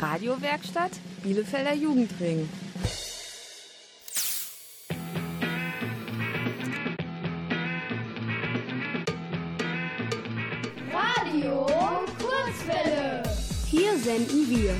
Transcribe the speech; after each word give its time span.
Radiowerkstatt 0.00 0.92
Bielefelder 1.22 1.74
Jugendring. 1.74 2.48
Radio 10.90 11.66
Kurzwelle. 12.18 13.22
Hier 13.66 13.98
senden 13.98 14.48
wir. 14.48 14.74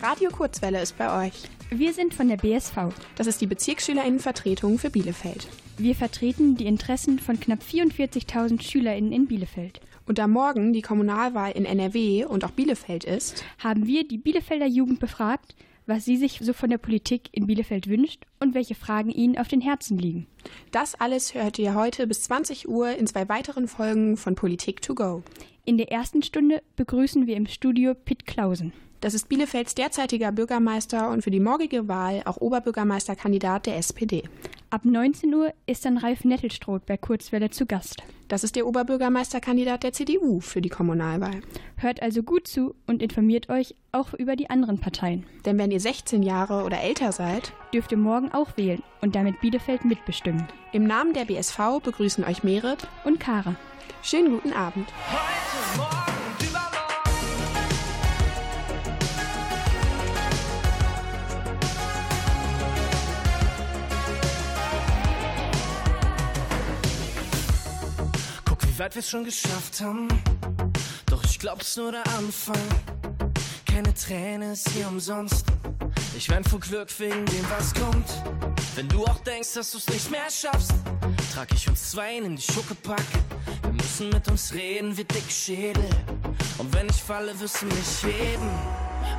Radio 0.00 0.30
Kurzwelle 0.30 0.80
ist 0.80 0.96
bei 0.96 1.26
euch. 1.26 1.34
Wir 1.68 1.92
sind 1.92 2.14
von 2.14 2.28
der 2.28 2.38
BSV. 2.38 2.94
Das 3.16 3.26
ist 3.26 3.42
die 3.42 3.46
Bezirksschülerinnenvertretung 3.46 4.78
für 4.78 4.88
Bielefeld. 4.88 5.46
Wir 5.76 5.94
vertreten 5.94 6.56
die 6.56 6.64
Interessen 6.64 7.18
von 7.18 7.38
knapp 7.38 7.60
44.000 7.60 8.62
Schülerinnen 8.62 9.12
in 9.12 9.26
Bielefeld. 9.26 9.78
Und 10.08 10.16
da 10.16 10.26
morgen 10.26 10.72
die 10.72 10.80
Kommunalwahl 10.80 11.52
in 11.52 11.66
NRW 11.66 12.24
und 12.24 12.42
auch 12.42 12.52
Bielefeld 12.52 13.04
ist, 13.04 13.44
haben 13.58 13.86
wir 13.86 14.08
die 14.08 14.16
Bielefelder 14.16 14.66
Jugend 14.66 15.00
befragt, 15.00 15.54
was 15.86 16.06
sie 16.06 16.16
sich 16.16 16.40
so 16.42 16.54
von 16.54 16.70
der 16.70 16.78
Politik 16.78 17.28
in 17.32 17.46
Bielefeld 17.46 17.88
wünscht 17.88 18.24
und 18.40 18.54
welche 18.54 18.74
Fragen 18.74 19.10
ihnen 19.10 19.38
auf 19.38 19.48
den 19.48 19.60
Herzen 19.60 19.98
liegen. 19.98 20.26
Das 20.70 20.94
alles 20.94 21.34
hört 21.34 21.58
ihr 21.58 21.74
heute 21.74 22.06
bis 22.06 22.22
20 22.22 22.68
Uhr 22.68 22.90
in 22.90 23.06
zwei 23.06 23.28
weiteren 23.28 23.68
Folgen 23.68 24.16
von 24.16 24.34
Politik 24.34 24.82
to 24.82 24.94
go. 24.94 25.22
In 25.64 25.76
der 25.76 25.92
ersten 25.92 26.22
Stunde 26.22 26.62
begrüßen 26.76 27.26
wir 27.26 27.36
im 27.36 27.46
Studio 27.46 27.94
Pitt 27.94 28.26
Klausen. 28.26 28.72
Das 29.00 29.14
ist 29.14 29.28
Bielefelds 29.28 29.76
derzeitiger 29.76 30.32
Bürgermeister 30.32 31.10
und 31.10 31.22
für 31.22 31.30
die 31.30 31.38
morgige 31.38 31.86
Wahl 31.86 32.22
auch 32.24 32.38
Oberbürgermeisterkandidat 32.38 33.66
der 33.66 33.76
SPD. 33.76 34.24
Ab 34.70 34.84
19 34.84 35.32
Uhr 35.32 35.54
ist 35.66 35.84
dann 35.84 35.98
Ralf 35.98 36.24
Nettelstroth 36.24 36.84
bei 36.84 36.96
Kurzwelle 36.96 37.50
zu 37.50 37.64
Gast. 37.64 38.02
Das 38.26 38.44
ist 38.44 38.56
der 38.56 38.66
Oberbürgermeisterkandidat 38.66 39.84
der 39.84 39.92
CDU 39.92 40.40
für 40.40 40.60
die 40.60 40.68
Kommunalwahl. 40.68 41.40
Hört 41.76 42.02
also 42.02 42.22
gut 42.22 42.48
zu 42.48 42.74
und 42.86 43.00
informiert 43.00 43.48
euch 43.48 43.76
auch 43.92 44.14
über 44.14 44.36
die 44.36 44.50
anderen 44.50 44.80
Parteien. 44.80 45.24
Denn 45.46 45.58
wenn 45.58 45.70
ihr 45.70 45.80
16 45.80 46.22
Jahre 46.22 46.64
oder 46.64 46.80
älter 46.80 47.12
seid, 47.12 47.52
dürft 47.72 47.92
ihr 47.92 47.98
morgen 47.98 48.32
auch 48.32 48.56
wählen 48.56 48.82
und 49.00 49.14
damit 49.14 49.40
Bielefeld 49.40 49.84
mitbestimmen. 49.84 50.46
Im 50.72 50.84
Namen 50.84 51.12
der 51.12 51.24
BSV 51.24 51.80
begrüßen 51.82 52.24
euch 52.24 52.42
Merit 52.42 52.86
und 53.04 53.20
Kara. 53.20 53.56
Schönen 54.02 54.30
guten 54.30 54.52
Abend. 54.52 54.88
Heute 55.10 55.78
Morgen. 55.78 56.08
Wie 68.78 68.82
weit 68.84 68.94
wir's 68.94 69.10
schon 69.10 69.24
geschafft 69.24 69.80
haben. 69.80 70.06
Doch 71.06 71.24
ich 71.24 71.40
glaub's 71.40 71.76
nur 71.76 71.90
der 71.90 72.06
Anfang. 72.16 72.54
Keine 73.66 73.92
Träne 73.92 74.52
ist 74.52 74.68
hier 74.68 74.86
umsonst. 74.86 75.46
Ich 76.18 76.28
wein 76.30 76.42
vor 76.42 76.58
Glück 76.58 76.88
wegen 76.98 77.24
dem, 77.26 77.46
was 77.48 77.72
kommt. 77.72 78.10
Wenn 78.74 78.88
du 78.88 79.04
auch 79.04 79.20
denkst, 79.20 79.54
dass 79.54 79.70
du's 79.70 79.86
nicht 79.86 80.10
mehr 80.10 80.28
schaffst, 80.28 80.72
trag 81.32 81.46
ich 81.54 81.68
uns 81.68 81.92
zwei 81.92 82.16
in 82.16 82.34
die 82.34 82.42
Schuckepack. 82.42 83.04
Wir 83.62 83.72
müssen 83.72 84.08
mit 84.08 84.26
uns 84.26 84.52
reden 84.52 84.96
wie 84.96 85.04
dick 85.04 85.30
Schädel. 85.30 85.88
Und 86.58 86.74
wenn 86.74 86.88
ich 86.88 87.00
falle, 87.00 87.38
wirst 87.38 87.62
du 87.62 87.66
mich 87.66 88.02
heben. 88.02 88.50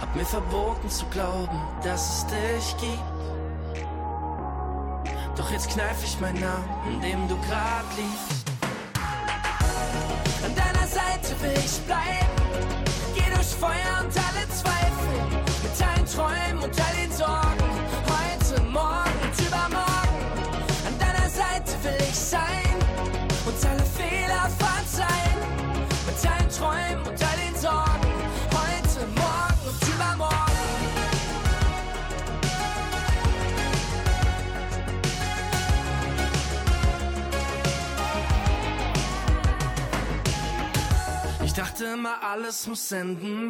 Hab 0.02 0.14
mir 0.14 0.25
verboten 0.25 0.89
zu 0.89 1.06
glauben, 1.06 1.58
dass 1.86 2.17
es 2.17 2.25
dich 2.28 2.78
gibt. 2.81 3.88
Doch 5.38 5.50
jetzt 5.52 5.69
kneif 5.69 6.03
ich 6.03 6.19
meinen 6.19 6.41
Namen, 6.41 6.67
in 6.95 7.02
dem 7.02 7.28
du 7.30 7.38
grad 7.47 7.86
liegst. 7.95 8.45
An 10.44 10.53
deiner 10.53 10.86
Seite 10.86 11.41
will 11.41 11.63
ich 11.63 11.80
bleiben. 11.88 12.28
Geh 13.16 13.34
durch 13.34 13.47
Feuer 13.47 14.03
und 14.03 14.11
alle 14.17 14.50
Zweifel. 14.50 15.48
Mit 15.62 15.82
allen 15.82 16.06
Träumen 16.06 16.64
und 16.64 16.80
all 16.80 16.96
den 16.96 17.12
Sorgen. 17.12 17.70
Heute, 18.08 18.62
morgen 18.64 19.20
und 19.24 19.47
übermorgen. 19.47 20.20
An 20.88 20.97
deiner 20.97 21.30
Seite 21.30 21.84
will 21.84 21.97
ich 22.00 22.16
sein. 22.16 22.75
Und 23.46 23.66
alle 23.66 23.84
Fehler 23.84 24.50
verzeihen. 24.58 25.40
Mit 26.06 26.31
allen 26.31 26.50
Träumen 26.50 27.08
und 27.08 27.22
all 27.22 27.38
den 27.38 27.56
Sorgen. 27.59 28.14
Heute, 28.52 29.06
morgen 29.16 29.62
und 29.68 29.88
übermorgen. 29.88 30.40
Ich 41.44 41.53
dachte 41.53 41.86
immer, 41.86 42.24
alles 42.24 42.66
muss 42.68 42.92
enden. 42.92 43.50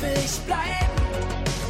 Will 0.00 0.18
ich 0.24 0.38
bleiben. 0.40 0.92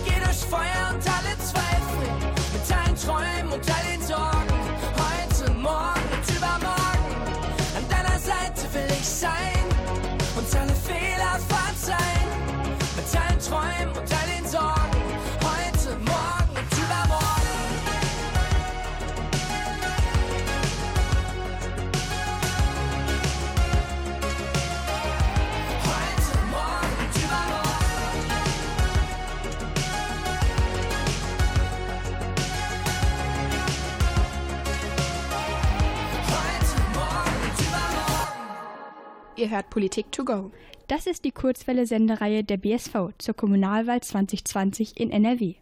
Geh 0.04 0.20
durch 0.24 0.44
Feuer 0.50 0.90
und 0.92 1.02
alle 1.06 1.36
Zweifel. 1.38 2.08
Mit 2.52 2.76
allen 2.76 2.96
Träumen 2.96 3.52
und 3.52 3.66
den 3.66 3.97
Ihr 39.38 39.50
hört 39.50 39.70
Politik 39.70 40.10
to 40.10 40.24
go. 40.24 40.50
Das 40.88 41.06
ist 41.06 41.24
die 41.24 41.30
Kurzwelle-Sendereihe 41.30 42.42
der 42.42 42.56
BSV 42.56 43.12
zur 43.18 43.34
Kommunalwahl 43.34 44.00
2020 44.00 44.98
in 44.98 45.12
NRW. 45.12 45.54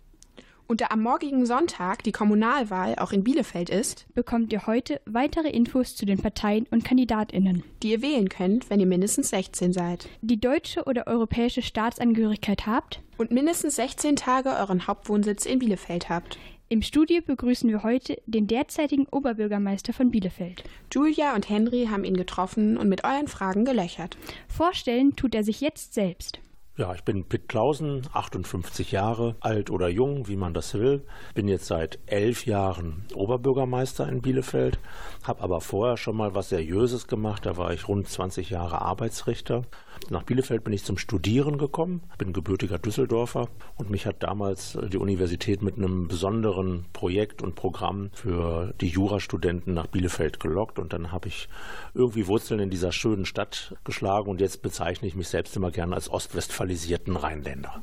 Und 0.67 0.81
da 0.81 0.87
am 0.89 1.03
morgigen 1.03 1.45
Sonntag 1.45 2.03
die 2.03 2.11
Kommunalwahl 2.11 2.97
auch 2.97 3.13
in 3.13 3.23
Bielefeld 3.23 3.69
ist, 3.69 4.07
bekommt 4.15 4.51
ihr 4.55 4.67
heute 4.67 5.03
weitere 5.05 5.51
Infos 5.51 5.95
zu 5.95 6.07
den 6.07 6.19
Parteien 6.19 6.67
und 6.71 6.85
KandidatInnen, 6.85 7.65
die 7.83 7.91
ihr 7.91 8.01
wählen 8.01 8.31
könnt, 8.31 8.71
wenn 8.71 8.81
ihr 8.81 8.87
mindestens 8.87 9.29
16 9.29 9.75
seid. 9.75 10.09
Die 10.23 10.41
deutsche 10.41 10.85
oder 10.85 11.07
europäische 11.07 11.61
Staatsangehörigkeit 11.61 12.67
habt 12.67 13.03
und 13.19 13.31
mindestens 13.31 13.77
16 13.77 14.17
Tage 14.17 14.57
euren 14.57 14.87
Hauptwohnsitz 14.87 15.45
in 15.45 15.59
Bielefeld 15.59 16.09
habt. 16.09 16.39
Im 16.69 16.83
Studio 16.83 17.21
begrüßen 17.25 17.71
wir 17.71 17.85
heute 17.85 18.21
den 18.27 18.49
derzeitigen 18.49 19.07
Oberbürgermeister 19.07 19.93
von 19.93 20.11
Bielefeld. 20.11 20.65
Julia 20.93 21.37
und 21.37 21.49
Henry 21.49 21.87
haben 21.89 22.03
ihn 22.03 22.17
getroffen 22.17 22.77
und 22.77 22.89
mit 22.89 23.05
euren 23.05 23.29
Fragen 23.29 23.65
gelöchert. 23.65 24.19
Vorstellen 24.49 25.15
tut 25.15 25.37
er 25.37 25.45
sich 25.45 25.61
jetzt 25.61 25.95
selbst. 25.95 26.41
Ja, 26.77 26.93
ich 26.93 27.05
bin 27.05 27.25
Pitt 27.25 27.49
Klausen, 27.49 28.03
58 28.13 28.91
Jahre, 28.91 29.37
alt 29.39 29.71
oder 29.71 29.89
jung, 29.89 30.27
wie 30.27 30.35
man 30.35 30.55
das 30.55 30.75
will. 30.75 31.07
Bin 31.35 31.47
jetzt 31.47 31.67
seit 31.67 32.01
elf 32.07 32.47
Jahren 32.47 33.05
Oberbürgermeister 33.15 34.09
in 34.09 34.21
Bielefeld, 34.21 34.81
habe 35.23 35.43
aber 35.43 35.61
vorher 35.61 35.97
schon 35.97 36.17
mal 36.17 36.35
was 36.35 36.49
Seriöses 36.49 37.07
gemacht. 37.07 37.47
Da 37.47 37.57
war 37.57 37.73
ich 37.73 37.87
rund 37.87 38.09
20 38.09 38.51
Jahre 38.51 38.83
Arbeitsrichter. 38.83 39.63
Nach 40.11 40.23
Bielefeld 40.23 40.63
bin 40.63 40.73
ich 40.73 40.85
zum 40.85 40.99
Studieren 40.99 41.59
gekommen, 41.59 42.03
bin 42.19 42.33
gebürtiger 42.33 42.79
Düsseldorfer 42.79 43.49
und 43.77 43.91
mich 43.91 44.07
hat 44.07 44.23
damals 44.23 44.79
die 44.93 44.99
Universität 44.99 45.63
mit 45.63 45.77
einem 45.77 46.09
besonderen 46.09 46.87
Projekt 46.93 47.43
und 47.43 47.55
Programm 47.55 48.11
für 48.13 48.73
die 48.81 48.89
Jurastudenten 48.89 49.75
nach 49.75 49.87
Bielefeld 49.87 50.39
gelockt 50.39 50.79
und 50.79 50.93
dann 50.93 51.13
habe 51.13 51.29
ich 51.29 51.49
irgendwie 51.95 52.27
Wurzeln 52.27 52.61
in 52.61 52.71
dieser 52.71 52.93
schönen 52.93 53.27
Stadt 53.27 53.75
geschlagen 53.85 54.31
und 54.31 54.41
jetzt 54.41 54.63
bezeichne 54.63 55.09
ich 55.09 55.17
mich 55.17 55.29
selbst 55.29 55.57
immer 55.57 55.71
gerne 55.71 55.95
als 55.95 56.09
ostwestfalisierten 56.09 57.17
Rheinländer. 57.17 57.83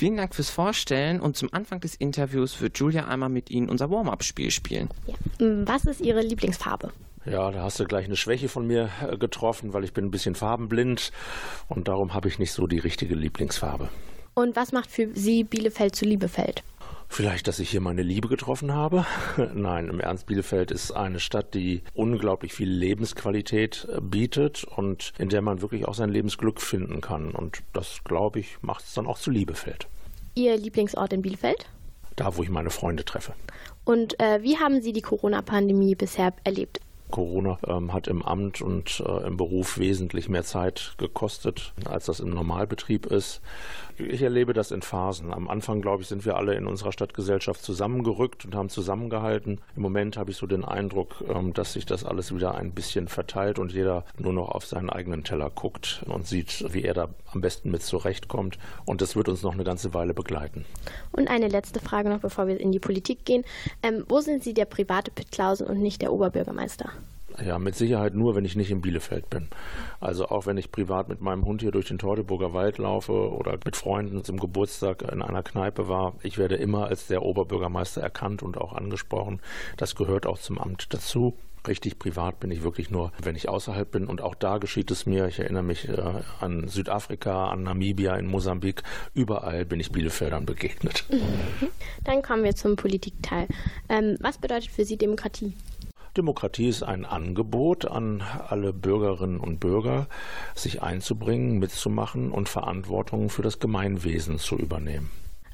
Vielen 0.00 0.16
Dank 0.16 0.34
fürs 0.34 0.48
Vorstellen 0.48 1.20
und 1.20 1.36
zum 1.36 1.52
Anfang 1.52 1.80
des 1.80 1.94
Interviews 1.94 2.62
wird 2.62 2.78
Julia 2.78 3.06
einmal 3.06 3.28
mit 3.28 3.50
Ihnen 3.50 3.68
unser 3.68 3.90
Warm-up-Spiel 3.90 4.50
spielen. 4.50 4.88
Ja. 5.06 5.14
Was 5.66 5.84
ist 5.84 6.00
Ihre 6.00 6.22
Lieblingsfarbe? 6.22 6.90
Ja, 7.26 7.50
da 7.50 7.64
hast 7.64 7.80
du 7.80 7.84
gleich 7.84 8.06
eine 8.06 8.16
Schwäche 8.16 8.48
von 8.48 8.66
mir 8.66 8.88
äh, 9.06 9.18
getroffen, 9.18 9.74
weil 9.74 9.84
ich 9.84 9.92
bin 9.92 10.06
ein 10.06 10.10
bisschen 10.10 10.34
farbenblind 10.34 11.12
und 11.68 11.88
darum 11.88 12.14
habe 12.14 12.28
ich 12.28 12.38
nicht 12.38 12.52
so 12.52 12.66
die 12.66 12.78
richtige 12.78 13.14
Lieblingsfarbe. 13.14 13.90
Und 14.32 14.56
was 14.56 14.72
macht 14.72 14.90
für 14.90 15.10
Sie 15.12 15.44
Bielefeld 15.44 15.94
zu 15.94 16.06
Liebefeld? 16.06 16.62
Vielleicht, 17.12 17.48
dass 17.48 17.58
ich 17.58 17.70
hier 17.70 17.80
meine 17.80 18.04
Liebe 18.04 18.28
getroffen 18.28 18.72
habe. 18.72 19.04
Nein, 19.54 19.88
im 19.88 19.98
Ernst, 19.98 20.26
Bielefeld 20.26 20.70
ist 20.70 20.92
eine 20.92 21.18
Stadt, 21.18 21.54
die 21.54 21.82
unglaublich 21.92 22.54
viel 22.54 22.70
Lebensqualität 22.70 23.88
äh, 23.92 24.00
bietet 24.00 24.62
und 24.62 25.12
in 25.18 25.28
der 25.28 25.42
man 25.42 25.60
wirklich 25.60 25.88
auch 25.88 25.94
sein 25.94 26.08
Lebensglück 26.08 26.60
finden 26.60 27.00
kann. 27.00 27.32
Und 27.32 27.64
das, 27.72 28.04
glaube 28.04 28.38
ich, 28.38 28.62
macht 28.62 28.84
es 28.84 28.94
dann 28.94 29.08
auch 29.08 29.18
zu 29.18 29.32
Liebefeld. 29.32 29.88
Ihr 30.36 30.56
Lieblingsort 30.56 31.12
in 31.12 31.22
Bielefeld? 31.22 31.66
Da, 32.14 32.36
wo 32.36 32.44
ich 32.44 32.48
meine 32.48 32.70
Freunde 32.70 33.04
treffe. 33.04 33.34
Und 33.84 34.18
äh, 34.20 34.44
wie 34.44 34.58
haben 34.58 34.80
Sie 34.80 34.92
die 34.92 35.02
Corona-Pandemie 35.02 35.96
bisher 35.96 36.32
erlebt? 36.44 36.80
Corona 37.10 37.58
ähm, 37.66 37.92
hat 37.92 38.06
im 38.06 38.22
Amt 38.22 38.62
und 38.62 39.02
äh, 39.06 39.26
im 39.26 39.36
Beruf 39.36 39.78
wesentlich 39.78 40.28
mehr 40.28 40.44
Zeit 40.44 40.94
gekostet, 40.96 41.72
als 41.84 42.06
das 42.06 42.20
im 42.20 42.30
Normalbetrieb 42.30 43.06
ist. 43.06 43.40
Ich 44.08 44.22
erlebe 44.22 44.52
das 44.52 44.70
in 44.70 44.82
Phasen. 44.82 45.32
Am 45.32 45.48
Anfang, 45.48 45.82
glaube 45.82 46.02
ich, 46.02 46.08
sind 46.08 46.24
wir 46.24 46.36
alle 46.36 46.54
in 46.54 46.66
unserer 46.66 46.92
Stadtgesellschaft 46.92 47.62
zusammengerückt 47.62 48.44
und 48.44 48.54
haben 48.54 48.68
zusammengehalten. 48.68 49.60
Im 49.76 49.82
Moment 49.82 50.16
habe 50.16 50.30
ich 50.30 50.36
so 50.36 50.46
den 50.46 50.64
Eindruck, 50.64 51.22
ähm, 51.28 51.52
dass 51.52 51.74
sich 51.74 51.86
das 51.86 52.04
alles 52.04 52.34
wieder 52.34 52.54
ein 52.54 52.72
bisschen 52.72 53.08
verteilt 53.08 53.58
und 53.58 53.72
jeder 53.72 54.04
nur 54.18 54.32
noch 54.32 54.50
auf 54.50 54.64
seinen 54.64 54.90
eigenen 54.90 55.24
Teller 55.24 55.50
guckt 55.50 56.02
und 56.06 56.26
sieht, 56.26 56.72
wie 56.72 56.82
er 56.82 56.94
da 56.94 57.08
am 57.32 57.40
besten 57.40 57.70
mit 57.70 57.82
zurechtkommt. 57.82 58.58
Und 58.86 59.02
das 59.02 59.16
wird 59.16 59.28
uns 59.28 59.42
noch 59.42 59.54
eine 59.54 59.64
ganze 59.64 59.92
Weile 59.92 60.14
begleiten. 60.14 60.64
Und 61.12 61.28
eine 61.28 61.48
letzte 61.48 61.80
Frage 61.80 62.08
noch, 62.08 62.20
bevor 62.20 62.46
wir 62.46 62.58
in 62.58 62.72
die 62.72 62.80
Politik 62.80 63.24
gehen. 63.24 63.44
Ähm, 63.82 64.04
wo 64.08 64.20
sind 64.20 64.42
Sie 64.42 64.54
der 64.54 64.64
private 64.64 65.10
Pitt 65.10 65.32
Klausen 65.32 65.66
und 65.66 65.80
nicht 65.80 66.02
der 66.02 66.12
Oberbürgermeister? 66.12 66.90
Ja, 67.44 67.58
mit 67.58 67.74
Sicherheit 67.74 68.14
nur, 68.14 68.34
wenn 68.34 68.44
ich 68.44 68.56
nicht 68.56 68.70
in 68.70 68.80
Bielefeld 68.80 69.30
bin. 69.30 69.48
Also 70.00 70.28
auch 70.28 70.46
wenn 70.46 70.58
ich 70.58 70.72
privat 70.72 71.08
mit 71.08 71.20
meinem 71.20 71.44
Hund 71.44 71.62
hier 71.62 71.70
durch 71.70 71.86
den 71.86 71.98
Teutoburger 71.98 72.52
Wald 72.52 72.78
laufe 72.78 73.12
oder 73.12 73.58
mit 73.64 73.76
Freunden 73.76 74.24
zum 74.24 74.38
Geburtstag 74.38 75.02
in 75.02 75.22
einer 75.22 75.42
Kneipe 75.42 75.88
war, 75.88 76.14
ich 76.22 76.38
werde 76.38 76.56
immer 76.56 76.86
als 76.86 77.06
der 77.06 77.22
Oberbürgermeister 77.22 78.02
erkannt 78.02 78.42
und 78.42 78.58
auch 78.58 78.72
angesprochen. 78.72 79.40
Das 79.76 79.94
gehört 79.94 80.26
auch 80.26 80.38
zum 80.38 80.58
Amt 80.58 80.92
dazu. 80.92 81.34
Richtig 81.68 81.98
privat 81.98 82.40
bin 82.40 82.50
ich 82.50 82.62
wirklich 82.62 82.90
nur, 82.90 83.12
wenn 83.22 83.36
ich 83.36 83.48
außerhalb 83.48 83.90
bin. 83.90 84.06
Und 84.06 84.22
auch 84.22 84.34
da 84.34 84.56
geschieht 84.56 84.90
es 84.90 85.04
mir. 85.04 85.26
Ich 85.26 85.40
erinnere 85.40 85.62
mich 85.62 85.88
äh, 85.88 86.02
an 86.40 86.68
Südafrika, 86.68 87.48
an 87.50 87.64
Namibia, 87.64 88.16
in 88.16 88.26
Mosambik. 88.26 88.82
Überall 89.12 89.66
bin 89.66 89.78
ich 89.78 89.92
Bielefeldern 89.92 90.46
begegnet. 90.46 91.04
Dann 92.04 92.22
kommen 92.22 92.44
wir 92.44 92.56
zum 92.56 92.76
Politikteil. 92.76 93.46
Ähm, 93.90 94.16
was 94.20 94.38
bedeutet 94.38 94.70
für 94.70 94.86
Sie 94.86 94.96
Demokratie? 94.96 95.52
Demokratie 96.16 96.68
ist 96.68 96.82
ein 96.82 97.04
Angebot 97.04 97.86
an 97.86 98.22
alle 98.48 98.72
Bürgerinnen 98.72 99.38
und 99.38 99.60
Bürger, 99.60 100.08
sich 100.54 100.82
einzubringen, 100.82 101.58
mitzumachen 101.58 102.32
und 102.32 102.48
Verantwortung 102.48 103.30
für 103.30 103.42
das 103.42 103.60
Gemeinwesen 103.60 104.38
zu 104.38 104.56
übernehmen. 104.56 105.10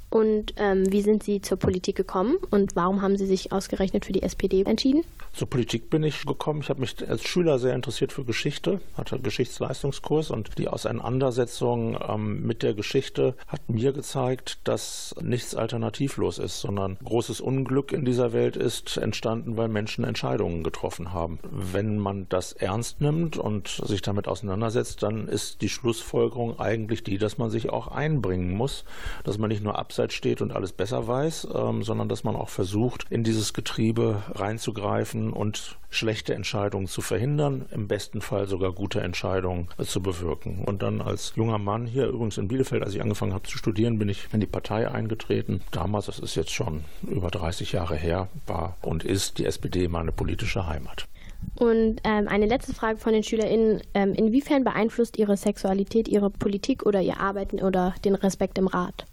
Und 0.08 0.54
ähm, 0.56 0.90
wie 0.90 1.02
sind 1.02 1.24
Sie 1.24 1.40
zur 1.40 1.58
Politik 1.58 1.96
gekommen 1.96 2.36
und 2.50 2.76
warum 2.76 3.02
haben 3.02 3.16
Sie 3.16 3.26
sich 3.26 3.50
ausgerechnet 3.50 4.04
für 4.04 4.12
die 4.12 4.22
SPD 4.22 4.62
entschieden? 4.62 5.02
Zur 5.32 5.50
Politik 5.50 5.90
bin 5.90 6.04
ich 6.04 6.24
gekommen. 6.24 6.60
Ich 6.62 6.70
habe 6.70 6.80
mich 6.80 6.96
als 7.08 7.24
Schüler 7.24 7.58
sehr 7.58 7.74
interessiert 7.74 8.12
für 8.12 8.24
Geschichte, 8.24 8.80
hatte 8.96 9.18
Geschichtsleistungskurs 9.18 10.30
und 10.30 10.56
die 10.58 10.68
Auseinandersetzung 10.68 11.98
ähm, 12.08 12.46
mit 12.46 12.62
der 12.62 12.74
Geschichte 12.74 13.34
hat 13.48 13.68
mir 13.68 13.92
gezeigt, 13.92 14.60
dass 14.64 15.14
nichts 15.20 15.54
alternativlos 15.54 16.38
ist, 16.38 16.60
sondern 16.60 16.96
großes 17.04 17.40
Unglück 17.40 17.92
in 17.92 18.04
dieser 18.04 18.32
Welt 18.32 18.56
ist 18.56 18.96
entstanden, 18.96 19.56
weil 19.56 19.68
Menschen 19.68 20.04
Entscheidungen 20.04 20.62
getroffen 20.62 21.12
haben. 21.12 21.40
Wenn 21.50 21.98
man 21.98 22.28
das 22.28 22.52
ernst 22.52 23.00
nimmt 23.00 23.36
und 23.36 23.68
sich 23.68 24.02
damit 24.02 24.28
auseinandersetzt, 24.28 25.02
dann 25.02 25.26
ist 25.28 25.62
die 25.62 25.68
Schlussfolgerung 25.68 26.60
eigentlich 26.60 27.02
die, 27.02 27.18
dass 27.18 27.38
man 27.38 27.50
sich 27.50 27.70
auch 27.70 27.88
einbringen 27.88 28.54
muss, 28.54 28.84
dass 29.24 29.36
man 29.36 29.48
nicht 29.48 29.62
nur 29.62 29.78
abseits 29.78 29.95
Abseits 29.96 30.12
steht 30.12 30.42
und 30.42 30.52
alles 30.52 30.72
besser 30.72 31.08
weiß, 31.08 31.48
ähm, 31.54 31.82
sondern 31.82 32.10
dass 32.10 32.22
man 32.22 32.36
auch 32.36 32.50
versucht, 32.50 33.06
in 33.08 33.24
dieses 33.24 33.54
Getriebe 33.54 34.22
reinzugreifen 34.34 35.32
und 35.32 35.78
schlechte 35.88 36.34
Entscheidungen 36.34 36.86
zu 36.86 37.00
verhindern, 37.00 37.64
im 37.70 37.88
besten 37.88 38.20
Fall 38.20 38.46
sogar 38.46 38.72
gute 38.72 39.00
Entscheidungen 39.00 39.68
äh, 39.78 39.84
zu 39.84 40.02
bewirken. 40.02 40.64
Und 40.66 40.82
dann 40.82 41.00
als 41.00 41.32
junger 41.34 41.56
Mann 41.56 41.86
hier 41.86 42.08
übrigens 42.08 42.36
in 42.36 42.46
Bielefeld, 42.46 42.82
als 42.82 42.92
ich 42.92 43.00
angefangen 43.00 43.32
habe 43.32 43.48
zu 43.48 43.56
studieren, 43.56 43.98
bin 43.98 44.10
ich 44.10 44.28
in 44.34 44.40
die 44.40 44.46
Partei 44.46 44.86
eingetreten. 44.86 45.62
Damals, 45.70 46.04
das 46.04 46.18
ist 46.18 46.34
jetzt 46.34 46.52
schon 46.52 46.84
über 47.08 47.30
30 47.30 47.72
Jahre 47.72 47.96
her, 47.96 48.28
war 48.46 48.76
und 48.82 49.02
ist 49.02 49.38
die 49.38 49.46
SPD 49.46 49.88
meine 49.88 50.12
politische 50.12 50.66
Heimat. 50.66 51.06
Und 51.54 52.02
ähm, 52.04 52.28
eine 52.28 52.44
letzte 52.44 52.74
Frage 52.74 52.98
von 52.98 53.14
den 53.14 53.22
SchülerInnen. 53.22 53.80
Ähm, 53.94 54.12
inwiefern 54.12 54.62
beeinflusst 54.62 55.16
Ihre 55.16 55.38
Sexualität 55.38 56.06
Ihre 56.06 56.28
Politik 56.28 56.84
oder 56.84 57.00
Ihr 57.00 57.18
Arbeiten 57.18 57.62
oder 57.62 57.94
den 58.04 58.14
Respekt 58.14 58.58
im 58.58 58.66
Rat? 58.66 59.06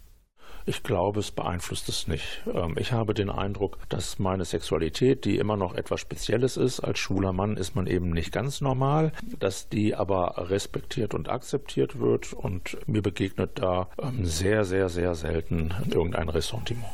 Ich 0.66 0.84
glaube, 0.84 1.20
es 1.20 1.32
beeinflusst 1.32 1.90
es 1.90 2.08
nicht. 2.08 2.44
Ähm, 2.54 2.76
ich 2.78 2.92
habe 2.92 3.14
den 3.14 3.30
Eindruck, 3.30 3.78
dass 3.90 4.20
meine 4.20 4.46
Sexualität, 4.46 5.26
die 5.26 5.38
immer 5.38 5.58
noch 5.58 5.76
etwas 5.76 6.00
Spezielles 6.00 6.58
ist, 6.58 6.80
als 6.80 7.00
schwuler 7.00 7.34
Mann 7.34 7.58
ist 7.58 7.76
man 7.76 7.88
eben 7.88 8.12
nicht 8.12 8.32
ganz 8.32 8.62
normal, 8.62 9.12
dass 9.40 9.68
die 9.70 9.96
aber 9.96 10.36
respektiert 10.50 11.14
und 11.14 11.30
akzeptiert 11.30 12.00
wird 12.00 12.34
und 12.34 12.78
mir 12.88 13.02
begegnet 13.02 13.52
da 13.56 13.90
ähm, 14.02 14.26
sehr, 14.26 14.64
sehr, 14.64 14.90
sehr 14.90 15.16
selten 15.16 15.74
irgendein 15.90 16.30
Ressentiment. 16.30 16.86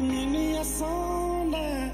Mikami 0.00 0.64
sange 0.64 1.90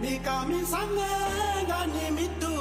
mikamisangenga 0.00 1.78
nimitu 1.94 2.54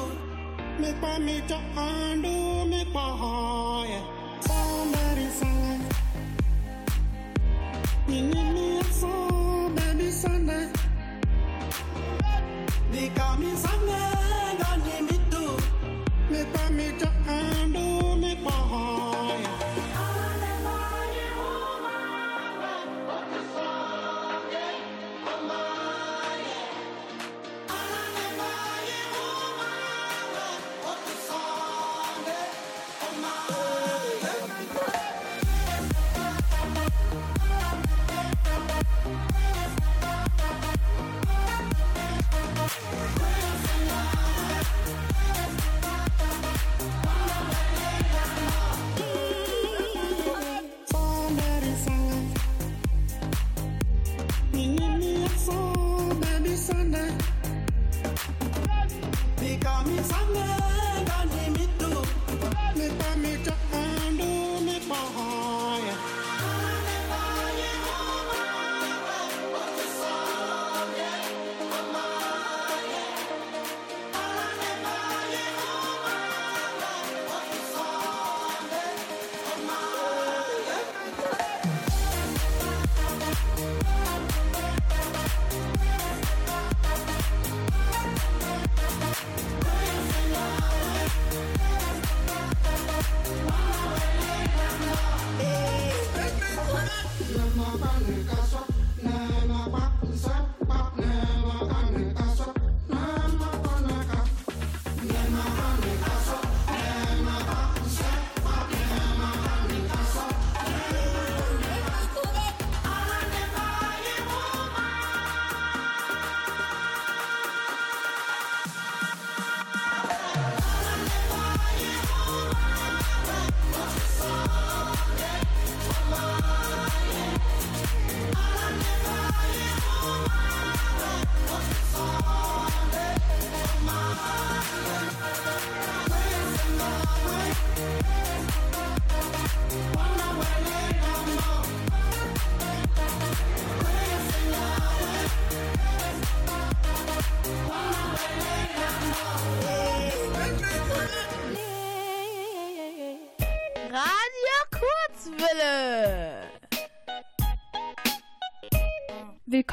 mikwa 0.80 1.20
mito 1.20 1.58
andu 1.78 2.66
mikwa 2.66 3.02
hoye 3.04 4.00
sambari 4.40 5.28
sange 5.40 5.96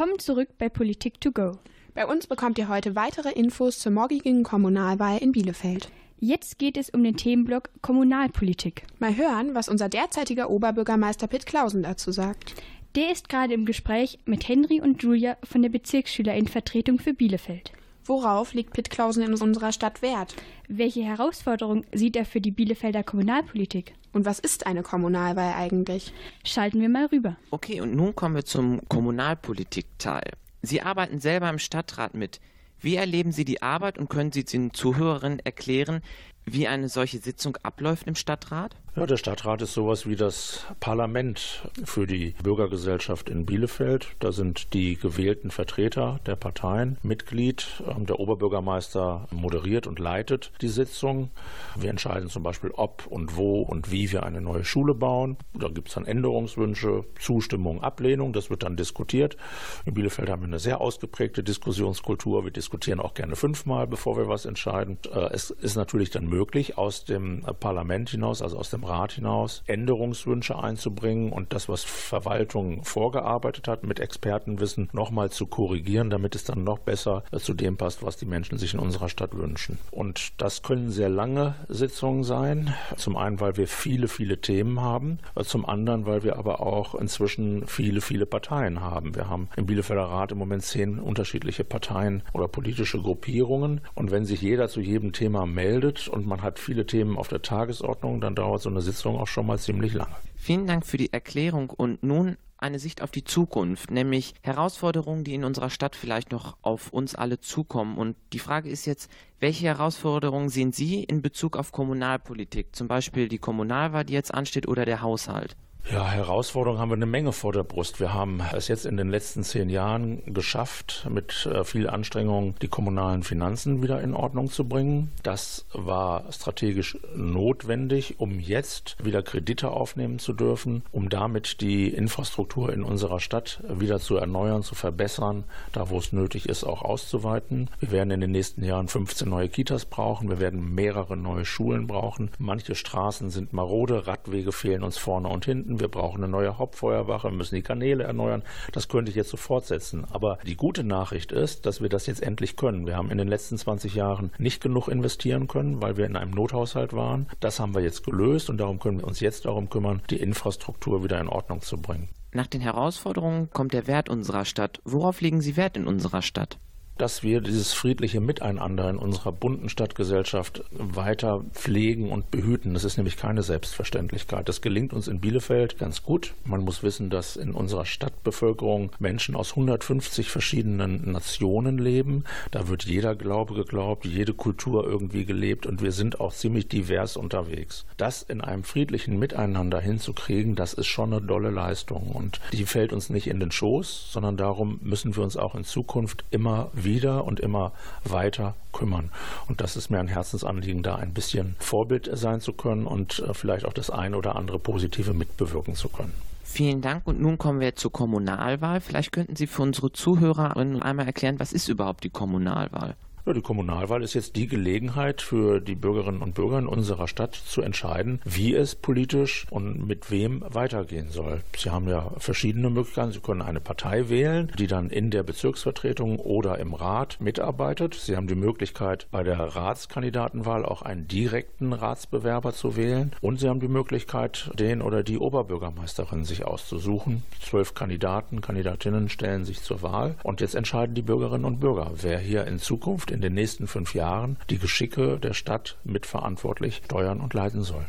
Willkommen 0.02 0.18
zurück 0.18 0.48
bei 0.58 0.68
Politik 0.68 1.20
to 1.20 1.30
go. 1.30 1.60
Bei 1.94 2.04
uns 2.04 2.26
bekommt 2.26 2.58
ihr 2.58 2.66
heute 2.66 2.96
weitere 2.96 3.30
Infos 3.30 3.78
zur 3.78 3.92
morgigen 3.92 4.42
Kommunalwahl 4.42 5.18
in 5.18 5.30
Bielefeld. 5.30 5.92
Jetzt 6.18 6.58
geht 6.58 6.76
es 6.76 6.90
um 6.90 7.04
den 7.04 7.16
Themenblock 7.16 7.70
Kommunalpolitik. 7.82 8.82
Mal 8.98 9.16
hören, 9.16 9.54
was 9.54 9.68
unser 9.68 9.88
derzeitiger 9.88 10.50
Oberbürgermeister 10.50 11.28
Pitt 11.28 11.46
Klausen 11.46 11.84
dazu 11.84 12.10
sagt. 12.10 12.56
Der 12.96 13.12
ist 13.12 13.28
gerade 13.28 13.54
im 13.54 13.64
Gespräch 13.64 14.18
mit 14.24 14.48
Henry 14.48 14.80
und 14.80 15.04
Julia 15.04 15.36
von 15.44 15.62
der 15.62 15.68
Bezirksschülerinnenvertretung 15.68 16.98
für 16.98 17.14
Bielefeld. 17.14 17.70
Worauf 18.04 18.52
legt 18.52 18.72
Pitt 18.72 18.90
Klausen 18.90 19.22
in 19.22 19.34
unserer 19.34 19.72
Stadt 19.72 20.02
Wert? 20.02 20.34
Welche 20.68 21.04
Herausforderungen 21.04 21.86
sieht 21.92 22.16
er 22.16 22.24
für 22.24 22.40
die 22.40 22.50
Bielefelder 22.50 23.04
Kommunalpolitik? 23.04 23.94
Und 24.12 24.24
was 24.24 24.38
ist 24.38 24.66
eine 24.66 24.82
Kommunalwahl 24.82 25.54
eigentlich? 25.54 26.12
Schalten 26.44 26.80
wir 26.80 26.88
mal 26.88 27.06
rüber. 27.06 27.36
Okay, 27.50 27.80
und 27.80 27.94
nun 27.94 28.14
kommen 28.14 28.34
wir 28.34 28.44
zum 28.44 28.80
Kommunalpolitik-Teil. 28.88 30.32
Sie 30.62 30.82
arbeiten 30.82 31.20
selber 31.20 31.48
im 31.48 31.58
Stadtrat 31.58 32.14
mit. 32.14 32.40
Wie 32.80 32.96
erleben 32.96 33.30
Sie 33.30 33.44
die 33.44 33.62
Arbeit 33.62 33.96
und 33.96 34.10
können 34.10 34.32
Sie 34.32 34.44
den 34.44 34.74
Zuhörerinnen 34.74 35.38
erklären, 35.38 36.02
wie 36.44 36.68
eine 36.68 36.88
solche 36.88 37.18
Sitzung 37.18 37.56
abläuft 37.62 38.06
im 38.06 38.14
Stadtrat? 38.14 38.76
Ja, 38.94 39.06
der 39.06 39.16
Stadtrat 39.16 39.62
ist 39.62 39.72
sowas 39.72 40.06
wie 40.06 40.16
das 40.16 40.66
Parlament 40.78 41.66
für 41.82 42.06
die 42.06 42.34
Bürgergesellschaft 42.42 43.30
in 43.30 43.46
Bielefeld. 43.46 44.08
Da 44.18 44.32
sind 44.32 44.74
die 44.74 44.96
gewählten 44.96 45.50
Vertreter 45.50 46.20
der 46.26 46.36
Parteien 46.36 46.98
Mitglied. 47.02 47.82
Ähm, 47.88 48.04
der 48.04 48.20
Oberbürgermeister 48.20 49.28
moderiert 49.30 49.86
und 49.86 49.98
leitet 49.98 50.52
die 50.60 50.68
Sitzung. 50.68 51.30
Wir 51.74 51.88
entscheiden 51.88 52.28
zum 52.28 52.42
Beispiel, 52.42 52.70
ob 52.72 53.06
und 53.06 53.34
wo 53.36 53.62
und 53.62 53.90
wie 53.90 54.12
wir 54.12 54.24
eine 54.24 54.42
neue 54.42 54.66
Schule 54.66 54.94
bauen. 54.94 55.38
Da 55.54 55.68
gibt 55.68 55.88
es 55.88 55.94
dann 55.94 56.04
Änderungswünsche, 56.04 57.06
Zustimmung, 57.18 57.82
Ablehnung. 57.82 58.34
Das 58.34 58.50
wird 58.50 58.62
dann 58.62 58.76
diskutiert. 58.76 59.38
In 59.86 59.94
Bielefeld 59.94 60.28
haben 60.28 60.42
wir 60.42 60.48
eine 60.48 60.58
sehr 60.58 60.82
ausgeprägte 60.82 61.42
Diskussionskultur. 61.42 62.44
Wir 62.44 62.50
diskutieren 62.50 63.00
auch 63.00 63.14
gerne 63.14 63.36
fünfmal, 63.36 63.86
bevor 63.86 64.18
wir 64.18 64.28
was 64.28 64.44
entscheiden. 64.44 64.98
Äh, 65.10 65.30
es 65.32 65.48
ist 65.48 65.76
natürlich 65.76 66.10
dann 66.10 66.31
möglich, 66.32 66.78
aus 66.78 67.04
dem 67.04 67.42
Parlament 67.60 68.10
hinaus, 68.10 68.42
also 68.42 68.56
aus 68.56 68.70
dem 68.70 68.84
Rat 68.84 69.12
hinaus, 69.12 69.62
Änderungswünsche 69.66 70.58
einzubringen 70.58 71.30
und 71.30 71.52
das, 71.52 71.68
was 71.68 71.84
Verwaltung 71.84 72.82
vorgearbeitet 72.84 73.68
hat, 73.68 73.84
mit 73.84 74.00
Expertenwissen 74.00 74.88
nochmal 74.92 75.30
zu 75.30 75.46
korrigieren, 75.46 76.10
damit 76.10 76.34
es 76.34 76.44
dann 76.44 76.64
noch 76.64 76.78
besser 76.78 77.22
zu 77.36 77.54
dem 77.54 77.76
passt, 77.76 78.02
was 78.02 78.16
die 78.16 78.26
Menschen 78.26 78.58
sich 78.58 78.72
in 78.74 78.80
unserer 78.80 79.08
Stadt 79.08 79.36
wünschen. 79.36 79.78
Und 79.90 80.40
das 80.40 80.62
können 80.62 80.90
sehr 80.90 81.10
lange 81.10 81.54
Sitzungen 81.68 82.24
sein. 82.24 82.74
Zum 82.96 83.16
einen, 83.16 83.40
weil 83.40 83.56
wir 83.56 83.68
viele, 83.68 84.08
viele 84.08 84.40
Themen 84.40 84.80
haben. 84.80 85.18
Zum 85.42 85.66
anderen, 85.66 86.06
weil 86.06 86.22
wir 86.22 86.38
aber 86.38 86.60
auch 86.60 86.94
inzwischen 86.94 87.66
viele, 87.66 88.00
viele 88.00 88.26
Parteien 88.26 88.80
haben. 88.80 89.14
Wir 89.14 89.28
haben 89.28 89.48
im 89.56 89.66
Bielefelder 89.66 90.04
Rat 90.04 90.32
im 90.32 90.38
Moment 90.38 90.62
zehn 90.62 90.98
unterschiedliche 90.98 91.64
Parteien 91.64 92.22
oder 92.32 92.48
politische 92.48 92.98
Gruppierungen. 92.98 93.82
Und 93.94 94.10
wenn 94.10 94.24
sich 94.24 94.40
jeder 94.40 94.68
zu 94.68 94.80
jedem 94.80 95.12
Thema 95.12 95.46
meldet 95.46 96.08
und 96.08 96.21
man 96.26 96.42
hat 96.42 96.58
viele 96.58 96.86
Themen 96.86 97.16
auf 97.16 97.28
der 97.28 97.42
Tagesordnung, 97.42 98.20
dann 98.20 98.34
dauert 98.34 98.62
so 98.62 98.70
eine 98.70 98.80
Sitzung 98.80 99.18
auch 99.18 99.28
schon 99.28 99.46
mal 99.46 99.58
ziemlich 99.58 99.94
lange. 99.94 100.14
Vielen 100.36 100.66
Dank 100.66 100.86
für 100.86 100.96
die 100.96 101.12
Erklärung 101.12 101.70
und 101.70 102.02
nun 102.02 102.36
eine 102.62 102.78
Sicht 102.78 103.02
auf 103.02 103.10
die 103.10 103.24
Zukunft, 103.24 103.90
nämlich 103.90 104.34
Herausforderungen, 104.42 105.24
die 105.24 105.34
in 105.34 105.44
unserer 105.44 105.68
Stadt 105.68 105.96
vielleicht 105.96 106.30
noch 106.30 106.56
auf 106.62 106.92
uns 106.92 107.14
alle 107.14 107.40
zukommen. 107.40 107.98
Und 107.98 108.16
die 108.32 108.38
Frage 108.38 108.70
ist 108.70 108.86
jetzt, 108.86 109.10
welche 109.40 109.66
Herausforderungen 109.66 110.48
sehen 110.48 110.72
Sie 110.72 111.02
in 111.02 111.22
Bezug 111.22 111.56
auf 111.56 111.72
Kommunalpolitik, 111.72 112.74
zum 112.74 112.86
Beispiel 112.86 113.28
die 113.28 113.38
Kommunalwahl, 113.38 114.04
die 114.04 114.12
jetzt 114.12 114.32
ansteht, 114.32 114.68
oder 114.68 114.84
der 114.84 115.02
Haushalt? 115.02 115.56
Ja, 115.90 116.08
Herausforderungen 116.08 116.80
haben 116.80 116.90
wir 116.90 116.96
eine 116.96 117.06
Menge 117.06 117.32
vor 117.32 117.52
der 117.52 117.64
Brust. 117.64 117.98
Wir 117.98 118.14
haben 118.14 118.40
es 118.54 118.68
jetzt 118.68 118.86
in 118.86 118.96
den 118.96 119.10
letzten 119.10 119.42
zehn 119.42 119.68
Jahren 119.68 120.22
geschafft, 120.32 121.06
mit 121.10 121.44
äh, 121.46 121.64
viel 121.64 121.88
Anstrengung 121.88 122.54
die 122.62 122.68
kommunalen 122.68 123.24
Finanzen 123.24 123.82
wieder 123.82 124.00
in 124.00 124.14
Ordnung 124.14 124.48
zu 124.48 124.68
bringen. 124.68 125.10
Das 125.24 125.66
war 125.72 126.32
strategisch 126.32 126.96
notwendig, 127.16 128.20
um 128.20 128.38
jetzt 128.38 128.96
wieder 129.02 129.22
Kredite 129.22 129.70
aufnehmen 129.70 130.20
zu 130.20 130.32
dürfen, 130.32 130.82
um 130.92 131.08
damit 131.08 131.60
die 131.60 131.88
Infrastruktur 131.88 132.72
in 132.72 132.84
unserer 132.84 133.18
Stadt 133.18 133.60
wieder 133.68 133.98
zu 133.98 134.16
erneuern, 134.16 134.62
zu 134.62 134.76
verbessern, 134.76 135.44
da 135.72 135.90
wo 135.90 135.98
es 135.98 136.12
nötig 136.12 136.48
ist, 136.48 136.62
auch 136.62 136.82
auszuweiten. 136.82 137.68
Wir 137.80 137.90
werden 137.90 138.12
in 138.12 138.20
den 138.20 138.30
nächsten 138.30 138.64
Jahren 138.64 138.86
15 138.86 139.28
neue 139.28 139.48
Kitas 139.48 139.84
brauchen. 139.84 140.30
Wir 140.30 140.38
werden 140.38 140.74
mehrere 140.74 141.16
neue 141.16 141.44
Schulen 141.44 141.88
brauchen. 141.88 142.30
Manche 142.38 142.76
Straßen 142.76 143.30
sind 143.30 143.52
marode, 143.52 144.06
Radwege 144.06 144.52
fehlen 144.52 144.84
uns 144.84 144.96
vorne 144.96 145.28
und 145.28 145.44
hinten 145.44 145.71
finden, 145.72 145.80
wir 145.80 145.88
brauchen 145.88 146.22
eine 146.22 146.30
neue 146.30 146.58
Hauptfeuerwache, 146.58 147.28
wir 147.28 147.36
müssen 147.36 147.54
die 147.54 147.62
Kanäle 147.62 148.04
erneuern. 148.04 148.42
Das 148.72 148.88
könnte 148.88 149.10
ich 149.10 149.16
jetzt 149.16 149.30
so 149.30 149.36
fortsetzen. 149.36 150.04
Aber 150.10 150.38
die 150.46 150.56
gute 150.56 150.84
Nachricht 150.84 151.32
ist, 151.32 151.66
dass 151.66 151.80
wir 151.80 151.88
das 151.88 152.06
jetzt 152.06 152.22
endlich 152.22 152.56
können. 152.56 152.86
Wir 152.86 152.96
haben 152.96 153.10
in 153.10 153.18
den 153.18 153.28
letzten 153.28 153.58
20 153.58 153.94
Jahren 153.94 154.30
nicht 154.38 154.62
genug 154.62 154.88
investieren 154.88 155.48
können, 155.48 155.80
weil 155.80 155.96
wir 155.96 156.06
in 156.06 156.16
einem 156.16 156.32
Nothaushalt 156.32 156.92
waren. 156.92 157.28
Das 157.40 157.60
haben 157.60 157.74
wir 157.74 157.82
jetzt 157.82 158.04
gelöst 158.04 158.50
und 158.50 158.58
darum 158.58 158.78
können 158.78 159.00
wir 159.00 159.06
uns 159.06 159.20
jetzt 159.20 159.44
darum 159.44 159.68
kümmern, 159.68 160.02
die 160.10 160.16
Infrastruktur 160.16 161.02
wieder 161.04 161.20
in 161.20 161.28
Ordnung 161.28 161.60
zu 161.60 161.76
bringen. 161.76 162.08
Nach 162.32 162.46
den 162.46 162.62
Herausforderungen 162.62 163.50
kommt 163.50 163.74
der 163.74 163.86
Wert 163.86 164.08
unserer 164.08 164.44
Stadt. 164.44 164.80
Worauf 164.84 165.20
legen 165.20 165.42
Sie 165.42 165.56
Wert 165.56 165.76
in 165.76 165.86
unserer 165.86 166.22
Stadt? 166.22 166.58
Dass 166.98 167.22
wir 167.22 167.40
dieses 167.40 167.72
friedliche 167.72 168.20
Miteinander 168.20 168.88
in 168.90 168.96
unserer 168.96 169.32
bunten 169.32 169.68
Stadtgesellschaft 169.68 170.64
weiter 170.70 171.44
pflegen 171.52 172.10
und 172.10 172.30
behüten. 172.30 172.74
Das 172.74 172.84
ist 172.84 172.96
nämlich 172.96 173.16
keine 173.16 173.42
Selbstverständlichkeit. 173.42 174.48
Das 174.48 174.60
gelingt 174.60 174.92
uns 174.92 175.08
in 175.08 175.20
Bielefeld 175.20 175.78
ganz 175.78 176.02
gut. 176.02 176.34
Man 176.44 176.62
muss 176.62 176.82
wissen, 176.82 177.10
dass 177.10 177.36
in 177.36 177.52
unserer 177.52 177.84
Stadtbevölkerung 177.84 178.90
Menschen 178.98 179.34
aus 179.34 179.50
150 179.50 180.30
verschiedenen 180.30 181.10
Nationen 181.10 181.78
leben. 181.78 182.24
Da 182.50 182.68
wird 182.68 182.84
jeder 182.84 183.14
Glaube 183.16 183.54
geglaubt, 183.54 184.04
jede 184.04 184.34
Kultur 184.34 184.84
irgendwie 184.84 185.24
gelebt 185.24 185.66
und 185.66 185.82
wir 185.82 185.92
sind 185.92 186.20
auch 186.20 186.32
ziemlich 186.32 186.68
divers 186.68 187.16
unterwegs. 187.16 187.84
Das 187.96 188.22
in 188.22 188.40
einem 188.40 188.64
friedlichen 188.64 189.18
Miteinander 189.18 189.80
hinzukriegen, 189.80 190.54
das 190.54 190.74
ist 190.74 190.86
schon 190.86 191.12
eine 191.12 191.22
dolle 191.22 191.50
Leistung 191.50 192.10
und 192.10 192.40
die 192.52 192.66
fällt 192.66 192.92
uns 192.92 193.10
nicht 193.10 193.26
in 193.26 193.40
den 193.40 193.50
Schoß, 193.50 194.12
sondern 194.12 194.36
darum 194.36 194.78
müssen 194.82 195.16
wir 195.16 195.22
uns 195.22 195.36
auch 195.36 195.54
in 195.54 195.64
Zukunft 195.64 196.24
immer 196.30 196.70
wieder 196.84 197.24
und 197.24 197.40
immer 197.40 197.72
weiter 198.04 198.54
kümmern. 198.72 199.10
Und 199.48 199.60
das 199.60 199.76
ist 199.76 199.90
mir 199.90 199.98
ein 199.98 200.08
Herzensanliegen, 200.08 200.82
da 200.82 200.96
ein 200.96 201.12
bisschen 201.12 201.56
Vorbild 201.58 202.10
sein 202.12 202.40
zu 202.40 202.52
können 202.52 202.86
und 202.86 203.20
äh, 203.20 203.34
vielleicht 203.34 203.64
auch 203.64 203.72
das 203.72 203.90
eine 203.90 204.16
oder 204.16 204.36
andere 204.36 204.58
Positive 204.58 205.14
mitbewirken 205.14 205.74
zu 205.74 205.88
können. 205.88 206.12
Vielen 206.44 206.82
Dank 206.82 207.06
und 207.06 207.20
nun 207.20 207.38
kommen 207.38 207.60
wir 207.60 207.76
zur 207.76 207.92
Kommunalwahl. 207.92 208.80
Vielleicht 208.80 209.12
könnten 209.12 209.36
Sie 209.36 209.46
für 209.46 209.62
unsere 209.62 209.90
Zuhörerinnen 209.92 210.82
einmal 210.82 211.06
erklären, 211.06 211.40
was 211.40 211.52
ist 211.52 211.68
überhaupt 211.68 212.04
die 212.04 212.10
Kommunalwahl? 212.10 212.94
Die 213.24 213.40
Kommunalwahl 213.40 214.02
ist 214.02 214.14
jetzt 214.14 214.34
die 214.34 214.48
Gelegenheit 214.48 215.22
für 215.22 215.60
die 215.60 215.76
Bürgerinnen 215.76 216.22
und 216.22 216.34
Bürger 216.34 216.58
in 216.58 216.66
unserer 216.66 217.06
Stadt 217.06 217.34
zu 217.34 217.62
entscheiden, 217.62 218.20
wie 218.24 218.52
es 218.52 218.74
politisch 218.74 219.46
und 219.48 219.86
mit 219.86 220.10
wem 220.10 220.44
weitergehen 220.48 221.08
soll. 221.08 221.40
Sie 221.56 221.70
haben 221.70 221.88
ja 221.88 222.10
verschiedene 222.18 222.68
Möglichkeiten. 222.68 223.12
Sie 223.12 223.20
können 223.20 223.40
eine 223.40 223.60
Partei 223.60 224.08
wählen, 224.08 224.50
die 224.58 224.66
dann 224.66 224.90
in 224.90 225.10
der 225.10 225.22
Bezirksvertretung 225.22 226.18
oder 226.18 226.58
im 226.58 226.74
Rat 226.74 227.18
mitarbeitet. 227.20 227.94
Sie 227.94 228.16
haben 228.16 228.26
die 228.26 228.34
Möglichkeit, 228.34 229.06
bei 229.12 229.22
der 229.22 229.38
Ratskandidatenwahl 229.38 230.66
auch 230.66 230.82
einen 230.82 231.06
direkten 231.06 231.72
Ratsbewerber 231.72 232.52
zu 232.52 232.76
wählen. 232.76 233.12
Und 233.20 233.38
Sie 233.38 233.48
haben 233.48 233.60
die 233.60 233.68
Möglichkeit, 233.68 234.50
den 234.58 234.82
oder 234.82 235.04
die 235.04 235.18
Oberbürgermeisterin 235.18 236.24
sich 236.24 236.44
auszusuchen. 236.44 237.22
Zwölf 237.40 237.72
Kandidaten, 237.74 238.40
Kandidatinnen 238.40 239.08
stellen 239.08 239.44
sich 239.44 239.62
zur 239.62 239.80
Wahl. 239.80 240.16
Und 240.24 240.40
jetzt 240.40 240.56
entscheiden 240.56 240.96
die 240.96 241.02
Bürgerinnen 241.02 241.44
und 241.44 241.60
Bürger, 241.60 241.92
wer 242.00 242.18
hier 242.18 242.46
in 242.46 242.58
Zukunft 242.58 243.11
in 243.12 243.20
den 243.20 243.34
nächsten 243.34 243.66
fünf 243.66 243.94
Jahren 243.94 244.36
die 244.50 244.58
Geschicke 244.58 245.18
der 245.18 245.34
Stadt 245.34 245.78
mitverantwortlich 245.84 246.82
steuern 246.84 247.20
und 247.20 247.34
leiten 247.34 247.62
soll. 247.62 247.84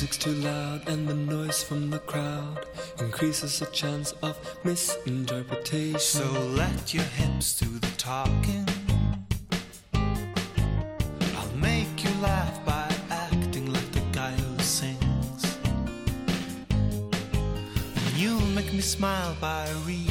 Music's 0.00 0.16
too 0.16 0.34
loud 0.34 0.88
and 0.88 1.08
the 1.08 1.14
noise 1.14 1.60
from 1.60 1.90
the 1.90 1.98
crowd 1.98 2.66
increases 3.00 3.58
the 3.58 3.66
chance 3.66 4.12
of 4.22 4.38
misinterpretation. 4.62 5.98
So 5.98 6.22
let 6.54 6.94
your 6.94 7.02
hips 7.02 7.58
do 7.58 7.66
the 7.66 7.90
talking. 7.96 8.64
I'll 11.36 11.56
make 11.56 12.04
you 12.04 12.10
laugh 12.20 12.64
by 12.64 12.88
acting 13.10 13.72
like 13.72 13.90
the 13.90 14.04
guy 14.12 14.30
who 14.30 14.62
sings. 14.62 15.58
And 16.70 18.14
you'll 18.16 18.54
make 18.54 18.72
me 18.72 18.82
smile 18.82 19.36
by 19.40 19.68
really 19.84 20.07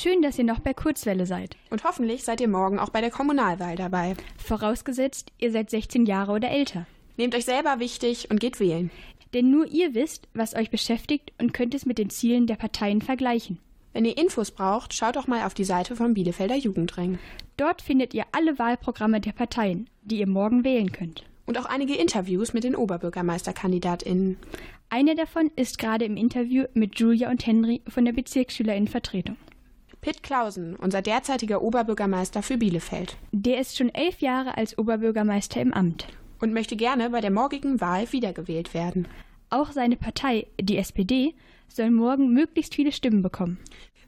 Schön, 0.00 0.22
dass 0.22 0.38
ihr 0.38 0.44
noch 0.44 0.60
bei 0.60 0.74
Kurzwelle 0.74 1.26
seid. 1.26 1.56
Und 1.70 1.82
hoffentlich 1.82 2.22
seid 2.22 2.40
ihr 2.40 2.46
morgen 2.46 2.78
auch 2.78 2.90
bei 2.90 3.00
der 3.00 3.10
Kommunalwahl 3.10 3.74
dabei. 3.74 4.14
Vorausgesetzt, 4.36 5.32
ihr 5.38 5.50
seid 5.50 5.70
16 5.70 6.06
Jahre 6.06 6.30
oder 6.30 6.52
älter. 6.52 6.86
Nehmt 7.16 7.34
euch 7.34 7.44
selber 7.44 7.80
wichtig 7.80 8.30
und 8.30 8.38
geht 8.38 8.60
wählen. 8.60 8.92
Denn 9.34 9.50
nur 9.50 9.66
ihr 9.66 9.94
wisst, 9.94 10.28
was 10.34 10.54
euch 10.54 10.70
beschäftigt 10.70 11.32
und 11.38 11.52
könnt 11.52 11.74
es 11.74 11.84
mit 11.84 11.98
den 11.98 12.10
Zielen 12.10 12.46
der 12.46 12.54
Parteien 12.54 13.02
vergleichen. 13.02 13.58
Wenn 13.92 14.04
ihr 14.04 14.16
Infos 14.16 14.52
braucht, 14.52 14.94
schaut 14.94 15.16
doch 15.16 15.26
mal 15.26 15.44
auf 15.44 15.54
die 15.54 15.64
Seite 15.64 15.96
vom 15.96 16.14
Bielefelder 16.14 16.54
Jugendring. 16.54 17.18
Dort 17.56 17.82
findet 17.82 18.14
ihr 18.14 18.22
alle 18.30 18.56
Wahlprogramme 18.56 19.20
der 19.20 19.32
Parteien, 19.32 19.90
die 20.02 20.20
ihr 20.20 20.28
morgen 20.28 20.62
wählen 20.62 20.92
könnt. 20.92 21.24
Und 21.44 21.58
auch 21.58 21.66
einige 21.66 21.96
Interviews 21.96 22.52
mit 22.52 22.62
den 22.62 22.76
OberbürgermeisterkandidatInnen. 22.76 24.36
Eine 24.90 25.16
davon 25.16 25.50
ist 25.56 25.76
gerade 25.76 26.04
im 26.04 26.16
Interview 26.16 26.66
mit 26.72 27.00
Julia 27.00 27.30
und 27.30 27.44
Henry 27.44 27.82
von 27.88 28.04
der 28.04 28.12
Bezirksschülerinnenvertretung. 28.12 29.36
Pitt 30.00 30.22
Clausen, 30.22 30.76
unser 30.76 31.02
derzeitiger 31.02 31.60
Oberbürgermeister 31.60 32.42
für 32.42 32.56
Bielefeld. 32.56 33.16
Der 33.32 33.60
ist 33.60 33.76
schon 33.76 33.92
elf 33.92 34.20
Jahre 34.20 34.56
als 34.56 34.78
Oberbürgermeister 34.78 35.60
im 35.60 35.74
Amt. 35.74 36.06
Und 36.40 36.52
möchte 36.52 36.76
gerne 36.76 37.10
bei 37.10 37.20
der 37.20 37.32
morgigen 37.32 37.80
Wahl 37.80 38.12
wiedergewählt 38.12 38.74
werden. 38.74 39.08
Auch 39.50 39.72
seine 39.72 39.96
Partei, 39.96 40.46
die 40.60 40.76
SPD, 40.76 41.34
soll 41.68 41.90
morgen 41.90 42.32
möglichst 42.32 42.76
viele 42.76 42.92
Stimmen 42.92 43.22
bekommen. 43.22 43.58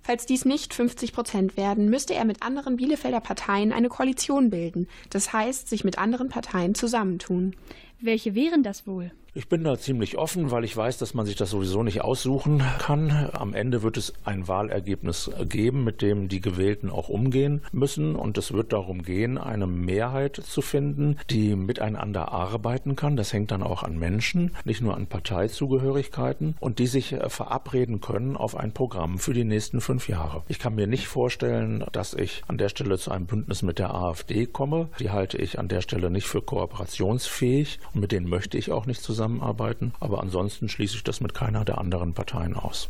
Falls 0.03 0.27
dies 0.27 0.45
nicht 0.45 0.73
50 0.73 1.13
Prozent 1.13 1.57
werden, 1.57 1.91
müsste 1.91 2.15
er 2.15 2.25
mit 2.25 2.43
anderen 2.43 2.77
Bielefelder 2.77 3.21
Parteien 3.21 3.73
eine 3.73 3.89
Koalition 3.89 4.51
bilden. 4.51 4.89
Das 5.11 5.33
heißt, 5.33 5.69
sich 5.69 5.85
mit 5.85 5.99
anderen 5.99 6.29
Parteien 6.29 6.75
zusammentun. 6.75 7.55
Welche 8.01 8.35
wären 8.35 8.63
das 8.63 8.87
wohl? 8.87 9.13
Ich 9.33 9.49
bin 9.49 9.63
da 9.63 9.79
ziemlich 9.79 10.19
offen, 10.19 10.51
weil 10.51 10.65
ich 10.65 10.77
weiß, 10.77 10.99
dass 10.99 11.15
man 11.15 11.25
sich 11.25 11.37
das 11.37 11.51
sowieso 11.51 11.85
nicht 11.85 12.03
aussuchen 12.03 12.65
kann. 12.81 13.31
Am 13.33 13.55
Ende 13.55 13.85
wird 13.85 13.97
es 13.97 14.13
ein 14.25 14.49
Wahlergebnis 14.49 15.31
geben, 15.49 15.85
mit 15.85 16.03
dem 16.03 16.27
die 16.29 16.41
Gewählten 16.41 16.91
auch 16.91 17.09
umgehen 17.09 17.63
müssen. 17.71 18.17
Und 18.17 18.39
es 18.39 18.53
wird 18.53 18.73
darum 18.73 19.03
gehen, 19.03 19.39
eine 19.39 19.69
Mehrheit 19.69 20.35
zu 20.35 20.63
finden, 20.63 21.17
die 21.31 21.55
miteinander 21.55 22.33
arbeiten 22.33 22.97
kann. 22.97 23.17
Das 23.17 23.33
hängt 23.33 23.53
dann 23.53 23.63
auch 23.63 23.85
an 23.85 24.01
Menschen, 24.01 24.57
nicht 24.65 24.81
nur 24.81 24.97
an 24.97 25.07
Parteizugehörigkeiten 25.07 26.57
und 26.59 26.81
die 26.81 26.89
sich 26.89 27.13
äh, 27.13 27.29
verabreden 27.29 28.01
können 28.01 28.37
auf 28.37 28.57
ein 28.57 28.73
Programm 28.73 29.21
für 29.21 29.33
die 29.33 29.45
nächsten 29.45 29.81
fünf 29.81 30.09
Jahre. 30.09 30.43
Ich 30.49 30.59
kann 30.59 30.75
mir 30.75 30.89
nicht 30.89 31.07
vorstellen, 31.07 31.85
dass 31.93 32.15
ich 32.15 32.43
an 32.49 32.59
der 32.59 32.69
Stelle 32.69 32.99
zu 32.99 33.13
einem 33.13 33.27
Bündnis 33.27 33.63
mit 33.63 33.79
der 33.79 33.95
AfD 33.95 34.47
komme. 34.47 34.89
Die 34.99 35.11
halte 35.11 35.39
ich 35.39 35.61
an 35.61 35.69
der 35.69 35.83
Stelle 35.83 36.11
nicht 36.11 36.27
für 36.27 36.43
kooperationsfähig 36.43 37.79
und 37.95 38.01
mit 38.01 38.11
denen 38.11 38.29
möchte 38.29 38.59
ich 38.59 38.73
auch 38.73 38.87
nicht 38.87 39.03
zusammenarbeiten. 39.21 39.93
Aber 40.01 40.21
ansonsten 40.21 40.69
schließe 40.69 40.97
ich 40.97 41.05
das 41.05 41.21
mit 41.21 41.35
keiner 41.35 41.65
der 41.65 41.79
anderen 41.79 42.15
Parteien 42.15 42.55
aus. 42.55 42.89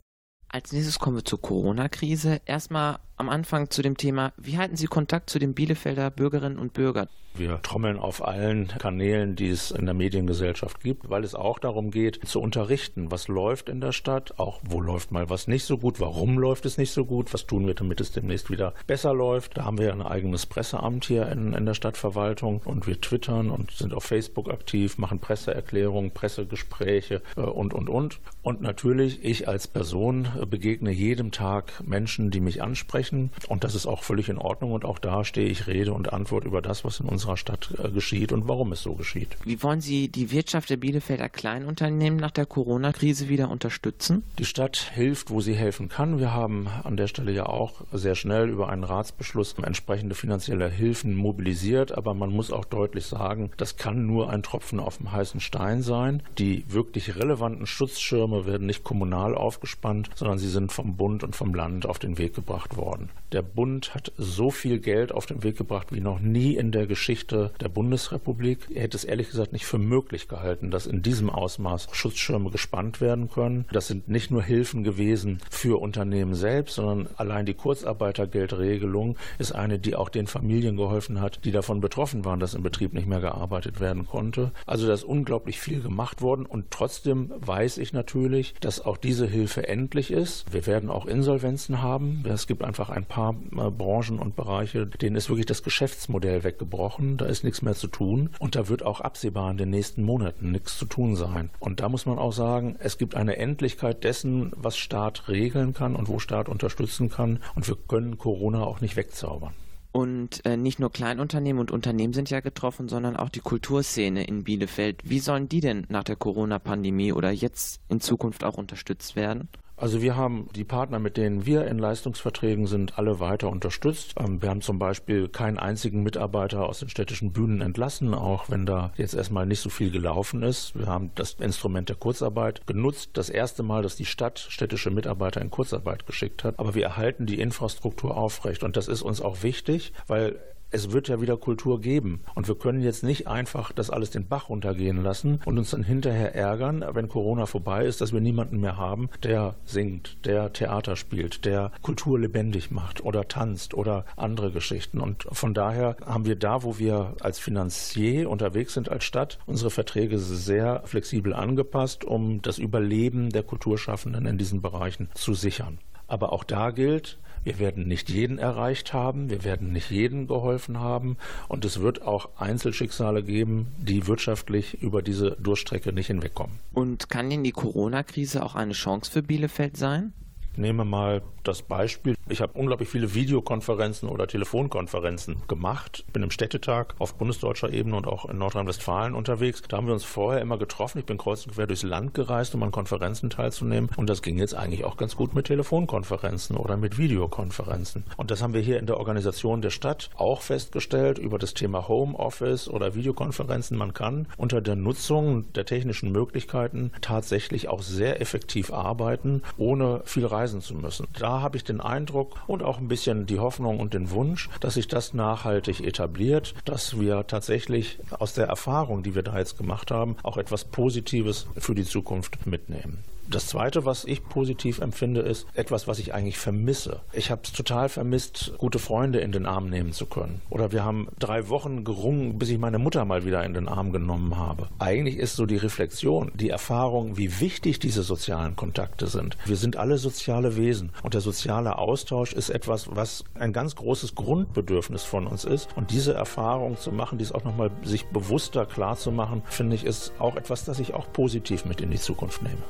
Als 0.52 0.72
nächstes 0.72 0.98
kommen 0.98 1.16
wir 1.16 1.24
zur 1.24 1.40
Corona-Krise. 1.40 2.40
Erstmal 2.44 2.98
am 3.16 3.28
Anfang 3.28 3.70
zu 3.70 3.82
dem 3.82 3.96
Thema, 3.96 4.32
wie 4.36 4.58
halten 4.58 4.74
Sie 4.74 4.86
Kontakt 4.86 5.30
zu 5.30 5.38
den 5.38 5.54
Bielefelder 5.54 6.10
Bürgerinnen 6.10 6.58
und 6.58 6.72
Bürgern? 6.72 7.08
Wir 7.34 7.62
trommeln 7.62 7.98
auf 7.98 8.26
allen 8.26 8.66
Kanälen, 8.66 9.36
die 9.36 9.50
es 9.50 9.70
in 9.70 9.84
der 9.84 9.94
Mediengesellschaft 9.94 10.80
gibt, 10.80 11.10
weil 11.10 11.22
es 11.22 11.36
auch 11.36 11.60
darum 11.60 11.92
geht, 11.92 12.26
zu 12.26 12.40
unterrichten, 12.40 13.12
was 13.12 13.28
läuft 13.28 13.68
in 13.68 13.80
der 13.80 13.92
Stadt, 13.92 14.38
auch 14.38 14.60
wo 14.64 14.80
läuft 14.80 15.12
mal 15.12 15.30
was 15.30 15.46
nicht 15.46 15.64
so 15.64 15.78
gut, 15.78 16.00
warum 16.00 16.38
läuft 16.38 16.66
es 16.66 16.76
nicht 16.76 16.90
so 16.90 17.04
gut, 17.04 17.32
was 17.32 17.46
tun 17.46 17.66
wir, 17.66 17.74
damit 17.74 18.00
es 18.00 18.10
demnächst 18.10 18.50
wieder 18.50 18.74
besser 18.86 19.14
läuft. 19.14 19.56
Da 19.56 19.64
haben 19.64 19.78
wir 19.78 19.92
ein 19.92 20.02
eigenes 20.02 20.46
Presseamt 20.46 21.04
hier 21.04 21.28
in, 21.28 21.52
in 21.52 21.66
der 21.66 21.74
Stadtverwaltung 21.74 22.62
und 22.64 22.88
wir 22.88 23.00
twittern 23.00 23.50
und 23.50 23.70
sind 23.70 23.94
auf 23.94 24.04
Facebook 24.04 24.50
aktiv, 24.50 24.98
machen 24.98 25.20
Presseerklärungen, 25.20 26.10
Pressegespräche 26.10 27.22
äh, 27.36 27.42
und, 27.42 27.74
und, 27.74 27.88
und. 27.88 28.18
Und 28.42 28.60
natürlich, 28.60 29.24
ich 29.24 29.46
als 29.46 29.68
Person 29.68 30.28
begegne 30.46 30.90
jedem 30.90 31.30
Tag 31.30 31.82
Menschen, 31.86 32.30
die 32.30 32.40
mich 32.40 32.62
ansprechen 32.62 33.30
und 33.48 33.64
das 33.64 33.74
ist 33.74 33.86
auch 33.86 34.02
völlig 34.02 34.28
in 34.28 34.38
Ordnung 34.38 34.72
und 34.72 34.84
auch 34.84 34.98
da 34.98 35.24
stehe 35.24 35.48
ich 35.48 35.66
Rede 35.66 35.92
und 35.92 36.12
Antwort 36.12 36.44
über 36.44 36.62
das, 36.62 36.84
was 36.84 37.00
in 37.00 37.06
unserer 37.06 37.36
Stadt 37.36 37.74
äh, 37.82 37.90
geschieht 37.90 38.32
und 38.32 38.48
warum 38.48 38.72
es 38.72 38.82
so 38.82 38.94
geschieht. 38.94 39.28
Wie 39.44 39.62
wollen 39.62 39.80
Sie 39.80 40.08
die 40.08 40.30
Wirtschaft 40.30 40.70
der 40.70 40.76
Bielefelder 40.76 41.28
Kleinunternehmen 41.28 42.18
nach 42.18 42.30
der 42.30 42.46
Corona-Krise 42.46 43.28
wieder 43.28 43.50
unterstützen? 43.50 44.22
Die 44.38 44.44
Stadt 44.44 44.90
hilft, 44.94 45.30
wo 45.30 45.40
sie 45.40 45.54
helfen 45.54 45.88
kann. 45.88 46.18
Wir 46.18 46.32
haben 46.32 46.68
an 46.84 46.96
der 46.96 47.06
Stelle 47.06 47.32
ja 47.32 47.46
auch 47.46 47.82
sehr 47.92 48.14
schnell 48.14 48.48
über 48.48 48.68
einen 48.68 48.84
Ratsbeschluss 48.84 49.54
entsprechende 49.62 50.14
finanzielle 50.14 50.68
Hilfen 50.68 51.14
mobilisiert, 51.14 51.92
aber 51.92 52.14
man 52.14 52.30
muss 52.30 52.50
auch 52.50 52.64
deutlich 52.64 53.06
sagen, 53.06 53.50
das 53.56 53.76
kann 53.76 54.06
nur 54.06 54.30
ein 54.30 54.42
Tropfen 54.42 54.80
auf 54.80 54.98
dem 54.98 55.12
heißen 55.12 55.40
Stein 55.40 55.82
sein. 55.82 56.22
Die 56.38 56.64
wirklich 56.68 57.16
relevanten 57.16 57.66
Schutzschirme 57.66 58.46
werden 58.46 58.66
nicht 58.66 58.84
kommunal 58.84 59.34
aufgespannt, 59.34 60.10
sondern 60.14 60.29
sondern 60.30 60.46
sie 60.46 60.48
sind 60.48 60.70
vom 60.70 60.96
Bund 60.96 61.24
und 61.24 61.34
vom 61.34 61.54
Land 61.54 61.86
auf 61.86 61.98
den 61.98 62.16
Weg 62.16 62.36
gebracht 62.36 62.76
worden. 62.76 63.08
Der 63.32 63.42
Bund 63.42 63.96
hat 63.96 64.12
so 64.16 64.52
viel 64.52 64.78
Geld 64.78 65.10
auf 65.10 65.26
den 65.26 65.42
Weg 65.42 65.56
gebracht 65.56 65.88
wie 65.90 66.00
noch 66.00 66.20
nie 66.20 66.54
in 66.54 66.70
der 66.70 66.86
Geschichte 66.86 67.50
der 67.60 67.68
Bundesrepublik. 67.68 68.68
Er 68.72 68.82
hätte 68.82 68.96
es 68.96 69.02
ehrlich 69.02 69.30
gesagt 69.30 69.52
nicht 69.52 69.66
für 69.66 69.78
möglich 69.78 70.28
gehalten, 70.28 70.70
dass 70.70 70.86
in 70.86 71.02
diesem 71.02 71.30
Ausmaß 71.30 71.88
Schutzschirme 71.90 72.50
gespannt 72.50 73.00
werden 73.00 73.28
können. 73.28 73.66
Das 73.72 73.88
sind 73.88 74.08
nicht 74.08 74.30
nur 74.30 74.44
Hilfen 74.44 74.84
gewesen 74.84 75.38
für 75.50 75.80
Unternehmen 75.80 76.36
selbst, 76.36 76.76
sondern 76.76 77.08
allein 77.16 77.44
die 77.44 77.54
Kurzarbeitergeldregelung 77.54 79.16
ist 79.40 79.50
eine, 79.50 79.80
die 79.80 79.96
auch 79.96 80.10
den 80.10 80.28
Familien 80.28 80.76
geholfen 80.76 81.20
hat, 81.20 81.44
die 81.44 81.50
davon 81.50 81.80
betroffen 81.80 82.24
waren, 82.24 82.38
dass 82.38 82.54
im 82.54 82.62
Betrieb 82.62 82.92
nicht 82.92 83.08
mehr 83.08 83.20
gearbeitet 83.20 83.80
werden 83.80 84.06
konnte. 84.06 84.52
Also 84.64 84.86
da 84.86 84.94
ist 84.94 85.02
unglaublich 85.02 85.58
viel 85.58 85.80
gemacht 85.80 86.22
worden 86.22 86.46
und 86.46 86.70
trotzdem 86.70 87.32
weiß 87.38 87.78
ich 87.78 87.92
natürlich, 87.92 88.54
dass 88.60 88.80
auch 88.80 88.96
diese 88.96 89.26
Hilfe 89.26 89.66
endlich 89.66 90.12
ist. 90.12 90.19
Wir 90.50 90.66
werden 90.66 90.90
auch 90.90 91.06
Insolvenzen 91.06 91.80
haben. 91.80 92.22
Es 92.28 92.46
gibt 92.46 92.62
einfach 92.62 92.90
ein 92.90 93.06
paar 93.06 93.34
äh, 93.52 93.70
Branchen 93.70 94.18
und 94.18 94.36
Bereiche, 94.36 94.86
denen 94.86 95.16
ist 95.16 95.28
wirklich 95.28 95.46
das 95.46 95.62
Geschäftsmodell 95.62 96.44
weggebrochen. 96.44 97.16
Da 97.16 97.26
ist 97.26 97.42
nichts 97.42 97.62
mehr 97.62 97.74
zu 97.74 97.86
tun 97.86 98.30
und 98.38 98.54
da 98.54 98.68
wird 98.68 98.82
auch 98.82 99.00
absehbar 99.00 99.50
in 99.50 99.56
den 99.56 99.70
nächsten 99.70 100.02
Monaten 100.02 100.50
nichts 100.50 100.76
zu 100.78 100.84
tun 100.84 101.16
sein. 101.16 101.50
Und 101.58 101.80
da 101.80 101.88
muss 101.88 102.04
man 102.04 102.18
auch 102.18 102.32
sagen, 102.32 102.76
es 102.80 102.98
gibt 102.98 103.14
eine 103.14 103.36
Endlichkeit 103.36 104.04
dessen, 104.04 104.52
was 104.56 104.76
Staat 104.76 105.28
regeln 105.28 105.72
kann 105.72 105.96
und 105.96 106.08
wo 106.08 106.18
Staat 106.18 106.48
unterstützen 106.48 107.08
kann. 107.08 107.40
Und 107.54 107.66
wir 107.66 107.76
können 107.88 108.18
Corona 108.18 108.62
auch 108.62 108.80
nicht 108.80 108.96
wegzaubern. 108.96 109.54
Und 109.92 110.44
äh, 110.44 110.56
nicht 110.56 110.78
nur 110.78 110.92
Kleinunternehmen 110.92 111.58
und 111.58 111.72
Unternehmen 111.72 112.12
sind 112.12 112.30
ja 112.30 112.40
getroffen, 112.40 112.88
sondern 112.88 113.16
auch 113.16 113.28
die 113.28 113.40
Kulturszene 113.40 114.24
in 114.24 114.44
Bielefeld. 114.44 115.02
Wie 115.04 115.18
sollen 115.18 115.48
die 115.48 115.60
denn 115.60 115.84
nach 115.88 116.04
der 116.04 116.14
Corona-Pandemie 116.14 117.12
oder 117.12 117.30
jetzt 117.32 117.80
in 117.88 118.00
Zukunft 118.00 118.44
auch 118.44 118.56
unterstützt 118.56 119.16
werden? 119.16 119.48
Also 119.80 120.02
wir 120.02 120.14
haben 120.14 120.48
die 120.54 120.64
Partner, 120.64 120.98
mit 120.98 121.16
denen 121.16 121.46
wir 121.46 121.66
in 121.66 121.78
Leistungsverträgen 121.78 122.66
sind, 122.66 122.98
alle 122.98 123.18
weiter 123.18 123.48
unterstützt. 123.48 124.14
Ähm, 124.18 124.42
wir 124.42 124.50
haben 124.50 124.60
zum 124.60 124.78
Beispiel 124.78 125.28
keinen 125.28 125.58
einzigen 125.58 126.02
Mitarbeiter 126.02 126.68
aus 126.68 126.80
den 126.80 126.90
städtischen 126.90 127.32
Bühnen 127.32 127.62
entlassen, 127.62 128.12
auch 128.12 128.50
wenn 128.50 128.66
da 128.66 128.92
jetzt 128.98 129.14
erstmal 129.14 129.46
nicht 129.46 129.60
so 129.60 129.70
viel 129.70 129.90
gelaufen 129.90 130.42
ist. 130.42 130.78
Wir 130.78 130.86
haben 130.86 131.12
das 131.14 131.32
Instrument 131.34 131.88
der 131.88 131.96
Kurzarbeit 131.96 132.66
genutzt. 132.66 133.10
Das 133.14 133.30
erste 133.30 133.62
Mal, 133.62 133.82
dass 133.82 133.96
die 133.96 134.04
Stadt 134.04 134.38
städtische 134.38 134.90
Mitarbeiter 134.90 135.40
in 135.40 135.50
Kurzarbeit 135.50 136.04
geschickt 136.04 136.44
hat. 136.44 136.58
Aber 136.58 136.74
wir 136.74 136.84
erhalten 136.84 137.24
die 137.24 137.40
Infrastruktur 137.40 138.18
aufrecht. 138.18 138.62
Und 138.62 138.76
das 138.76 138.86
ist 138.86 139.00
uns 139.00 139.22
auch 139.22 139.42
wichtig, 139.42 139.94
weil 140.06 140.38
es 140.70 140.92
wird 140.92 141.08
ja 141.08 141.20
wieder 141.20 141.36
Kultur 141.36 141.80
geben. 141.80 142.20
Und 142.34 142.48
wir 142.48 142.54
können 142.54 142.82
jetzt 142.82 143.02
nicht 143.02 143.26
einfach 143.26 143.72
das 143.72 143.90
alles 143.90 144.10
den 144.10 144.26
Bach 144.26 144.48
runtergehen 144.48 145.02
lassen 145.02 145.40
und 145.44 145.58
uns 145.58 145.70
dann 145.70 145.82
hinterher 145.82 146.34
ärgern, 146.34 146.84
wenn 146.92 147.08
Corona 147.08 147.46
vorbei 147.46 147.84
ist, 147.84 148.00
dass 148.00 148.12
wir 148.12 148.20
niemanden 148.20 148.60
mehr 148.60 148.76
haben, 148.76 149.08
der 149.22 149.54
singt, 149.64 150.24
der 150.24 150.52
Theater 150.52 150.96
spielt, 150.96 151.44
der 151.44 151.72
Kultur 151.82 152.18
lebendig 152.18 152.70
macht 152.70 153.04
oder 153.04 153.28
tanzt 153.28 153.74
oder 153.74 154.04
andere 154.16 154.50
Geschichten. 154.50 155.00
Und 155.00 155.26
von 155.30 155.54
daher 155.54 155.96
haben 156.04 156.24
wir 156.24 156.36
da, 156.36 156.62
wo 156.62 156.78
wir 156.78 157.14
als 157.20 157.38
Finanzier 157.38 158.30
unterwegs 158.30 158.74
sind 158.74 158.88
als 158.88 159.04
Stadt, 159.04 159.38
unsere 159.46 159.70
Verträge 159.70 160.18
sehr 160.18 160.82
flexibel 160.84 161.34
angepasst, 161.34 162.04
um 162.04 162.42
das 162.42 162.58
Überleben 162.58 163.30
der 163.30 163.42
Kulturschaffenden 163.42 164.26
in 164.26 164.38
diesen 164.38 164.62
Bereichen 164.62 165.08
zu 165.14 165.34
sichern. 165.34 165.78
Aber 166.06 166.32
auch 166.32 166.44
da 166.44 166.70
gilt, 166.70 167.18
wir 167.44 167.58
werden 167.58 167.86
nicht 167.88 168.10
jeden 168.10 168.38
erreicht 168.38 168.92
haben, 168.92 169.30
wir 169.30 169.44
werden 169.44 169.72
nicht 169.72 169.90
jedem 169.90 170.26
geholfen 170.26 170.80
haben 170.80 171.16
und 171.48 171.64
es 171.64 171.80
wird 171.80 172.02
auch 172.02 172.30
Einzelschicksale 172.36 173.22
geben, 173.22 173.68
die 173.78 174.06
wirtschaftlich 174.06 174.82
über 174.82 175.02
diese 175.02 175.32
Durchstrecke 175.40 175.92
nicht 175.92 176.08
hinwegkommen. 176.08 176.58
Und 176.72 177.08
kann 177.08 177.30
denn 177.30 177.44
die 177.44 177.52
Corona-Krise 177.52 178.44
auch 178.44 178.54
eine 178.54 178.72
Chance 178.72 179.10
für 179.10 179.22
Bielefeld 179.22 179.76
sein? 179.76 180.12
Nehme 180.56 180.84
mal 180.84 181.22
das 181.42 181.62
Beispiel. 181.62 182.16
Ich 182.28 182.40
habe 182.40 182.58
unglaublich 182.58 182.88
viele 182.88 183.14
Videokonferenzen 183.14 184.08
oder 184.08 184.26
Telefonkonferenzen 184.26 185.42
gemacht. 185.48 186.04
Ich 186.06 186.12
bin 186.12 186.22
im 186.22 186.30
Städtetag 186.30 186.94
auf 186.98 187.14
bundesdeutscher 187.14 187.72
Ebene 187.72 187.96
und 187.96 188.06
auch 188.06 188.26
in 188.26 188.38
Nordrhein-Westfalen 188.38 189.14
unterwegs. 189.14 189.62
Da 189.66 189.78
haben 189.78 189.86
wir 189.86 189.94
uns 189.94 190.04
vorher 190.04 190.40
immer 190.40 190.58
getroffen. 190.58 190.98
Ich 190.98 191.06
bin 191.06 191.18
kreuz 191.18 191.46
und 191.46 191.54
quer 191.54 191.66
durchs 191.66 191.82
Land 191.82 192.14
gereist, 192.14 192.54
um 192.54 192.62
an 192.62 192.72
Konferenzen 192.72 193.30
teilzunehmen. 193.30 193.90
Und 193.96 194.10
das 194.10 194.22
ging 194.22 194.38
jetzt 194.38 194.54
eigentlich 194.54 194.84
auch 194.84 194.96
ganz 194.96 195.16
gut 195.16 195.34
mit 195.34 195.46
Telefonkonferenzen 195.46 196.56
oder 196.56 196.76
mit 196.76 196.98
Videokonferenzen. 196.98 198.04
Und 198.16 198.30
das 198.30 198.42
haben 198.42 198.54
wir 198.54 198.60
hier 198.60 198.78
in 198.78 198.86
der 198.86 198.98
Organisation 198.98 199.62
der 199.62 199.70
Stadt 199.70 200.10
auch 200.16 200.42
festgestellt 200.42 201.18
über 201.18 201.38
das 201.38 201.54
Thema 201.54 201.88
Homeoffice 201.88 202.68
oder 202.68 202.94
Videokonferenzen. 202.94 203.76
Man 203.76 203.94
kann 203.94 204.28
unter 204.36 204.60
der 204.60 204.76
Nutzung 204.76 205.52
der 205.54 205.64
technischen 205.64 206.12
Möglichkeiten 206.12 206.92
tatsächlich 207.00 207.68
auch 207.68 207.82
sehr 207.82 208.20
effektiv 208.20 208.72
arbeiten, 208.72 209.42
ohne 209.56 210.02
viel 210.04 210.26
reisen 210.40 210.62
zu 210.62 210.74
müssen. 210.74 211.06
Da 211.18 211.42
habe 211.42 211.56
ich 211.56 211.64
den 211.64 211.80
Eindruck 211.80 212.40
und 212.46 212.62
auch 212.62 212.78
ein 212.78 212.88
bisschen 212.88 213.26
die 213.26 213.38
Hoffnung 213.38 213.78
und 213.78 213.92
den 213.92 214.10
Wunsch, 214.10 214.48
dass 214.60 214.74
sich 214.74 214.88
das 214.88 215.12
nachhaltig 215.12 215.80
etabliert, 215.80 216.54
dass 216.64 216.98
wir 216.98 217.26
tatsächlich 217.26 217.98
aus 218.18 218.32
der 218.32 218.46
Erfahrung, 218.46 219.02
die 219.02 219.14
wir 219.14 219.22
da 219.22 219.38
jetzt 219.38 219.58
gemacht 219.58 219.90
haben, 219.90 220.16
auch 220.22 220.38
etwas 220.38 220.64
Positives 220.64 221.46
für 221.56 221.74
die 221.74 221.84
Zukunft 221.84 222.46
mitnehmen. 222.46 223.04
Das 223.30 223.46
Zweite, 223.46 223.84
was 223.84 224.04
ich 224.04 224.24
positiv 224.24 224.80
empfinde, 224.80 225.20
ist 225.20 225.46
etwas, 225.54 225.86
was 225.86 226.00
ich 226.00 226.12
eigentlich 226.14 226.36
vermisse. 226.36 227.00
Ich 227.12 227.30
habe 227.30 227.42
es 227.44 227.52
total 227.52 227.88
vermisst, 227.88 228.52
gute 228.58 228.80
Freunde 228.80 229.20
in 229.20 229.30
den 229.30 229.46
Arm 229.46 229.70
nehmen 229.70 229.92
zu 229.92 230.06
können. 230.06 230.42
Oder 230.50 230.72
wir 230.72 230.82
haben 230.82 231.06
drei 231.20 231.48
Wochen 231.48 231.84
gerungen, 231.84 232.40
bis 232.40 232.48
ich 232.48 232.58
meine 232.58 232.80
Mutter 232.80 233.04
mal 233.04 233.24
wieder 233.24 233.44
in 233.44 233.54
den 233.54 233.68
Arm 233.68 233.92
genommen 233.92 234.36
habe. 234.36 234.68
Eigentlich 234.80 235.16
ist 235.16 235.36
so 235.36 235.46
die 235.46 235.58
Reflexion, 235.58 236.32
die 236.34 236.48
Erfahrung, 236.48 237.18
wie 237.18 237.38
wichtig 237.38 237.78
diese 237.78 238.02
sozialen 238.02 238.56
Kontakte 238.56 239.06
sind. 239.06 239.36
Wir 239.44 239.56
sind 239.56 239.76
alle 239.76 239.98
soziale 239.98 240.56
Wesen 240.56 240.90
und 241.04 241.14
der 241.14 241.20
soziale 241.20 241.78
Austausch 241.78 242.32
ist 242.32 242.50
etwas, 242.50 242.88
was 242.90 243.22
ein 243.34 243.52
ganz 243.52 243.76
großes 243.76 244.16
Grundbedürfnis 244.16 245.04
von 245.04 245.28
uns 245.28 245.44
ist. 245.44 245.68
Und 245.76 245.92
diese 245.92 246.14
Erfahrung 246.14 246.76
zu 246.78 246.90
machen, 246.90 247.18
dies 247.18 247.30
auch 247.30 247.44
nochmal 247.44 247.70
sich 247.84 248.06
bewusster 248.06 248.66
klar 248.66 248.96
zu 248.96 249.12
machen, 249.12 249.42
finde 249.44 249.76
ich, 249.76 249.84
ist 249.84 250.12
auch 250.18 250.34
etwas, 250.34 250.64
das 250.64 250.80
ich 250.80 250.94
auch 250.94 251.12
positiv 251.12 251.64
mit 251.64 251.80
in 251.80 251.92
die 251.92 252.00
Zukunft 252.00 252.42
nehme. 252.42 252.62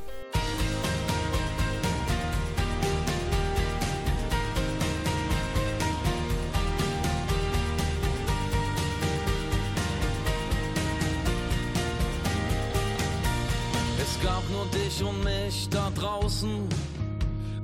Es 14.03 14.21
gab 14.23 14.43
nur 14.51 14.66
dich 14.66 15.03
und 15.03 15.25
mich 15.25 15.69
da 15.71 15.90
draußen. 15.90 16.69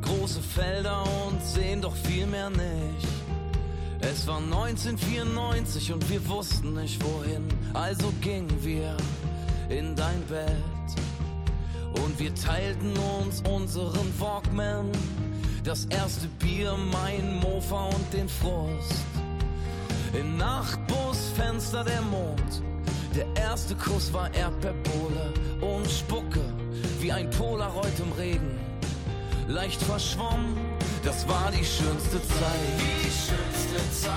Große 0.03 0.41
Felder 0.41 1.03
und 1.27 1.43
Seen, 1.43 1.83
doch 1.83 1.95
viel 1.97 2.27
mehr 2.27 2.51
nicht. 2.51 3.09
Es 4.01 4.27
war 4.27 4.39
1994 4.39 5.93
und 5.93 6.09
wir 6.09 6.29
wussten 6.29 6.75
nicht 6.75 7.03
wohin. 7.03 7.47
Also 7.75 8.13
gingen 8.21 8.53
wir 8.63 8.97
in 9.69 9.97
dein 9.97 10.23
Bett. 10.27 10.76
Und 12.05 12.19
wir 12.19 12.35
teilten 12.35 12.93
uns 13.21 13.43
unseren 13.49 14.13
Walkman. 14.19 14.91
Das 15.65 15.87
erste 15.87 16.29
Bier, 16.39 16.75
mein 16.93 17.41
Mofa 17.41 17.87
und 17.87 18.13
den 18.13 18.29
Frust. 18.29 19.05
Im 20.13 20.37
Nachtbusfenster 20.37 21.85
der 21.85 22.03
Mond. 22.03 22.63
Der 23.15 23.27
erste 23.43 23.75
Kuss 23.75 24.13
war 24.13 24.33
Erdbeerbohle 24.35 25.33
und 25.61 25.91
Spucke 25.91 26.43
wie 27.01 27.11
ein 27.13 27.31
Polaroid 27.31 27.99
im 27.99 28.13
Regen. 28.13 28.59
Leicht 29.49 29.81
verschwommen, 29.83 30.57
das 31.05 31.27
war 31.29 31.51
die 31.51 31.65
schönste 31.65 32.21
Zeit. 32.21 32.77
Die 32.81 33.11
schönste 33.11 33.91
Zeit. 33.93 34.13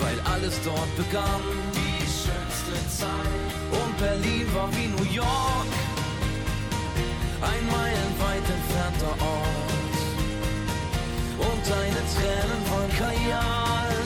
Weil 0.00 0.20
alles 0.32 0.58
dort 0.64 0.96
begann. 0.96 1.40
Die 1.74 2.02
schönste 2.06 2.88
Zeit. 2.88 3.82
Und 3.82 3.98
Berlin 3.98 4.46
war 4.54 4.70
wie 4.76 4.86
New 4.86 5.12
York. 5.12 5.95
Ein 7.42 7.66
meilenweit 7.66 8.46
entfernter 8.48 9.14
Ort. 9.20 9.96
Und 11.38 11.62
deine 11.68 12.02
Tränen 12.14 12.62
waren 12.70 12.90
Kajal. 12.96 13.96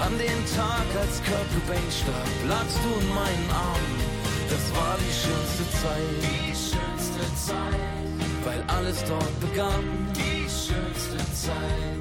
An 0.00 0.16
dem 0.18 0.40
Tag, 0.56 0.86
als 0.98 1.20
Kurt 1.24 1.48
Cobain 1.54 1.90
starb, 1.90 2.48
lagst 2.48 2.78
du 2.82 3.00
in 3.00 3.08
meinen 3.14 3.50
Armen. 3.50 4.00
Das 4.48 4.64
war 4.74 4.96
die 4.98 5.12
schönste 5.12 5.64
Zeit. 5.82 6.18
Die 6.22 6.52
schönste 6.56 7.24
Zeit. 7.36 8.00
Weil 8.44 8.64
alles 8.74 9.04
dort 9.04 9.40
begann. 9.40 9.84
Die 10.16 10.48
schönste 10.48 11.18
Zeit. 11.34 12.00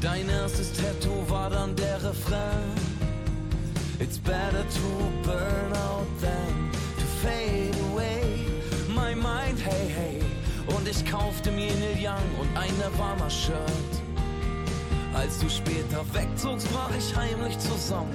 Dein 0.00 0.28
erstes 0.28 0.72
Tattoo 0.72 1.28
war 1.28 1.50
dann 1.50 1.74
der 1.76 1.96
Refrain. 2.02 2.74
It's 3.98 4.18
better 4.18 4.64
to 4.64 4.88
burn 5.22 5.72
out 5.76 6.08
than 6.20 6.70
to 6.98 7.06
fade 7.22 7.81
ich 10.92 11.10
kaufte 11.10 11.50
mir 11.50 11.72
Neil 11.72 11.96
Young 11.96 12.40
und 12.40 12.54
ein 12.54 12.76
Nirvana-Shirt. 12.76 13.92
Als 15.14 15.38
du 15.38 15.48
später 15.48 16.04
wegzogst, 16.12 16.70
brach 16.70 16.90
ich 16.96 17.16
heimlich 17.16 17.58
zusammen. 17.58 18.12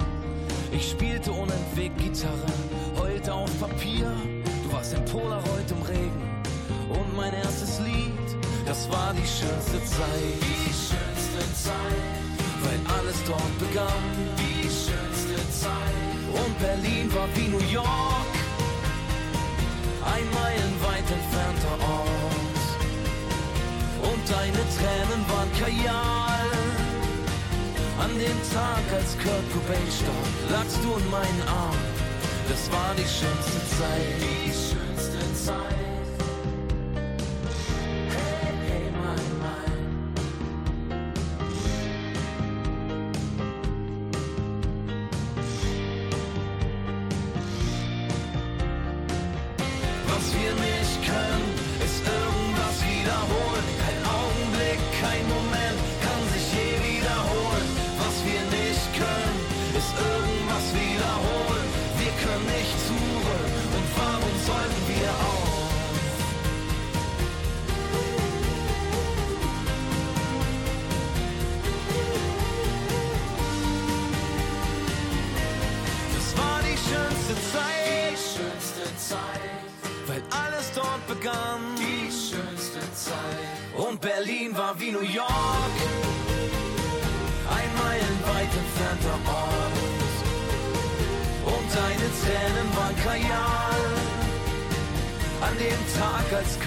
Ich 0.70 0.90
spielte 0.90 1.32
unentwegt 1.32 1.98
Gitarre, 1.98 2.52
heulte 2.96 3.34
auf 3.34 3.50
Papier. 3.58 4.12
Du 4.62 4.72
warst 4.72 4.94
ein 4.94 5.04
Polaroid 5.06 5.70
im 5.70 5.82
Regen 5.82 6.22
und 6.88 7.16
mein 7.16 7.34
erstes 7.34 7.80
Lied, 7.80 8.28
das 8.64 8.88
war 8.90 9.12
die 9.12 9.26
schönste 9.26 9.84
Zeit. 9.84 10.38
Die 10.40 10.70
schönste 10.70 11.54
Zeit, 11.54 12.22
weil 12.62 12.78
alles 12.96 13.16
dort 13.26 13.58
begann. 13.58 14.04
Die 14.38 14.62
schönste 14.62 15.50
Zeit. 15.50 15.98
Und 16.32 16.58
Berlin 16.60 17.12
war 17.12 17.28
wie 17.34 17.48
New 17.48 17.72
York, 17.72 18.34
ein 20.04 20.26
meilenweit 20.30 21.10
entfernter 21.10 21.92
Ort. 21.92 22.17
Deine 24.28 24.52
Tränen 24.52 25.24
waren 25.26 25.50
Kajal. 25.58 26.50
An 27.98 28.10
dem 28.10 28.38
Tag, 28.52 28.84
als 28.94 29.16
Kurt 29.16 29.52
Cobain 29.54 29.88
starb, 29.90 30.50
lagst 30.50 30.76
du 30.84 30.96
in 30.98 31.10
meinen 31.10 31.42
Armen. 31.48 31.78
Das 32.46 32.70
war 32.70 32.94
die 32.94 33.08
schönste 33.08 33.58
Zeit. 33.78 34.20
Die 34.20 34.50
schönste 34.50 35.34
Zeit. 35.34 35.77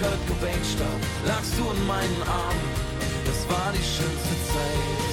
Kurt 0.02 0.18
Cobain 0.26 0.64
starb, 0.64 1.02
lagst 1.26 1.54
du 1.56 1.62
in 1.70 1.86
meinen 1.86 2.22
Armen. 2.26 2.68
Das 3.24 3.40
war 3.48 3.70
die 3.72 3.86
schönste 3.94 4.34
Zeit. 4.50 5.10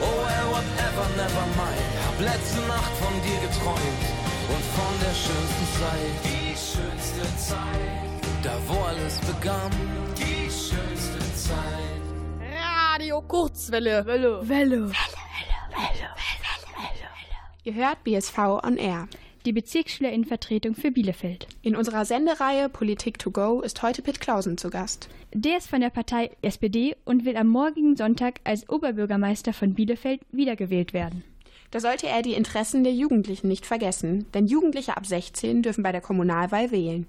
Oh 0.00 0.18
well, 0.22 0.46
whatever, 0.54 1.04
never 1.18 1.46
mind. 1.58 1.90
Hab 2.06 2.16
letzte 2.20 2.60
Nacht 2.68 2.94
von 3.02 3.14
dir 3.26 3.40
geträumt 3.46 4.04
und 4.54 4.64
von 4.78 4.94
der 5.02 5.14
schönsten 5.24 5.66
Zeit. 5.80 6.14
Die 6.30 6.54
schönste 6.54 7.26
Zeit. 7.36 8.22
Da 8.44 8.54
wo 8.68 8.84
alles 8.84 9.18
begann. 9.18 9.72
Die 10.16 10.48
schönste 10.48 11.18
Zeit. 11.34 12.04
Radio 12.94 13.20
Kurzwelle. 13.22 14.06
Welle. 14.06 14.48
Welle. 14.48 14.92
Ihr 17.64 17.74
hört 17.74 18.04
BSV 18.04 18.38
on 18.62 18.76
Air. 18.76 19.08
Die 19.44 19.52
Bezirksschülerinnenvertretung 19.52 20.74
für 20.74 20.90
Bielefeld. 20.90 21.46
In 21.60 21.76
unserer 21.76 22.06
Sendereihe 22.06 22.70
Politik 22.70 23.18
to 23.18 23.30
go 23.30 23.60
ist 23.60 23.82
heute 23.82 24.00
Pitt 24.00 24.18
Clausen 24.18 24.56
zu 24.56 24.70
Gast. 24.70 25.10
Der 25.34 25.58
ist 25.58 25.68
von 25.68 25.82
der 25.82 25.90
Partei 25.90 26.30
SPD 26.40 26.96
und 27.04 27.26
will 27.26 27.36
am 27.36 27.48
morgigen 27.48 27.94
Sonntag 27.94 28.40
als 28.44 28.66
Oberbürgermeister 28.70 29.52
von 29.52 29.74
Bielefeld 29.74 30.22
wiedergewählt 30.32 30.94
werden. 30.94 31.24
Da 31.74 31.80
sollte 31.80 32.06
er 32.06 32.22
die 32.22 32.34
Interessen 32.34 32.84
der 32.84 32.94
Jugendlichen 32.94 33.48
nicht 33.48 33.66
vergessen, 33.66 34.26
denn 34.32 34.46
Jugendliche 34.46 34.96
ab 34.96 35.04
16 35.04 35.62
dürfen 35.62 35.82
bei 35.82 35.92
der 35.92 36.00
Kommunalwahl 36.00 36.70
wählen. 36.70 37.06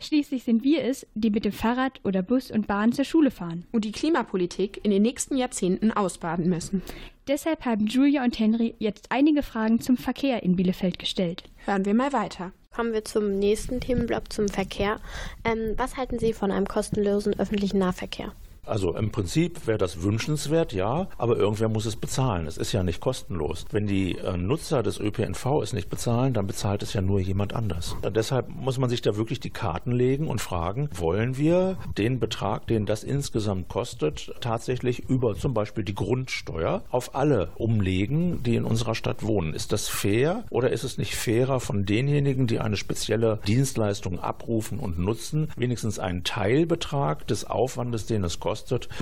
Schließlich 0.00 0.42
sind 0.42 0.64
wir 0.64 0.84
es, 0.84 1.06
die 1.14 1.30
mit 1.30 1.44
dem 1.44 1.52
Fahrrad 1.52 2.00
oder 2.04 2.20
Bus 2.22 2.50
und 2.50 2.66
Bahn 2.66 2.92
zur 2.92 3.04
Schule 3.04 3.30
fahren. 3.30 3.64
Und 3.70 3.84
die 3.84 3.92
Klimapolitik 3.92 4.80
in 4.82 4.90
den 4.90 5.02
nächsten 5.02 5.36
Jahrzehnten 5.36 5.92
ausbaden 5.92 6.48
müssen. 6.48 6.82
Deshalb 7.28 7.64
haben 7.64 7.86
Julia 7.86 8.24
und 8.24 8.38
Henry 8.38 8.74
jetzt 8.78 9.12
einige 9.12 9.42
Fragen 9.42 9.80
zum 9.80 9.96
Verkehr 9.96 10.42
in 10.42 10.56
Bielefeld 10.56 10.98
gestellt. 10.98 11.44
Hören 11.68 11.84
wir 11.84 11.92
mal 11.92 12.14
weiter. 12.14 12.52
Kommen 12.74 12.94
wir 12.94 13.04
zum 13.04 13.38
nächsten 13.38 13.78
Themenblock, 13.78 14.32
zum 14.32 14.48
Verkehr. 14.48 15.00
Ähm, 15.44 15.74
was 15.76 15.98
halten 15.98 16.18
Sie 16.18 16.32
von 16.32 16.50
einem 16.50 16.66
kostenlosen 16.66 17.38
öffentlichen 17.38 17.78
Nahverkehr? 17.78 18.32
Also 18.68 18.94
im 18.94 19.10
Prinzip 19.10 19.66
wäre 19.66 19.78
das 19.78 20.02
wünschenswert, 20.02 20.72
ja, 20.72 21.08
aber 21.16 21.36
irgendwer 21.36 21.68
muss 21.68 21.86
es 21.86 21.96
bezahlen. 21.96 22.46
Es 22.46 22.58
ist 22.58 22.72
ja 22.72 22.82
nicht 22.82 23.00
kostenlos. 23.00 23.64
Wenn 23.70 23.86
die 23.86 24.16
äh, 24.18 24.36
Nutzer 24.36 24.82
des 24.82 25.00
ÖPNV 25.00 25.62
es 25.62 25.72
nicht 25.72 25.88
bezahlen, 25.88 26.34
dann 26.34 26.46
bezahlt 26.46 26.82
es 26.82 26.92
ja 26.92 27.00
nur 27.00 27.20
jemand 27.20 27.54
anders. 27.54 27.96
Und 28.02 28.16
deshalb 28.16 28.48
muss 28.48 28.78
man 28.78 28.90
sich 28.90 29.02
da 29.02 29.16
wirklich 29.16 29.40
die 29.40 29.50
Karten 29.50 29.92
legen 29.92 30.28
und 30.28 30.40
fragen, 30.40 30.90
wollen 30.94 31.38
wir 31.38 31.78
den 31.96 32.20
Betrag, 32.20 32.66
den 32.66 32.86
das 32.86 33.04
insgesamt 33.04 33.68
kostet, 33.68 34.32
tatsächlich 34.40 35.08
über 35.08 35.34
zum 35.34 35.54
Beispiel 35.54 35.84
die 35.84 35.94
Grundsteuer 35.94 36.82
auf 36.90 37.14
alle 37.14 37.50
umlegen, 37.56 38.42
die 38.42 38.56
in 38.56 38.64
unserer 38.64 38.94
Stadt 38.94 39.22
wohnen? 39.22 39.54
Ist 39.54 39.72
das 39.72 39.88
fair 39.88 40.44
oder 40.50 40.70
ist 40.70 40.84
es 40.84 40.98
nicht 40.98 41.16
fairer 41.16 41.60
von 41.60 41.86
denjenigen, 41.86 42.46
die 42.46 42.60
eine 42.60 42.76
spezielle 42.76 43.40
Dienstleistung 43.46 44.20
abrufen 44.20 44.78
und 44.78 44.98
nutzen, 44.98 45.48
wenigstens 45.56 45.98
einen 45.98 46.24
Teilbetrag 46.24 47.26
des 47.26 47.44
Aufwandes, 47.44 48.06
den 48.06 48.24
es 48.24 48.40
kostet, 48.40 48.57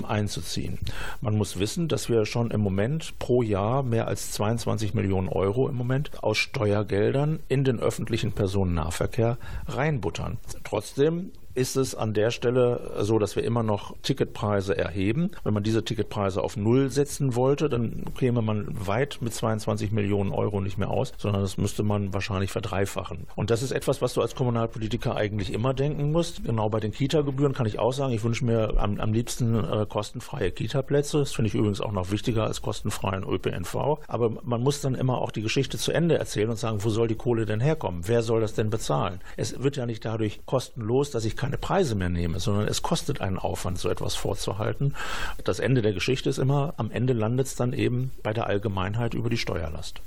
einzuziehen. 0.07 0.79
Man 1.21 1.35
muss 1.35 1.59
wissen, 1.59 1.87
dass 1.87 2.09
wir 2.09 2.25
schon 2.25 2.51
im 2.51 2.61
Moment 2.61 3.17
pro 3.19 3.41
Jahr 3.41 3.83
mehr 3.83 4.07
als 4.07 4.31
22 4.31 4.93
Millionen 4.93 5.29
Euro 5.29 5.67
im 5.69 5.75
Moment 5.75 6.23
aus 6.23 6.37
Steuergeldern 6.37 7.39
in 7.47 7.63
den 7.63 7.79
öffentlichen 7.79 8.31
Personennahverkehr 8.31 9.37
reinbuttern. 9.67 10.37
Trotzdem 10.63 11.31
ist 11.57 11.75
es 11.75 11.95
an 11.95 12.13
der 12.13 12.29
Stelle 12.29 12.91
so, 12.99 13.17
dass 13.17 13.35
wir 13.35 13.43
immer 13.43 13.63
noch 13.63 13.95
Ticketpreise 14.03 14.77
erheben. 14.77 15.31
Wenn 15.43 15.53
man 15.53 15.63
diese 15.63 15.83
Ticketpreise 15.83 16.41
auf 16.43 16.55
Null 16.55 16.89
setzen 16.91 17.35
wollte, 17.35 17.67
dann 17.67 18.05
käme 18.17 18.41
man 18.41 18.67
weit 18.69 19.17
mit 19.21 19.33
22 19.33 19.91
Millionen 19.91 20.31
Euro 20.31 20.61
nicht 20.61 20.77
mehr 20.77 20.91
aus, 20.91 21.13
sondern 21.17 21.41
das 21.41 21.57
müsste 21.57 21.81
man 21.81 22.13
wahrscheinlich 22.13 22.51
verdreifachen. 22.51 23.25
Und 23.35 23.49
das 23.49 23.63
ist 23.63 23.71
etwas, 23.71 24.01
was 24.01 24.13
du 24.13 24.21
als 24.21 24.35
Kommunalpolitiker 24.35 25.15
eigentlich 25.15 25.51
immer 25.51 25.73
denken 25.73 26.11
musst. 26.11 26.43
Genau 26.43 26.69
bei 26.69 26.79
den 26.79 26.91
Kita-Gebühren 26.91 27.53
kann 27.53 27.65
ich 27.65 27.79
auch 27.79 27.91
sagen, 27.91 28.13
ich 28.13 28.23
wünsche 28.23 28.45
mir 28.45 28.75
am, 28.77 28.99
am 28.99 29.11
liebsten 29.11 29.55
äh, 29.55 29.85
kostenfreie 29.89 30.51
Kita-Plätze. 30.51 31.19
Das 31.19 31.33
finde 31.33 31.47
ich 31.47 31.55
übrigens 31.55 31.81
auch 31.81 31.91
noch 31.91 32.11
wichtiger 32.11 32.43
als 32.43 32.61
kostenfreien 32.61 33.23
ÖPNV. 33.23 33.97
Aber 34.07 34.29
man 34.43 34.61
muss 34.61 34.81
dann 34.81 34.93
immer 34.93 35.17
auch 35.17 35.31
die 35.31 35.41
Geschichte 35.41 35.79
zu 35.79 35.91
Ende 35.91 36.19
erzählen 36.19 36.49
und 36.49 36.59
sagen, 36.59 36.83
wo 36.83 36.89
soll 36.89 37.07
die 37.07 37.15
Kohle 37.15 37.47
denn 37.47 37.61
herkommen? 37.61 38.03
Wer 38.05 38.21
soll 38.21 38.41
das 38.41 38.53
denn 38.53 38.69
bezahlen? 38.69 39.21
Es 39.37 39.63
wird 39.63 39.75
ja 39.75 39.87
nicht 39.87 40.05
dadurch 40.05 40.41
kostenlos, 40.45 41.09
dass 41.09 41.25
ich 41.25 41.35
keine 41.35 41.46
Preise 41.55 41.95
mehr 41.95 42.09
nehme, 42.09 42.41
sondern 42.41 42.67
es 42.67 42.81
kostet 42.81 43.21
einen 43.21 43.39
Aufwand, 43.39 43.79
so 43.79 43.87
etwas 43.87 44.15
vorzuhalten. 44.15 44.93
Das 45.45 45.59
Ende 45.59 45.81
der 45.81 45.93
Geschichte 45.93 46.29
ist 46.29 46.39
immer, 46.39 46.73
am 46.75 46.91
Ende 46.91 47.13
landet 47.13 47.47
es 47.47 47.55
dann 47.55 47.71
eben 47.71 48.11
bei 48.23 48.33
der 48.33 48.47
Allgemeinheit 48.47 49.13
über 49.13 49.29
die 49.29 49.37
Steuerlast. 49.37 50.01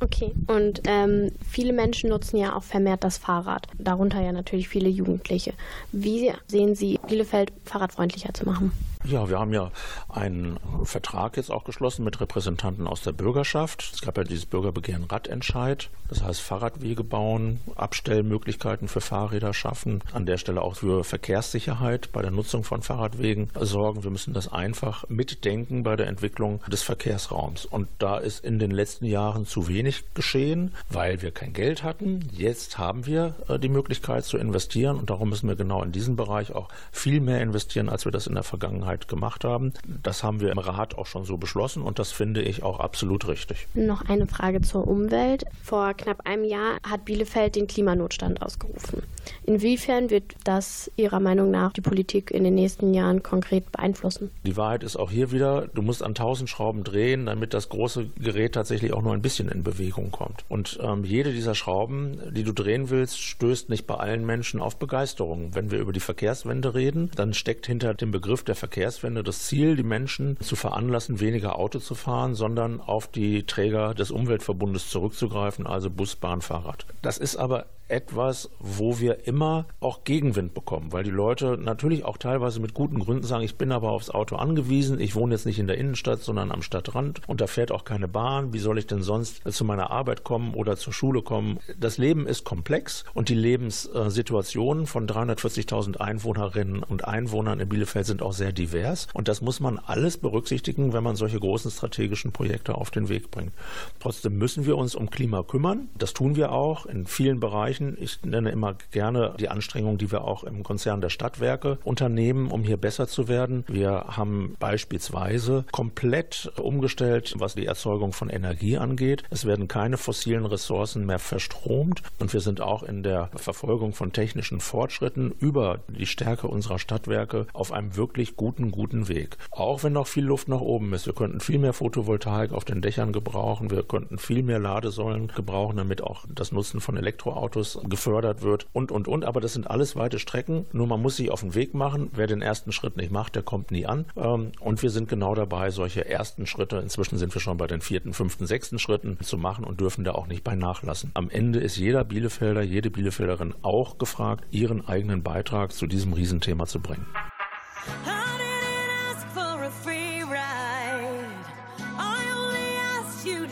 Okay, 0.00 0.32
und 0.46 0.82
ähm, 0.84 1.32
viele 1.48 1.72
Menschen 1.72 2.10
nutzen 2.10 2.36
ja 2.36 2.54
auch 2.56 2.62
vermehrt 2.62 3.02
das 3.02 3.18
Fahrrad, 3.18 3.66
darunter 3.78 4.20
ja 4.20 4.32
natürlich 4.32 4.68
viele 4.68 4.88
Jugendliche. 4.88 5.54
Wie 5.90 6.32
sehen 6.46 6.74
Sie 6.76 7.00
Bielefeld 7.08 7.52
fahrradfreundlicher 7.64 8.32
zu 8.32 8.44
machen? 8.44 8.72
Ja, 9.04 9.28
wir 9.28 9.38
haben 9.38 9.52
ja 9.52 9.70
einen 10.08 10.58
Vertrag 10.84 11.36
jetzt 11.36 11.50
auch 11.50 11.64
geschlossen 11.64 12.04
mit 12.04 12.20
Repräsentanten 12.20 12.86
aus 12.86 13.02
der 13.02 13.12
Bürgerschaft. 13.12 13.90
Es 13.94 14.00
gab 14.00 14.16
ja 14.18 14.24
dieses 14.24 14.46
Bürgerbegehren 14.46 15.04
Radentscheid. 15.04 15.88
Das 16.08 16.22
heißt 16.22 16.40
Fahrradwege 16.40 17.04
bauen, 17.04 17.60
Abstellmöglichkeiten 17.76 18.88
für 18.88 19.00
Fahrräder 19.00 19.52
schaffen, 19.52 20.02
an 20.12 20.26
der 20.26 20.38
Stelle 20.38 20.62
auch 20.62 20.76
für 20.76 21.04
Verkehrssicherheit 21.04 22.10
bei 22.12 22.22
der 22.22 22.30
Nutzung 22.30 22.64
von 22.64 22.82
Fahrradwegen 22.82 23.50
sorgen. 23.60 24.04
Wir 24.04 24.10
müssen 24.10 24.32
das 24.32 24.50
einfach 24.50 25.08
mitdenken 25.08 25.82
bei 25.82 25.96
der 25.96 26.06
Entwicklung 26.06 26.60
des 26.66 26.82
Verkehrsraums. 26.82 27.66
Und 27.66 27.88
da 27.98 28.18
ist 28.18 28.44
in 28.44 28.58
den 28.58 28.70
letzten 28.70 29.04
Jahren 29.04 29.46
zu 29.46 29.68
wenig 29.68 30.04
geschehen, 30.14 30.74
weil 30.88 31.20
wir 31.22 31.30
kein 31.30 31.52
Geld 31.52 31.82
hatten. 31.82 32.28
Jetzt 32.32 32.78
haben 32.78 33.06
wir 33.06 33.34
äh, 33.48 33.58
die 33.58 33.68
Möglichkeit 33.68 34.24
zu 34.24 34.38
investieren 34.38 34.98
und 34.98 35.10
darum 35.10 35.28
müssen 35.28 35.48
wir 35.48 35.56
genau 35.56 35.82
in 35.82 35.92
diesen 35.92 36.16
Bereich 36.16 36.52
auch 36.52 36.68
viel 36.90 37.20
mehr 37.20 37.42
investieren, 37.42 37.88
als 37.88 38.06
wir 38.06 38.12
das 38.12 38.26
in 38.26 38.34
der 38.34 38.42
Vergangenheit 38.42 38.87
Vergangenheit 38.88 39.08
gemacht 39.08 39.44
haben. 39.44 39.72
Das 40.02 40.22
haben 40.22 40.40
wir 40.40 40.50
im 40.50 40.58
Rat 40.58 40.96
auch 40.96 41.06
schon 41.06 41.24
so 41.24 41.36
beschlossen 41.36 41.82
und 41.82 41.98
das 41.98 42.12
finde 42.12 42.42
ich 42.42 42.62
auch 42.62 42.80
absolut 42.80 43.28
richtig. 43.28 43.66
Noch 43.74 44.08
eine 44.08 44.26
Frage 44.26 44.60
zur 44.62 44.86
Umwelt. 44.86 45.44
Vor 45.62 45.94
knapp 45.94 46.26
einem 46.26 46.44
Jahr 46.44 46.78
hat 46.82 47.04
Bielefeld 47.04 47.56
den 47.56 47.66
Klimanotstand 47.66 48.42
ausgerufen. 48.42 49.02
Inwiefern 49.44 50.10
wird 50.10 50.34
das 50.44 50.90
Ihrer 50.96 51.20
Meinung 51.20 51.50
nach 51.50 51.72
die 51.72 51.80
Politik 51.80 52.30
in 52.30 52.44
den 52.44 52.54
nächsten 52.54 52.94
Jahren 52.94 53.22
konkret 53.22 53.70
beeinflussen? 53.72 54.30
Die 54.44 54.56
Wahrheit 54.56 54.82
ist 54.82 54.96
auch 54.96 55.10
hier 55.10 55.32
wieder, 55.32 55.68
du 55.68 55.82
musst 55.82 56.02
an 56.02 56.14
tausend 56.14 56.48
Schrauben 56.48 56.82
drehen, 56.82 57.26
damit 57.26 57.52
das 57.52 57.68
große 57.68 58.06
Gerät 58.18 58.54
tatsächlich 58.54 58.92
auch 58.94 59.02
nur 59.02 59.12
ein 59.12 59.22
bisschen 59.22 59.48
in 59.48 59.62
Bewegung 59.62 60.10
kommt. 60.10 60.44
Und 60.48 60.78
ähm, 60.82 61.04
jede 61.04 61.32
dieser 61.32 61.54
Schrauben, 61.54 62.20
die 62.30 62.42
du 62.42 62.52
drehen 62.52 62.88
willst, 62.88 63.20
stößt 63.20 63.68
nicht 63.68 63.86
bei 63.86 63.96
allen 63.96 64.24
Menschen 64.24 64.60
auf 64.60 64.78
Begeisterung. 64.78 65.54
Wenn 65.54 65.70
wir 65.70 65.78
über 65.78 65.92
die 65.92 66.00
Verkehrswende 66.00 66.74
reden, 66.74 67.10
dann 67.14 67.34
steckt 67.34 67.66
hinter 67.66 67.92
dem 67.94 68.10
Begriff 68.10 68.44
der 68.44 68.54
Verkehrswende 68.54 68.77
das 69.22 69.46
Ziel, 69.46 69.76
die 69.76 69.82
Menschen 69.82 70.38
zu 70.40 70.56
veranlassen, 70.56 71.20
weniger 71.20 71.58
Auto 71.58 71.78
zu 71.78 71.94
fahren, 71.94 72.34
sondern 72.34 72.80
auf 72.80 73.08
die 73.08 73.44
Träger 73.44 73.94
des 73.94 74.10
Umweltverbundes 74.10 74.90
zurückzugreifen, 74.90 75.66
also 75.66 75.90
Bus, 75.90 76.16
Bahn, 76.16 76.40
Fahrrad. 76.40 76.86
Das 77.02 77.18
ist 77.18 77.36
aber 77.36 77.66
etwas, 77.88 78.50
wo 78.60 78.98
wir 79.00 79.26
immer 79.26 79.66
auch 79.80 80.04
Gegenwind 80.04 80.54
bekommen, 80.54 80.92
weil 80.92 81.04
die 81.04 81.10
Leute 81.10 81.58
natürlich 81.58 82.04
auch 82.04 82.18
teilweise 82.18 82.60
mit 82.60 82.74
guten 82.74 82.98
Gründen 82.98 83.24
sagen, 83.24 83.44
ich 83.44 83.56
bin 83.56 83.72
aber 83.72 83.90
aufs 83.90 84.10
Auto 84.10 84.36
angewiesen, 84.36 85.00
ich 85.00 85.14
wohne 85.14 85.34
jetzt 85.34 85.46
nicht 85.46 85.58
in 85.58 85.66
der 85.66 85.78
Innenstadt, 85.78 86.20
sondern 86.20 86.52
am 86.52 86.62
Stadtrand 86.62 87.22
und 87.26 87.40
da 87.40 87.46
fährt 87.46 87.72
auch 87.72 87.84
keine 87.84 88.06
Bahn, 88.06 88.52
wie 88.52 88.58
soll 88.58 88.78
ich 88.78 88.86
denn 88.86 89.02
sonst 89.02 89.42
zu 89.50 89.64
meiner 89.64 89.90
Arbeit 89.90 90.22
kommen 90.22 90.54
oder 90.54 90.76
zur 90.76 90.92
Schule 90.92 91.22
kommen? 91.22 91.58
Das 91.78 91.98
Leben 91.98 92.26
ist 92.26 92.44
komplex 92.44 93.04
und 93.14 93.30
die 93.30 93.34
Lebenssituationen 93.34 94.86
von 94.86 95.06
340.000 95.06 95.96
Einwohnerinnen 95.96 96.82
und 96.82 97.06
Einwohnern 97.06 97.60
in 97.60 97.68
Bielefeld 97.68 98.06
sind 98.06 98.22
auch 98.22 98.32
sehr 98.32 98.52
divers 98.52 99.08
und 99.14 99.28
das 99.28 99.40
muss 99.40 99.60
man 99.60 99.78
alles 99.78 100.18
berücksichtigen, 100.18 100.92
wenn 100.92 101.02
man 101.02 101.16
solche 101.16 101.40
großen 101.40 101.70
strategischen 101.70 102.32
Projekte 102.32 102.74
auf 102.74 102.90
den 102.90 103.08
Weg 103.08 103.30
bringt. 103.30 103.52
Trotzdem 103.98 104.36
müssen 104.36 104.66
wir 104.66 104.76
uns 104.76 104.94
um 104.94 105.08
Klima 105.10 105.42
kümmern, 105.42 105.88
das 105.96 106.12
tun 106.12 106.36
wir 106.36 106.52
auch 106.52 106.84
in 106.84 107.06
vielen 107.06 107.40
Bereichen 107.40 107.77
erreichen. 107.78 107.96
Ich 108.00 108.22
nenne 108.24 108.50
immer 108.50 108.76
gerne 108.90 109.34
die 109.38 109.48
Anstrengungen, 109.48 109.98
die 109.98 110.10
wir 110.10 110.24
auch 110.24 110.44
im 110.44 110.62
Konzern 110.62 111.00
der 111.00 111.10
Stadtwerke 111.10 111.78
unternehmen, 111.84 112.50
um 112.50 112.62
hier 112.62 112.76
besser 112.76 113.08
zu 113.08 113.28
werden. 113.28 113.64
Wir 113.68 114.04
haben 114.08 114.56
beispielsweise 114.58 115.64
komplett 115.72 116.50
umgestellt, 116.56 117.34
was 117.36 117.54
die 117.54 117.66
Erzeugung 117.66 118.12
von 118.12 118.30
Energie 118.30 118.78
angeht. 118.78 119.22
Es 119.30 119.44
werden 119.44 119.68
keine 119.68 119.96
fossilen 119.96 120.46
Ressourcen 120.46 121.06
mehr 121.06 121.18
verstromt 121.18 122.02
und 122.18 122.32
wir 122.32 122.40
sind 122.40 122.60
auch 122.60 122.82
in 122.82 123.02
der 123.02 123.30
Verfolgung 123.36 123.92
von 123.92 124.12
technischen 124.12 124.60
Fortschritten 124.60 125.32
über 125.38 125.80
die 125.88 126.06
Stärke 126.06 126.48
unserer 126.48 126.78
Stadtwerke 126.78 127.46
auf 127.52 127.72
einem 127.72 127.96
wirklich 127.96 128.36
guten, 128.36 128.70
guten 128.70 129.08
Weg. 129.08 129.36
Auch 129.50 129.82
wenn 129.82 129.92
noch 129.92 130.06
viel 130.06 130.24
Luft 130.24 130.48
nach 130.48 130.60
oben 130.60 130.92
ist. 130.92 131.06
Wir 131.06 131.14
könnten 131.14 131.40
viel 131.40 131.58
mehr 131.58 131.72
Photovoltaik 131.72 132.52
auf 132.52 132.64
den 132.64 132.82
Dächern 132.82 133.12
gebrauchen. 133.12 133.70
Wir 133.70 133.82
könnten 133.82 134.18
viel 134.18 134.42
mehr 134.42 134.58
Ladesäulen 134.58 135.28
gebrauchen, 135.34 135.76
damit 135.76 136.02
auch 136.02 136.24
das 136.28 136.52
Nutzen 136.52 136.80
von 136.80 136.96
Elektroautos 136.96 137.67
gefördert 137.84 138.42
wird 138.42 138.66
und, 138.72 138.92
und, 138.92 139.08
und. 139.08 139.24
Aber 139.24 139.40
das 139.40 139.52
sind 139.52 139.68
alles 139.68 139.96
weite 139.96 140.18
Strecken. 140.18 140.66
Nur 140.72 140.86
man 140.86 141.02
muss 141.02 141.16
sich 141.16 141.30
auf 141.30 141.40
den 141.40 141.54
Weg 141.54 141.74
machen. 141.74 142.10
Wer 142.14 142.26
den 142.26 142.42
ersten 142.42 142.72
Schritt 142.72 142.96
nicht 142.96 143.10
macht, 143.10 143.34
der 143.34 143.42
kommt 143.42 143.70
nie 143.70 143.86
an. 143.86 144.06
Ähm, 144.16 144.52
und 144.60 144.82
wir 144.82 144.90
sind 144.90 145.08
genau 145.08 145.34
dabei, 145.34 145.70
solche 145.70 146.08
ersten 146.08 146.46
Schritte, 146.46 146.76
inzwischen 146.78 147.18
sind 147.18 147.34
wir 147.34 147.40
schon 147.40 147.56
bei 147.56 147.66
den 147.66 147.80
vierten, 147.80 148.12
fünften, 148.12 148.46
sechsten 148.46 148.78
Schritten 148.78 149.18
zu 149.20 149.36
machen 149.36 149.64
und 149.64 149.80
dürfen 149.80 150.04
da 150.04 150.12
auch 150.12 150.26
nicht 150.26 150.44
bei 150.44 150.54
nachlassen. 150.54 151.10
Am 151.14 151.30
Ende 151.30 151.58
ist 151.58 151.76
jeder 151.76 152.04
Bielefelder, 152.04 152.62
jede 152.62 152.90
Bielefelderin 152.90 153.54
auch 153.62 153.98
gefragt, 153.98 154.44
ihren 154.50 154.86
eigenen 154.86 155.22
Beitrag 155.22 155.72
zu 155.72 155.86
diesem 155.86 156.12
Riesenthema 156.12 156.66
zu 156.66 156.80
bringen. 156.80 157.06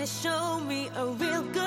show 0.06 0.60
me 0.68 0.88
a 0.94 1.04
real 1.04 1.42
good 1.42 1.65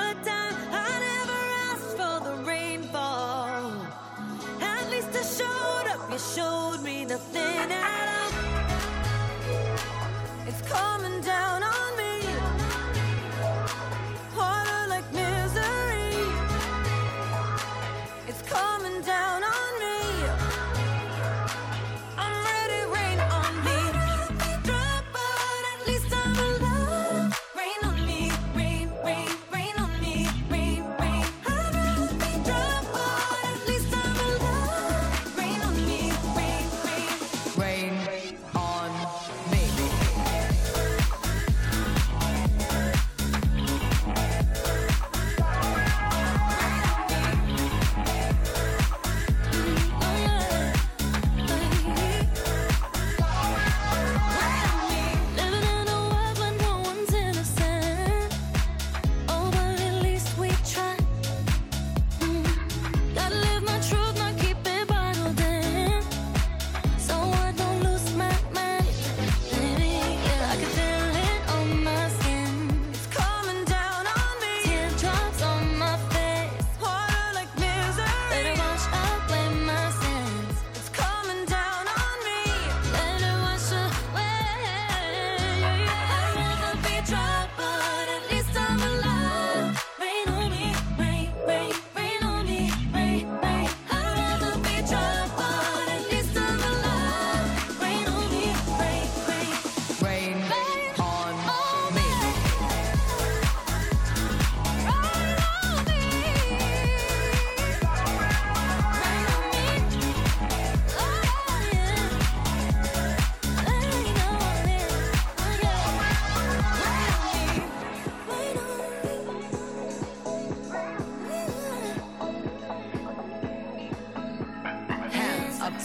I 5.20 5.22
showed 5.22 5.86
up. 5.92 6.10
You 6.10 6.18
showed 6.18 6.82
me 6.82 7.04
nothing 7.04 7.70
at 7.70 8.08
all. 8.16 8.32
It's 10.48 10.62
coming 10.62 11.20
down 11.20 11.62
on 11.62 11.79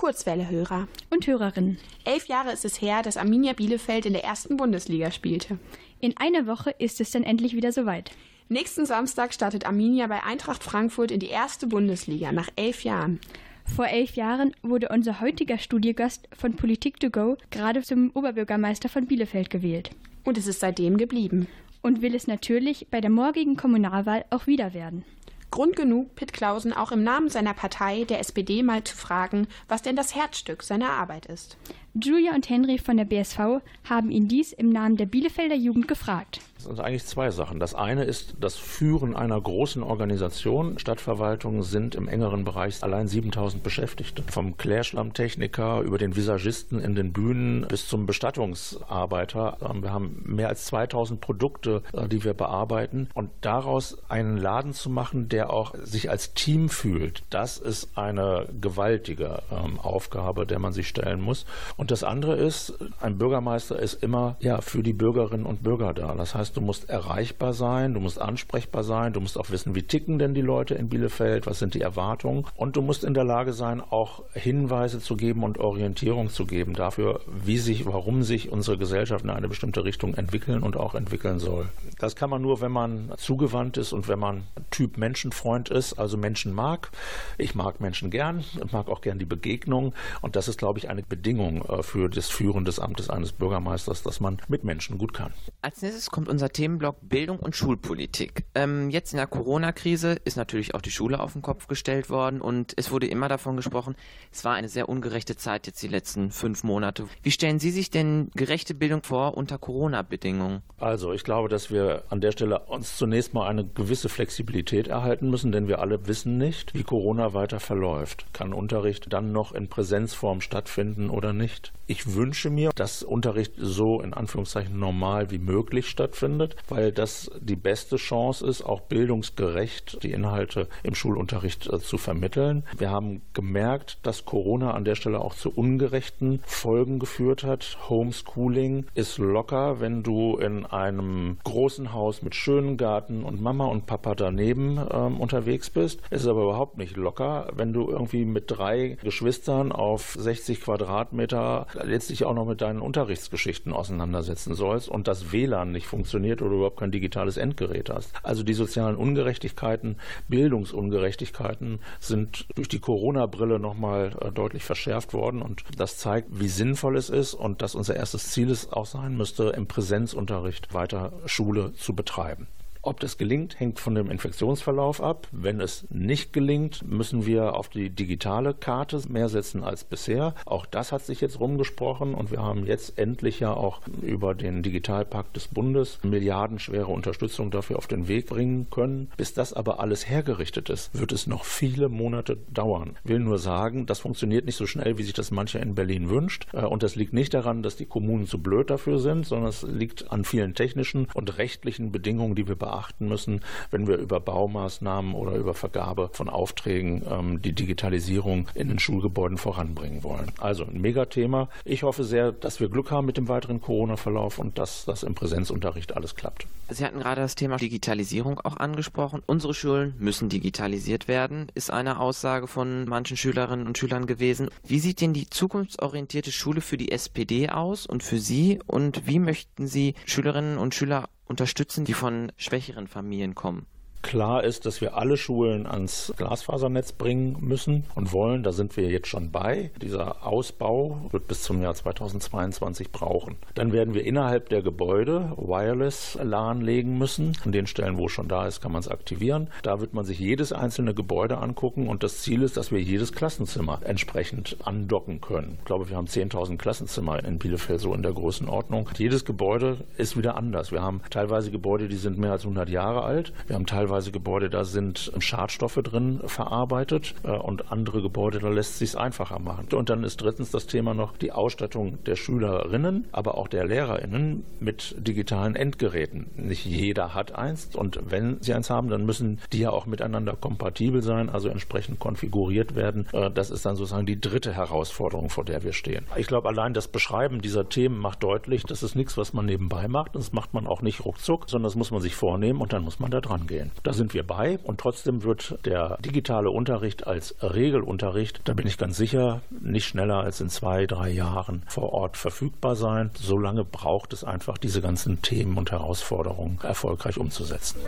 Kurzwelle-Hörer 0.00 0.88
und 1.10 1.26
Hörerinnen. 1.26 1.76
Elf 2.06 2.26
Jahre 2.26 2.52
ist 2.52 2.64
es 2.64 2.80
her, 2.80 3.02
dass 3.02 3.18
Arminia 3.18 3.52
Bielefeld 3.52 4.06
in 4.06 4.14
der 4.14 4.24
ersten 4.24 4.56
Bundesliga 4.56 5.10
spielte. 5.10 5.58
In 6.00 6.16
einer 6.16 6.46
Woche 6.46 6.70
ist 6.78 7.02
es 7.02 7.10
dann 7.10 7.22
endlich 7.22 7.54
wieder 7.54 7.70
soweit. 7.70 8.10
Nächsten 8.48 8.86
Samstag 8.86 9.34
startet 9.34 9.66
Arminia 9.66 10.06
bei 10.06 10.22
Eintracht 10.22 10.64
Frankfurt 10.64 11.10
in 11.10 11.20
die 11.20 11.28
erste 11.28 11.66
Bundesliga 11.66 12.32
nach 12.32 12.48
elf 12.56 12.82
Jahren. 12.82 13.20
Vor 13.66 13.88
elf 13.88 14.12
Jahren 14.12 14.56
wurde 14.62 14.88
unser 14.88 15.20
heutiger 15.20 15.58
Studiogast 15.58 16.30
von 16.32 16.56
Politik 16.56 16.98
to 16.98 17.10
Go 17.10 17.36
gerade 17.50 17.82
zum 17.82 18.10
Oberbürgermeister 18.14 18.88
von 18.88 19.04
Bielefeld 19.04 19.50
gewählt. 19.50 19.90
Und 20.24 20.38
es 20.38 20.46
ist 20.46 20.60
seitdem 20.60 20.96
geblieben. 20.96 21.46
Und 21.82 22.00
will 22.00 22.14
es 22.14 22.26
natürlich 22.26 22.86
bei 22.90 23.02
der 23.02 23.10
morgigen 23.10 23.58
Kommunalwahl 23.58 24.24
auch 24.30 24.46
wieder 24.46 24.72
werden. 24.72 25.04
Grund 25.50 25.74
genug, 25.74 26.14
Pitt 26.14 26.32
Clausen 26.32 26.72
auch 26.72 26.92
im 26.92 27.02
Namen 27.02 27.28
seiner 27.28 27.54
Partei, 27.54 28.04
der 28.04 28.20
SPD, 28.20 28.62
mal 28.62 28.84
zu 28.84 28.96
fragen, 28.96 29.48
was 29.68 29.82
denn 29.82 29.96
das 29.96 30.14
Herzstück 30.14 30.62
seiner 30.62 30.90
Arbeit 30.90 31.26
ist. 31.26 31.56
Julia 31.94 32.34
und 32.34 32.48
Henry 32.48 32.78
von 32.78 32.96
der 32.96 33.04
BSV 33.04 33.60
haben 33.88 34.10
ihn 34.10 34.28
dies 34.28 34.52
im 34.52 34.70
Namen 34.70 34.96
der 34.96 35.06
Bielefelder 35.06 35.56
Jugend 35.56 35.88
gefragt. 35.88 36.40
Das 36.60 36.76
sind 36.76 36.80
eigentlich 36.80 37.06
zwei 37.06 37.30
Sachen. 37.30 37.58
Das 37.58 37.74
eine 37.74 38.04
ist 38.04 38.34
das 38.38 38.56
Führen 38.56 39.16
einer 39.16 39.40
großen 39.40 39.82
Organisation. 39.82 40.78
Stadtverwaltungen 40.78 41.62
sind 41.62 41.94
im 41.94 42.06
engeren 42.06 42.44
Bereich 42.44 42.82
allein 42.82 43.08
7000 43.08 43.62
Beschäftigte. 43.62 44.22
Vom 44.30 44.58
Klärschlammtechniker 44.58 45.80
über 45.80 45.96
den 45.96 46.16
Visagisten 46.16 46.78
in 46.78 46.94
den 46.94 47.14
Bühnen 47.14 47.66
bis 47.66 47.88
zum 47.88 48.04
Bestattungsarbeiter. 48.04 49.56
Wir 49.80 49.90
haben 49.90 50.22
mehr 50.26 50.48
als 50.48 50.66
2000 50.66 51.22
Produkte, 51.22 51.82
äh, 51.94 52.08
die 52.08 52.24
wir 52.24 52.34
bearbeiten. 52.34 53.08
Und 53.14 53.30
daraus 53.40 53.96
einen 54.10 54.36
Laden 54.36 54.74
zu 54.74 54.90
machen, 54.90 55.30
der 55.30 55.50
auch 55.50 55.74
sich 55.82 56.10
als 56.10 56.34
Team 56.34 56.68
fühlt, 56.68 57.22
das 57.30 57.56
ist 57.56 57.96
eine 57.96 58.46
gewaltige 58.60 59.42
ähm, 59.50 59.80
Aufgabe, 59.80 60.44
der 60.44 60.58
man 60.58 60.74
sich 60.74 60.88
stellen 60.88 61.22
muss. 61.22 61.46
Und 61.78 61.90
das 61.90 62.04
andere 62.04 62.36
ist, 62.36 62.74
ein 63.00 63.16
Bürgermeister 63.16 63.78
ist 63.78 64.02
immer 64.02 64.36
ja, 64.40 64.60
für 64.60 64.82
die 64.82 64.92
Bürgerinnen 64.92 65.46
und 65.46 65.62
Bürger 65.62 65.94
da. 65.94 66.14
Das 66.14 66.34
heißt, 66.34 66.49
du 66.56 66.60
musst 66.60 66.88
erreichbar 66.88 67.52
sein, 67.52 67.94
du 67.94 68.00
musst 68.00 68.20
ansprechbar 68.20 68.82
sein, 68.82 69.12
du 69.12 69.20
musst 69.20 69.38
auch 69.38 69.50
wissen, 69.50 69.74
wie 69.74 69.82
ticken 69.82 70.18
denn 70.18 70.34
die 70.34 70.40
Leute 70.40 70.74
in 70.74 70.88
Bielefeld, 70.88 71.46
was 71.46 71.58
sind 71.58 71.74
die 71.74 71.80
Erwartungen 71.80 72.46
und 72.56 72.76
du 72.76 72.82
musst 72.82 73.04
in 73.04 73.14
der 73.14 73.24
Lage 73.24 73.52
sein, 73.52 73.80
auch 73.80 74.24
Hinweise 74.32 75.00
zu 75.00 75.16
geben 75.16 75.42
und 75.42 75.58
Orientierung 75.58 76.30
zu 76.30 76.46
geben 76.46 76.74
dafür, 76.74 77.20
wie 77.26 77.58
sich, 77.58 77.86
warum 77.86 78.22
sich 78.22 78.50
unsere 78.50 78.78
Gesellschaft 78.78 79.24
in 79.24 79.30
eine 79.30 79.48
bestimmte 79.48 79.84
Richtung 79.84 80.14
entwickeln 80.14 80.62
und 80.62 80.76
auch 80.76 80.94
entwickeln 80.94 81.38
soll. 81.38 81.68
Das 81.98 82.16
kann 82.16 82.30
man 82.30 82.42
nur, 82.42 82.60
wenn 82.60 82.72
man 82.72 83.12
zugewandt 83.16 83.76
ist 83.76 83.92
und 83.92 84.08
wenn 84.08 84.18
man 84.18 84.44
Typ 84.70 84.96
Menschenfreund 84.96 85.68
ist, 85.68 85.94
also 85.94 86.16
Menschen 86.16 86.54
mag. 86.54 86.90
Ich 87.38 87.54
mag 87.54 87.80
Menschen 87.80 88.10
gern 88.10 88.44
mag 88.72 88.88
auch 88.88 89.00
gern 89.00 89.18
die 89.18 89.26
Begegnung 89.26 89.94
und 90.20 90.36
das 90.36 90.48
ist, 90.48 90.58
glaube 90.58 90.78
ich, 90.78 90.88
eine 90.88 91.02
Bedingung 91.02 91.62
äh, 91.62 91.82
für 91.82 92.08
das 92.08 92.28
Führen 92.28 92.64
des 92.64 92.78
Amtes 92.78 93.10
eines 93.10 93.32
Bürgermeisters, 93.32 94.02
dass 94.02 94.20
man 94.20 94.38
mit 94.48 94.64
Menschen 94.64 94.98
gut 94.98 95.12
kann. 95.12 95.32
Als 95.62 95.82
nächstes 95.82 96.10
kommt 96.10 96.28
unser 96.28 96.39
Themenblock 96.48 96.96
Bildung 97.02 97.38
und 97.38 97.54
Schulpolitik. 97.54 98.44
Ähm, 98.54 98.90
jetzt 98.90 99.12
in 99.12 99.18
der 99.18 99.26
Corona-Krise 99.26 100.16
ist 100.24 100.36
natürlich 100.36 100.74
auch 100.74 100.80
die 100.80 100.90
Schule 100.90 101.20
auf 101.20 101.34
den 101.34 101.42
Kopf 101.42 101.66
gestellt 101.66 102.10
worden 102.10 102.40
und 102.40 102.72
es 102.76 102.90
wurde 102.90 103.06
immer 103.06 103.28
davon 103.28 103.56
gesprochen, 103.56 103.94
es 104.32 104.44
war 104.44 104.54
eine 104.54 104.68
sehr 104.68 104.88
ungerechte 104.88 105.36
Zeit 105.36 105.66
jetzt 105.66 105.82
die 105.82 105.88
letzten 105.88 106.30
fünf 106.30 106.64
Monate. 106.64 107.06
Wie 107.22 107.30
stellen 107.30 107.58
Sie 107.58 107.70
sich 107.70 107.90
denn 107.90 108.30
gerechte 108.34 108.74
Bildung 108.74 109.02
vor 109.02 109.36
unter 109.36 109.58
Corona-Bedingungen? 109.58 110.62
Also 110.78 111.12
ich 111.12 111.24
glaube, 111.24 111.48
dass 111.48 111.70
wir 111.70 112.04
an 112.08 112.20
der 112.20 112.32
Stelle 112.32 112.60
uns 112.60 112.96
zunächst 112.96 113.34
mal 113.34 113.46
eine 113.46 113.66
gewisse 113.66 114.08
Flexibilität 114.08 114.88
erhalten 114.88 115.28
müssen, 115.28 115.52
denn 115.52 115.68
wir 115.68 115.80
alle 115.80 116.06
wissen 116.06 116.38
nicht, 116.38 116.74
wie 116.74 116.84
Corona 116.84 117.34
weiter 117.34 117.60
verläuft. 117.60 118.26
Kann 118.32 118.52
Unterricht 118.52 119.12
dann 119.12 119.32
noch 119.32 119.52
in 119.52 119.68
Präsenzform 119.68 120.40
stattfinden 120.40 121.10
oder 121.10 121.32
nicht? 121.32 121.72
Ich 121.86 122.14
wünsche 122.14 122.50
mir, 122.50 122.70
dass 122.74 123.02
Unterricht 123.02 123.54
so 123.58 124.00
in 124.00 124.14
Anführungszeichen 124.14 124.78
normal 124.78 125.30
wie 125.30 125.38
möglich 125.38 125.88
stattfindet, 125.88 126.29
weil 126.68 126.92
das 126.92 127.30
die 127.40 127.56
beste 127.56 127.96
Chance 127.96 128.46
ist, 128.46 128.62
auch 128.62 128.80
bildungsgerecht 128.82 130.02
die 130.02 130.12
Inhalte 130.12 130.68
im 130.82 130.94
Schulunterricht 130.94 131.66
äh, 131.72 131.78
zu 131.78 131.98
vermitteln. 131.98 132.64
Wir 132.76 132.90
haben 132.90 133.22
gemerkt, 133.32 133.98
dass 134.02 134.24
Corona 134.24 134.72
an 134.72 134.84
der 134.84 134.94
Stelle 134.94 135.20
auch 135.20 135.34
zu 135.34 135.50
ungerechten 135.50 136.40
Folgen 136.46 136.98
geführt 136.98 137.44
hat. 137.44 137.78
Homeschooling 137.88 138.86
ist 138.94 139.18
locker, 139.18 139.80
wenn 139.80 140.02
du 140.02 140.36
in 140.36 140.66
einem 140.66 141.38
großen 141.44 141.92
Haus 141.92 142.22
mit 142.22 142.34
schönem 142.34 142.76
Garten 142.76 143.24
und 143.24 143.40
Mama 143.40 143.66
und 143.66 143.86
Papa 143.86 144.14
daneben 144.14 144.80
ähm, 144.90 145.20
unterwegs 145.20 145.70
bist. 145.70 146.00
Es 146.10 146.22
ist 146.22 146.28
aber 146.28 146.42
überhaupt 146.42 146.78
nicht 146.78 146.96
locker, 146.96 147.48
wenn 147.54 147.72
du 147.72 147.88
irgendwie 147.90 148.24
mit 148.24 148.44
drei 148.46 148.98
Geschwistern 149.02 149.72
auf 149.72 150.16
60 150.18 150.60
Quadratmeter 150.60 151.66
letztlich 151.82 152.24
auch 152.24 152.34
noch 152.34 152.46
mit 152.46 152.60
deinen 152.60 152.80
Unterrichtsgeschichten 152.80 153.72
auseinandersetzen 153.72 154.54
sollst 154.54 154.88
und 154.88 155.08
das 155.08 155.32
WLAN 155.32 155.72
nicht 155.72 155.86
funktioniert 155.86 156.19
oder 156.42 156.52
überhaupt 156.52 156.78
kein 156.78 156.90
digitales 156.90 157.36
Endgerät 157.36 157.90
hast. 157.90 158.12
Also 158.22 158.42
die 158.42 158.54
sozialen 158.54 158.96
Ungerechtigkeiten, 158.96 159.96
Bildungsungerechtigkeiten 160.28 161.80
sind 161.98 162.46
durch 162.54 162.68
die 162.68 162.78
Corona-Brille 162.78 163.58
nochmal 163.58 164.16
äh, 164.20 164.30
deutlich 164.30 164.64
verschärft 164.64 165.12
worden 165.12 165.42
und 165.42 165.64
das 165.76 165.98
zeigt, 165.98 166.28
wie 166.40 166.48
sinnvoll 166.48 166.96
es 166.96 167.10
ist 167.10 167.34
und 167.34 167.62
dass 167.62 167.74
unser 167.74 167.96
erstes 167.96 168.30
Ziel 168.30 168.50
es 168.50 168.72
auch 168.72 168.86
sein 168.86 169.16
müsste, 169.16 169.50
im 169.50 169.66
Präsenzunterricht 169.66 170.72
weiter 170.74 171.12
Schule 171.26 171.72
zu 171.74 171.94
betreiben. 171.94 172.46
Ob 172.82 172.98
das 172.98 173.18
gelingt, 173.18 173.60
hängt 173.60 173.78
von 173.78 173.94
dem 173.94 174.10
Infektionsverlauf 174.10 175.02
ab. 175.02 175.28
Wenn 175.32 175.60
es 175.60 175.86
nicht 175.90 176.32
gelingt, 176.32 176.82
müssen 176.88 177.26
wir 177.26 177.54
auf 177.54 177.68
die 177.68 177.90
digitale 177.90 178.54
Karte 178.54 179.02
mehr 179.10 179.28
setzen 179.28 179.62
als 179.62 179.84
bisher. 179.84 180.34
Auch 180.46 180.64
das 180.64 180.90
hat 180.90 181.04
sich 181.04 181.20
jetzt 181.20 181.40
rumgesprochen 181.40 182.14
und 182.14 182.30
wir 182.30 182.40
haben 182.40 182.64
jetzt 182.64 182.98
endlich 182.98 183.38
ja 183.38 183.52
auch 183.52 183.80
über 184.00 184.34
den 184.34 184.62
Digitalpakt 184.62 185.36
des 185.36 185.48
Bundes 185.48 185.98
milliardenschwere 186.02 186.86
Unterstützung 186.86 187.50
dafür 187.50 187.76
auf 187.76 187.86
den 187.86 188.08
Weg 188.08 188.26
bringen 188.26 188.68
können. 188.70 189.10
Bis 189.18 189.34
das 189.34 189.52
aber 189.52 189.80
alles 189.80 190.08
hergerichtet 190.08 190.70
ist, 190.70 190.98
wird 190.98 191.12
es 191.12 191.26
noch 191.26 191.44
viele 191.44 191.90
Monate 191.90 192.38
dauern. 192.48 192.96
Ich 193.04 193.10
will 193.10 193.20
nur 193.20 193.38
sagen, 193.38 193.84
das 193.84 193.98
funktioniert 193.98 194.46
nicht 194.46 194.56
so 194.56 194.66
schnell, 194.66 194.96
wie 194.96 195.02
sich 195.02 195.12
das 195.12 195.30
mancher 195.30 195.60
in 195.60 195.74
Berlin 195.74 196.08
wünscht. 196.08 196.46
Äh, 196.54 196.64
und 196.64 196.82
das 196.82 196.96
liegt 196.96 197.12
nicht 197.12 197.34
daran, 197.34 197.62
dass 197.62 197.76
die 197.76 197.86
Kommunen 197.86 198.26
zu 198.26 198.42
blöd 198.42 198.70
dafür 198.70 198.98
sind, 198.98 199.26
sondern 199.26 199.50
es 199.50 199.62
liegt 199.64 200.10
an 200.10 200.24
vielen 200.24 200.54
technischen 200.54 201.08
und 201.12 201.36
rechtlichen 201.36 201.92
Bedingungen, 201.92 202.34
die 202.34 202.48
wir 202.48 202.56
beachten 202.56 202.69
beachten 202.70 203.08
müssen, 203.08 203.40
wenn 203.70 203.86
wir 203.86 203.96
über 203.96 204.20
Baumaßnahmen 204.20 205.14
oder 205.14 205.34
über 205.34 205.54
Vergabe 205.54 206.10
von 206.12 206.28
Aufträgen 206.28 207.02
ähm, 207.10 207.42
die 207.42 207.52
Digitalisierung 207.52 208.48
in 208.54 208.68
den 208.68 208.78
Schulgebäuden 208.78 209.38
voranbringen 209.38 210.04
wollen. 210.04 210.30
Also 210.38 210.64
ein 210.64 210.80
Megathema. 210.80 211.48
Ich 211.64 211.82
hoffe 211.82 212.04
sehr, 212.04 212.30
dass 212.32 212.60
wir 212.60 212.68
Glück 212.68 212.90
haben 212.90 213.06
mit 213.06 213.16
dem 213.16 213.28
weiteren 213.28 213.60
Corona-Verlauf 213.60 214.38
und 214.38 214.58
dass 214.58 214.84
das 214.84 215.02
im 215.02 215.14
Präsenzunterricht 215.14 215.96
alles 215.96 216.14
klappt. 216.14 216.46
Sie 216.68 216.84
hatten 216.84 217.00
gerade 217.00 217.20
das 217.20 217.34
Thema 217.34 217.56
Digitalisierung 217.56 218.38
auch 218.40 218.56
angesprochen. 218.56 219.22
Unsere 219.26 219.54
Schulen 219.54 219.94
müssen 219.98 220.28
digitalisiert 220.28 221.08
werden, 221.08 221.48
ist 221.54 221.72
eine 221.72 221.98
Aussage 221.98 222.46
von 222.46 222.84
manchen 222.84 223.16
Schülerinnen 223.16 223.66
und 223.66 223.76
Schülern 223.76 224.06
gewesen. 224.06 224.48
Wie 224.64 224.78
sieht 224.78 225.00
denn 225.00 225.12
die 225.12 225.28
zukunftsorientierte 225.28 226.30
Schule 226.30 226.60
für 226.60 226.76
die 226.76 226.92
SPD 226.92 227.48
aus 227.48 227.86
und 227.86 228.04
für 228.04 228.18
Sie? 228.18 228.60
Und 228.66 229.08
wie 229.08 229.18
möchten 229.18 229.66
Sie 229.66 229.94
Schülerinnen 230.06 230.58
und 230.58 230.74
Schüler 230.74 231.08
unterstützen, 231.30 231.84
die 231.84 231.94
von 231.94 232.32
schwächeren 232.36 232.88
Familien 232.88 233.36
kommen. 233.36 233.66
Klar 234.02 234.44
ist, 234.44 234.66
dass 234.66 234.80
wir 234.80 234.96
alle 234.96 235.16
Schulen 235.16 235.66
ans 235.66 236.12
Glasfasernetz 236.16 236.92
bringen 236.92 237.36
müssen 237.40 237.84
und 237.94 238.12
wollen. 238.12 238.42
Da 238.42 238.52
sind 238.52 238.76
wir 238.76 238.88
jetzt 238.88 239.08
schon 239.08 239.30
bei. 239.30 239.70
Dieser 239.80 240.26
Ausbau 240.26 241.08
wird 241.10 241.28
bis 241.28 241.42
zum 241.42 241.62
Jahr 241.62 241.74
2022 241.74 242.90
brauchen. 242.92 243.36
Dann 243.54 243.72
werden 243.72 243.94
wir 243.94 244.04
innerhalb 244.04 244.48
der 244.48 244.62
Gebäude 244.62 245.32
Wireless 245.36 246.18
LAN 246.20 246.60
legen 246.60 246.98
müssen. 246.98 247.36
An 247.44 247.52
den 247.52 247.66
Stellen, 247.66 247.98
wo 247.98 248.06
es 248.06 248.12
schon 248.12 248.28
da 248.28 248.46
ist, 248.46 248.60
kann 248.60 248.72
man 248.72 248.80
es 248.80 248.88
aktivieren. 248.88 249.48
Da 249.62 249.80
wird 249.80 249.94
man 249.94 250.04
sich 250.04 250.18
jedes 250.18 250.52
einzelne 250.52 250.94
Gebäude 250.94 251.38
angucken 251.38 251.86
und 251.86 252.02
das 252.02 252.20
Ziel 252.20 252.42
ist, 252.42 252.56
dass 252.56 252.72
wir 252.72 252.80
jedes 252.80 253.12
Klassenzimmer 253.12 253.80
entsprechend 253.84 254.56
andocken 254.64 255.20
können. 255.20 255.58
Ich 255.60 255.66
glaube, 255.66 255.88
wir 255.88 255.96
haben 255.96 256.06
10.000 256.06 256.56
Klassenzimmer 256.56 257.22
in 257.22 257.38
Bielefeld 257.38 257.80
so 257.80 257.94
in 257.94 258.02
der 258.02 258.12
Größenordnung. 258.12 258.88
Jedes 258.96 259.24
Gebäude 259.24 259.84
ist 259.98 260.16
wieder 260.16 260.36
anders. 260.36 260.72
Wir 260.72 260.82
haben 260.82 261.02
teilweise 261.10 261.50
Gebäude, 261.50 261.88
die 261.88 261.96
sind 261.96 262.18
mehr 262.18 262.32
als 262.32 262.42
100 262.42 262.68
Jahre 262.68 263.02
alt. 263.02 263.32
Wir 263.46 263.56
haben 263.56 263.66
teilweise 263.66 263.89
teilweise 263.90 264.12
Gebäude, 264.12 264.50
da 264.50 264.64
sind 264.64 265.10
Schadstoffe 265.18 265.80
drin 265.82 266.20
verarbeitet 266.24 267.16
äh, 267.24 267.30
und 267.30 267.72
andere 267.72 268.02
Gebäude, 268.02 268.38
da 268.38 268.48
lässt 268.48 268.74
es 268.74 268.78
sich 268.78 268.96
einfacher 268.96 269.40
machen. 269.40 269.66
Und 269.74 269.90
dann 269.90 270.04
ist 270.04 270.22
drittens 270.22 270.52
das 270.52 270.68
Thema 270.68 270.94
noch 270.94 271.16
die 271.16 271.32
Ausstattung 271.32 271.98
der 272.04 272.14
Schülerinnen, 272.14 273.06
aber 273.10 273.36
auch 273.36 273.48
der 273.48 273.66
Lehrerinnen 273.66 274.44
mit 274.60 274.94
digitalen 274.96 275.56
Endgeräten. 275.56 276.30
Nicht 276.36 276.64
jeder 276.64 277.14
hat 277.14 277.34
eins 277.34 277.74
und 277.74 277.98
wenn 278.04 278.40
sie 278.40 278.54
eins 278.54 278.70
haben, 278.70 278.90
dann 278.90 279.04
müssen 279.04 279.40
die 279.52 279.58
ja 279.58 279.70
auch 279.70 279.86
miteinander 279.86 280.36
kompatibel 280.36 281.02
sein, 281.02 281.28
also 281.28 281.48
entsprechend 281.48 281.98
konfiguriert 281.98 282.76
werden. 282.76 283.08
Äh, 283.12 283.32
das 283.32 283.50
ist 283.50 283.66
dann 283.66 283.74
sozusagen 283.74 284.06
die 284.06 284.20
dritte 284.20 284.54
Herausforderung, 284.54 285.30
vor 285.30 285.44
der 285.44 285.64
wir 285.64 285.72
stehen. 285.72 286.06
Ich 286.14 286.28
glaube, 286.28 286.48
allein 286.48 286.74
das 286.74 286.86
Beschreiben 286.86 287.42
dieser 287.42 287.68
Themen 287.68 287.98
macht 287.98 288.22
deutlich, 288.22 288.62
das 288.62 288.84
ist 288.84 288.94
nichts, 288.94 289.16
was 289.16 289.32
man 289.32 289.46
nebenbei 289.46 289.88
macht. 289.88 290.14
Das 290.14 290.32
macht 290.32 290.54
man 290.54 290.68
auch 290.68 290.80
nicht 290.80 291.04
ruckzuck, 291.04 291.50
sondern 291.50 291.64
das 291.64 291.74
muss 291.74 291.90
man 291.90 292.00
sich 292.00 292.14
vornehmen 292.14 292.60
und 292.60 292.72
dann 292.72 292.84
muss 292.84 293.00
man 293.00 293.10
da 293.10 293.20
dran 293.20 293.48
gehen. 293.48 293.72
Da 293.82 293.92
sind 293.92 294.12
wir 294.12 294.26
bei 294.26 294.58
und 294.62 294.78
trotzdem 294.78 295.22
wird 295.22 295.58
der 295.64 295.96
digitale 295.98 296.50
Unterricht 296.50 297.06
als 297.06 297.34
Regelunterricht, 297.42 298.42
da 298.44 298.52
bin 298.52 298.66
ich 298.66 298.76
ganz 298.76 298.96
sicher, 298.96 299.40
nicht 299.50 299.86
schneller 299.86 300.20
als 300.20 300.40
in 300.40 300.50
zwei, 300.50 300.86
drei 300.86 301.08
Jahren 301.10 301.62
vor 301.66 301.92
Ort 301.92 302.16
verfügbar 302.16 302.76
sein. 302.76 303.10
Solange 303.14 303.64
braucht 303.64 304.12
es 304.12 304.22
einfach, 304.22 304.58
diese 304.58 304.82
ganzen 304.82 305.22
Themen 305.22 305.56
und 305.56 305.70
Herausforderungen 305.70 306.58
erfolgreich 306.62 307.16
umzusetzen. 307.16 307.80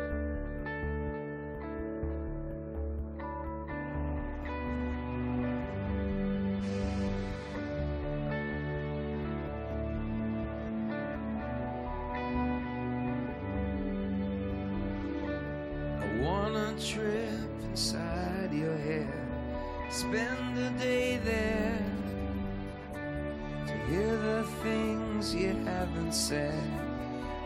Haven't 25.82 26.14
said 26.14 26.62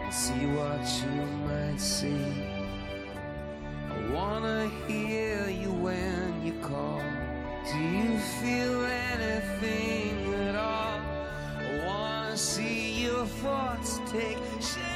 and 0.02 0.12
see 0.12 0.44
what 0.58 0.84
you 1.02 1.22
might 1.48 1.80
see. 1.80 2.26
I 3.90 4.12
wanna 4.12 4.70
hear 4.86 5.48
you 5.48 5.72
when 5.72 6.44
you 6.44 6.52
call. 6.60 7.00
Do 7.70 7.78
you 7.78 8.18
feel 8.40 8.84
anything 8.84 10.34
at 10.48 10.54
all? 10.54 11.00
I 11.64 11.86
wanna 11.86 12.36
see 12.36 13.04
your 13.04 13.24
thoughts 13.24 14.00
take 14.12 14.36
shape 14.60 14.95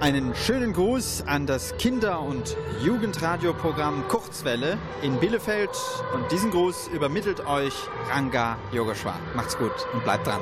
Einen 0.00 0.32
schönen 0.36 0.74
Gruß 0.74 1.24
an 1.26 1.46
das 1.46 1.76
Kinder- 1.76 2.20
und 2.20 2.56
Jugendradioprogramm 2.84 4.06
Kurzwelle 4.06 4.78
in 5.02 5.18
Bielefeld. 5.18 5.70
Und 6.14 6.30
diesen 6.30 6.52
Gruß 6.52 6.86
übermittelt 6.94 7.44
euch 7.44 7.74
Ranga 8.08 8.58
Yogeshwar. 8.72 9.18
Macht's 9.34 9.58
gut 9.58 9.72
und 9.92 10.04
bleibt 10.04 10.28
dran. 10.28 10.40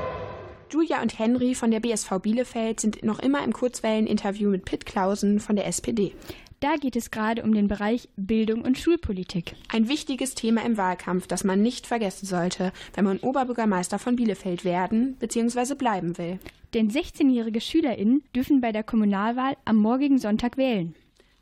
Julia 0.70 1.00
und 1.00 1.18
Henry 1.18 1.54
von 1.54 1.70
der 1.70 1.80
BSV 1.80 2.18
Bielefeld 2.20 2.80
sind 2.80 3.02
noch 3.02 3.18
immer 3.18 3.42
im 3.44 3.54
Kurzwellen-Interview 3.54 4.50
mit 4.50 4.66
Pitt 4.66 4.84
Clausen 4.84 5.40
von 5.40 5.56
der 5.56 5.66
SPD. 5.66 6.12
Da 6.60 6.76
geht 6.76 6.96
es 6.96 7.10
gerade 7.10 7.42
um 7.42 7.52
den 7.52 7.68
Bereich 7.68 8.08
Bildung 8.16 8.62
und 8.62 8.78
Schulpolitik. 8.78 9.54
Ein 9.68 9.88
wichtiges 9.88 10.34
Thema 10.34 10.64
im 10.64 10.78
Wahlkampf, 10.78 11.26
das 11.26 11.44
man 11.44 11.60
nicht 11.60 11.86
vergessen 11.86 12.24
sollte, 12.24 12.72
wenn 12.94 13.04
man 13.04 13.18
Oberbürgermeister 13.18 13.98
von 13.98 14.16
Bielefeld 14.16 14.64
werden 14.64 15.16
bzw. 15.18 15.74
bleiben 15.74 16.16
will. 16.16 16.38
Denn 16.72 16.90
16-jährige 16.90 17.60
SchülerInnen 17.60 18.22
dürfen 18.34 18.62
bei 18.62 18.72
der 18.72 18.84
Kommunalwahl 18.84 19.56
am 19.66 19.76
morgigen 19.76 20.18
Sonntag 20.18 20.56
wählen. 20.56 20.94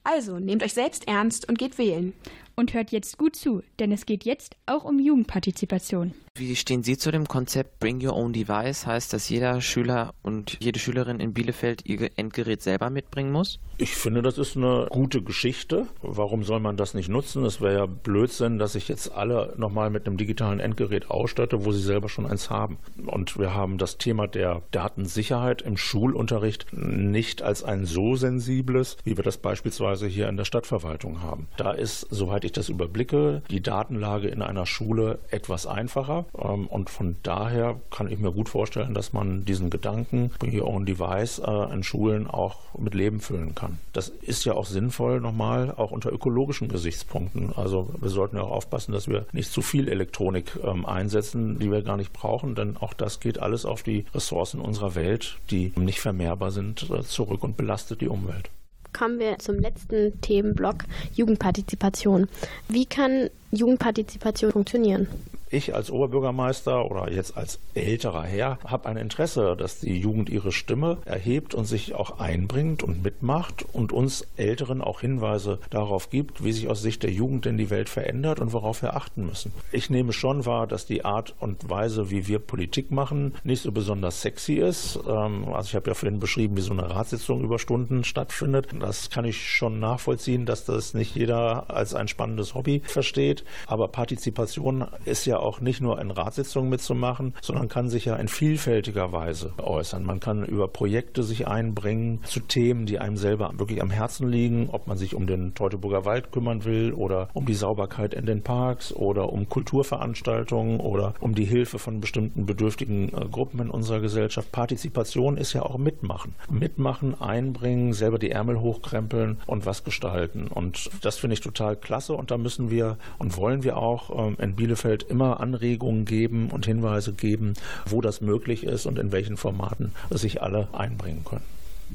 Also 0.02 0.40
nehmt 0.40 0.64
euch 0.64 0.74
selbst 0.74 1.06
ernst 1.06 1.48
und 1.48 1.58
geht 1.58 1.78
wählen. 1.78 2.12
Und 2.56 2.74
hört 2.74 2.90
jetzt 2.90 3.16
gut 3.16 3.36
zu, 3.36 3.62
denn 3.78 3.92
es 3.92 4.06
geht 4.06 4.24
jetzt 4.24 4.56
auch 4.66 4.84
um 4.84 4.98
Jugendpartizipation. 4.98 6.12
Wie 6.36 6.56
stehen 6.56 6.82
Sie 6.82 6.98
zu 6.98 7.12
dem 7.12 7.28
Konzept 7.28 7.78
Bring 7.78 8.04
Your 8.04 8.16
Own 8.16 8.32
Device? 8.32 8.88
Heißt, 8.88 9.12
dass 9.12 9.28
jeder 9.28 9.60
Schüler 9.60 10.14
und 10.24 10.56
jede 10.58 10.80
Schülerin 10.80 11.20
in 11.20 11.32
Bielefeld 11.32 11.86
ihr 11.86 12.10
Endgerät 12.16 12.60
selber 12.60 12.90
mitbringen 12.90 13.30
muss? 13.30 13.60
Ich 13.78 13.94
finde, 13.94 14.20
das 14.20 14.36
ist 14.38 14.56
eine 14.56 14.88
gute 14.90 15.22
Geschichte. 15.22 15.86
Warum 16.02 16.42
soll 16.42 16.58
man 16.58 16.76
das 16.76 16.92
nicht 16.92 17.08
nutzen? 17.08 17.44
Es 17.44 17.60
wäre 17.60 17.74
ja 17.74 17.86
Blödsinn, 17.86 18.58
dass 18.58 18.74
ich 18.74 18.88
jetzt 18.88 19.12
alle 19.12 19.54
nochmal 19.56 19.90
mit 19.90 20.08
einem 20.08 20.16
digitalen 20.16 20.58
Endgerät 20.58 21.08
ausstatte, 21.08 21.64
wo 21.64 21.70
sie 21.70 21.82
selber 21.82 22.08
schon 22.08 22.26
eins 22.26 22.50
haben. 22.50 22.78
Und 23.06 23.38
wir 23.38 23.54
haben 23.54 23.78
das 23.78 23.98
Thema 23.98 24.26
der 24.26 24.62
Datensicherheit 24.72 25.62
im 25.62 25.76
Schulunterricht 25.76 26.66
nicht 26.72 27.42
als 27.42 27.62
ein 27.62 27.84
so 27.84 28.16
sensibles, 28.16 28.96
wie 29.04 29.16
wir 29.16 29.22
das 29.22 29.38
beispielsweise 29.38 30.08
hier 30.08 30.28
in 30.28 30.36
der 30.36 30.44
Stadtverwaltung 30.44 31.22
haben. 31.22 31.46
Da 31.56 31.70
ist, 31.70 32.08
soweit 32.10 32.44
ich 32.44 32.52
das 32.52 32.68
überblicke, 32.68 33.42
die 33.50 33.62
Datenlage 33.62 34.26
in 34.26 34.42
einer 34.42 34.66
Schule 34.66 35.20
etwas 35.30 35.68
einfacher. 35.68 36.23
Ähm, 36.38 36.66
Und 36.66 36.90
von 36.90 37.16
daher 37.22 37.76
kann 37.90 38.10
ich 38.10 38.18
mir 38.18 38.32
gut 38.32 38.48
vorstellen, 38.48 38.94
dass 38.94 39.12
man 39.12 39.44
diesen 39.44 39.70
Gedanken, 39.70 40.30
Bring 40.38 40.58
Your 40.58 40.68
Own 40.68 40.86
Device, 40.86 41.38
äh, 41.38 41.72
in 41.72 41.82
Schulen 41.82 42.26
auch 42.26 42.56
mit 42.78 42.94
Leben 42.94 43.20
füllen 43.20 43.54
kann. 43.54 43.78
Das 43.92 44.08
ist 44.08 44.44
ja 44.44 44.54
auch 44.54 44.66
sinnvoll, 44.66 45.20
nochmal, 45.20 45.72
auch 45.76 45.90
unter 45.90 46.12
ökologischen 46.12 46.68
Gesichtspunkten. 46.68 47.52
Also 47.54 47.90
wir 48.00 48.10
sollten 48.10 48.36
ja 48.36 48.42
auch 48.42 48.50
aufpassen, 48.50 48.92
dass 48.92 49.08
wir 49.08 49.26
nicht 49.32 49.50
zu 49.50 49.62
viel 49.62 49.88
Elektronik 49.88 50.58
ähm, 50.62 50.86
einsetzen, 50.86 51.58
die 51.58 51.70
wir 51.70 51.82
gar 51.82 51.96
nicht 51.96 52.12
brauchen, 52.12 52.54
denn 52.54 52.76
auch 52.76 52.94
das 52.94 53.20
geht 53.20 53.38
alles 53.38 53.64
auf 53.64 53.82
die 53.82 54.04
Ressourcen 54.14 54.60
unserer 54.60 54.94
Welt, 54.94 55.36
die 55.50 55.72
nicht 55.76 56.00
vermehrbar 56.00 56.50
sind, 56.50 56.90
äh, 56.90 57.02
zurück 57.02 57.44
und 57.44 57.56
belastet 57.56 58.00
die 58.00 58.08
Umwelt. 58.08 58.50
Kommen 58.92 59.18
wir 59.18 59.38
zum 59.38 59.58
letzten 59.58 60.20
Themenblock 60.20 60.84
Jugendpartizipation. 61.14 62.28
Wie 62.68 62.86
kann 62.86 63.28
Jugendpartizipation 63.54 64.52
funktionieren? 64.52 65.08
Ich 65.50 65.72
als 65.72 65.88
Oberbürgermeister 65.88 66.90
oder 66.90 67.12
jetzt 67.12 67.36
als 67.36 67.60
älterer 67.74 68.24
Herr 68.24 68.58
habe 68.64 68.88
ein 68.88 68.96
Interesse, 68.96 69.54
dass 69.56 69.78
die 69.78 70.00
Jugend 70.00 70.28
ihre 70.28 70.50
Stimme 70.50 70.98
erhebt 71.04 71.54
und 71.54 71.64
sich 71.64 71.94
auch 71.94 72.18
einbringt 72.18 72.82
und 72.82 73.04
mitmacht 73.04 73.64
und 73.72 73.92
uns 73.92 74.26
Älteren 74.36 74.80
auch 74.80 75.00
Hinweise 75.00 75.60
darauf 75.70 76.10
gibt, 76.10 76.42
wie 76.42 76.50
sich 76.50 76.68
aus 76.68 76.82
Sicht 76.82 77.04
der 77.04 77.12
Jugend 77.12 77.44
denn 77.44 77.56
die 77.56 77.70
Welt 77.70 77.88
verändert 77.88 78.40
und 78.40 78.52
worauf 78.52 78.82
wir 78.82 78.96
achten 78.96 79.26
müssen. 79.26 79.52
Ich 79.70 79.90
nehme 79.90 80.12
schon 80.12 80.44
wahr, 80.44 80.66
dass 80.66 80.86
die 80.86 81.04
Art 81.04 81.36
und 81.38 81.70
Weise, 81.70 82.10
wie 82.10 82.26
wir 82.26 82.40
Politik 82.40 82.90
machen, 82.90 83.34
nicht 83.44 83.62
so 83.62 83.70
besonders 83.70 84.22
sexy 84.22 84.54
ist. 84.54 84.98
Ähm, 85.06 85.44
Also 85.54 85.68
ich 85.68 85.74
habe 85.76 85.88
ja 85.88 85.94
vorhin 85.94 86.18
beschrieben, 86.18 86.56
wie 86.56 86.62
so 86.62 86.72
eine 86.72 86.90
Ratssitzung 86.90 87.44
über 87.44 87.60
Stunden 87.60 88.02
stattfindet. 88.02 88.68
Das 88.80 89.08
kann 89.08 89.24
ich 89.24 89.48
schon 89.48 89.78
nachvollziehen, 89.78 90.46
dass 90.46 90.64
das 90.64 90.94
nicht 90.94 91.14
jeder 91.14 91.70
als 91.70 91.94
ein 91.94 92.08
spannendes 92.08 92.54
Hobby 92.56 92.82
versteht. 92.84 93.43
Aber 93.66 93.88
Partizipation 93.88 94.86
ist 95.04 95.26
ja 95.26 95.38
auch 95.38 95.60
nicht 95.60 95.80
nur 95.80 96.00
in 96.00 96.10
Ratssitzungen 96.10 96.70
mitzumachen, 96.70 97.34
sondern 97.40 97.68
kann 97.68 97.88
sich 97.88 98.04
ja 98.04 98.16
in 98.16 98.28
vielfältiger 98.28 99.12
Weise 99.12 99.52
äußern. 99.58 100.04
Man 100.04 100.20
kann 100.20 100.44
über 100.44 100.68
Projekte 100.68 101.22
sich 101.22 101.46
einbringen 101.46 102.20
zu 102.24 102.40
Themen, 102.40 102.86
die 102.86 102.98
einem 102.98 103.16
selber 103.16 103.52
wirklich 103.56 103.82
am 103.82 103.90
Herzen 103.90 104.28
liegen, 104.28 104.68
ob 104.70 104.86
man 104.86 104.98
sich 104.98 105.14
um 105.14 105.26
den 105.26 105.54
Teutoburger 105.54 106.04
Wald 106.04 106.32
kümmern 106.32 106.64
will 106.64 106.92
oder 106.92 107.28
um 107.32 107.46
die 107.46 107.54
Sauberkeit 107.54 108.14
in 108.14 108.26
den 108.26 108.42
Parks 108.42 108.92
oder 108.92 109.32
um 109.32 109.48
Kulturveranstaltungen 109.48 110.80
oder 110.80 111.14
um 111.20 111.34
die 111.34 111.44
Hilfe 111.44 111.78
von 111.78 112.00
bestimmten 112.00 112.46
bedürftigen 112.46 113.08
äh, 113.08 113.26
Gruppen 113.30 113.60
in 113.60 113.70
unserer 113.70 114.00
Gesellschaft. 114.00 114.52
Partizipation 114.52 115.36
ist 115.36 115.52
ja 115.52 115.62
auch 115.62 115.78
mitmachen. 115.78 116.34
Mitmachen, 116.50 117.20
einbringen, 117.20 117.92
selber 117.92 118.18
die 118.18 118.30
Ärmel 118.30 118.60
hochkrempeln 118.60 119.40
und 119.46 119.66
was 119.66 119.84
gestalten. 119.84 120.48
Und 120.48 120.90
das 121.02 121.18
finde 121.18 121.34
ich 121.34 121.40
total 121.40 121.76
klasse 121.76 122.14
und 122.14 122.30
da 122.30 122.38
müssen 122.38 122.70
wir 122.70 122.98
und 123.18 123.33
wollen 123.36 123.64
wir 123.64 123.76
auch 123.76 124.26
ähm, 124.28 124.36
in 124.38 124.56
Bielefeld 124.56 125.04
immer 125.04 125.40
Anregungen 125.40 126.04
geben 126.04 126.50
und 126.50 126.66
Hinweise 126.66 127.12
geben, 127.12 127.54
wo 127.86 128.00
das 128.00 128.20
möglich 128.20 128.64
ist 128.64 128.86
und 128.86 128.98
in 128.98 129.12
welchen 129.12 129.36
Formaten 129.36 129.92
sich 130.10 130.42
alle 130.42 130.68
einbringen 130.72 131.24
können. 131.24 131.44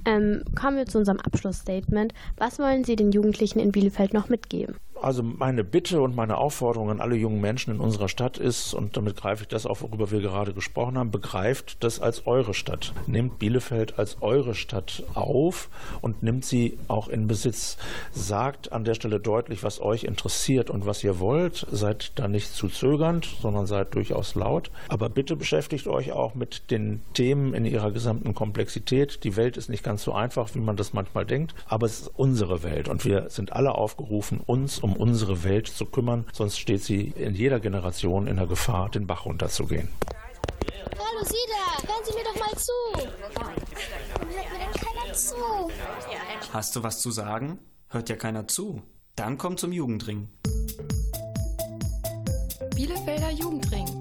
Ähm, 0.05 0.43
kommen 0.55 0.77
wir 0.77 0.85
zu 0.85 0.97
unserem 0.97 1.19
Abschlussstatement. 1.19 2.13
Was 2.37 2.59
wollen 2.59 2.83
Sie 2.83 2.95
den 2.95 3.11
Jugendlichen 3.11 3.59
in 3.59 3.71
Bielefeld 3.71 4.13
noch 4.13 4.29
mitgeben? 4.29 4.75
Also 5.02 5.24
meine 5.24 5.64
Bitte 5.64 6.02
und 6.02 6.16
meine 6.16 6.38
Aufforderung 6.38 6.89
an 6.89 7.00
alle 7.02 7.16
jungen 7.16 7.39
Menschen 7.41 7.76
in 7.76 7.80
unserer 7.80 8.10
Stadt 8.10 8.38
ist, 8.38 8.74
und 8.74 8.97
damit 8.97 9.16
greife 9.16 9.43
ich 9.43 9.47
das 9.47 9.66
auf, 9.66 9.82
worüber 9.82 10.12
wir 10.12 10.22
gerade 10.22 10.54
gesprochen 10.54 10.97
haben, 10.97 11.12
begreift 11.12 11.84
das 11.84 12.00
als 12.00 12.28
eure 12.28 12.54
Stadt. 12.54 12.93
Nehmt 13.08 13.39
Bielefeld 13.39 13.97
als 13.97 14.18
eure 14.22 14.56
Stadt 14.56 15.04
auf 15.14 15.70
und 16.02 16.22
nimmt 16.24 16.43
sie 16.43 16.78
auch 16.88 17.08
in 17.08 17.28
Besitz. 17.28 17.78
Sagt 18.12 18.72
an 18.72 18.84
der 18.84 18.93
Stelle 18.93 19.20
deutlich, 19.20 19.64
was 19.64 19.82
euch 19.82 20.04
interessiert 20.04 20.70
und 20.70 20.86
was 20.86 21.04
ihr 21.04 21.20
wollt. 21.20 21.66
Seid 21.72 22.12
da 22.16 22.28
nicht 22.28 22.54
zu 22.54 22.68
zögernd, 22.68 23.28
sondern 23.41 23.68
seid 23.68 23.95
durchaus 23.95 24.36
laut. 24.36 24.70
Aber 24.89 25.10
bitte 25.10 25.36
beschäftigt 25.36 25.88
euch 25.88 26.12
auch 26.12 26.36
mit 26.36 26.72
den 26.72 27.02
Themen 27.14 27.54
in 27.54 27.66
ihrer 27.66 27.91
gesamten 27.91 28.34
Komplexität. 28.34 29.24
Die 29.24 29.36
Welt 29.36 29.56
ist 29.56 29.70
nicht 29.70 29.84
ganz 29.84 30.04
so 30.04 30.14
einfach, 30.14 30.54
wie 30.56 30.60
man 30.60 30.76
das 30.76 30.93
manchmal 30.93 31.26
denkt, 31.26 31.56
aber 31.68 31.86
es 31.86 32.02
ist 32.02 32.12
unsere 32.16 32.64
Welt 32.64 32.89
und 32.89 33.06
wir 33.06 33.30
sind 33.30 33.54
alle 33.54 33.76
aufgerufen, 33.76 34.41
uns 34.45 34.80
um 34.80 34.88
unsere 34.95 35.43
Welt 35.43 35.67
zu 35.67 35.85
kümmern, 35.85 36.25
sonst 36.33 36.59
steht 36.59 36.83
sie 36.83 37.13
in 37.15 37.35
jeder 37.35 37.59
Generation 37.59 38.27
in 38.27 38.37
der 38.37 38.47
Gefahr, 38.47 38.89
den 38.89 39.07
Bach 39.07 39.25
runterzugehen. 39.25 39.89
Hallo 40.97 41.25
Sie 41.25 41.35
da, 41.47 41.87
hören 41.87 42.03
Sie 42.05 42.13
mir 42.13 42.23
doch 42.23 42.39
mal 42.39 42.57
zu. 42.57 42.71
Warum 43.35 44.29
hört 44.29 44.51
mir 44.51 44.59
denn 44.59 44.73
keiner 44.73 45.13
zu? 45.13 45.35
Hast 46.53 46.75
du 46.75 46.83
was 46.83 47.01
zu 47.01 47.11
sagen? 47.11 47.59
Hört 47.89 48.09
ja 48.09 48.15
keiner 48.15 48.47
zu. 48.47 48.81
Dann 49.15 49.37
komm 49.37 49.57
zum 49.57 49.71
Jugendring. 49.71 50.29
Bielefelder 52.75 53.31
Jugendring. 53.31 53.99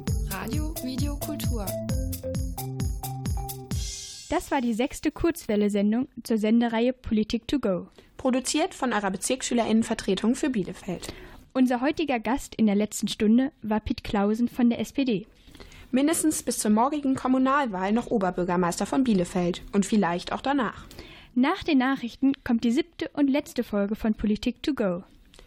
Das 4.31 4.51
war 4.51 4.61
die 4.61 4.75
sechste 4.75 5.11
Kurzwelle-Sendung 5.11 6.07
zur 6.23 6.37
Sendereihe 6.37 6.93
Politik 6.93 7.49
to 7.49 7.59
go. 7.59 7.89
Produziert 8.19 8.75
von 8.75 8.93
eurer 8.93 9.11
BezirksschülerInnenvertretung 9.11 10.35
für 10.35 10.51
Bielefeld. 10.51 11.15
Unser 11.55 11.81
heutiger 11.81 12.21
Gast 12.21 12.55
in 12.55 12.67
der 12.67 12.75
letzten 12.75 13.09
Stunde 13.09 13.53
war 13.63 13.81
Piet 13.81 14.05
Clausen 14.05 14.49
von 14.49 14.69
der 14.69 14.81
SPD. 14.81 15.27
Mindestens 15.93 16.43
bis 16.43 16.59
zur 16.59 16.71
morgigen 16.71 17.15
Kommunalwahl 17.15 17.93
noch 17.93 18.09
Oberbürgermeister 18.09 18.85
von 18.85 19.03
Bielefeld 19.03 19.63
und 19.73 19.87
vielleicht 19.87 20.33
auch 20.33 20.43
danach. 20.43 20.87
Nach 21.35 21.63
den 21.63 21.79
Nachrichten 21.79 22.35
kommt 22.45 22.65
die 22.65 22.73
siebte 22.73 23.09
und 23.15 23.31
letzte 23.31 23.65
Folge 23.65 23.95
von 23.95 24.13
Politik 24.13 24.63
to 24.63 24.75
go. 24.75 25.05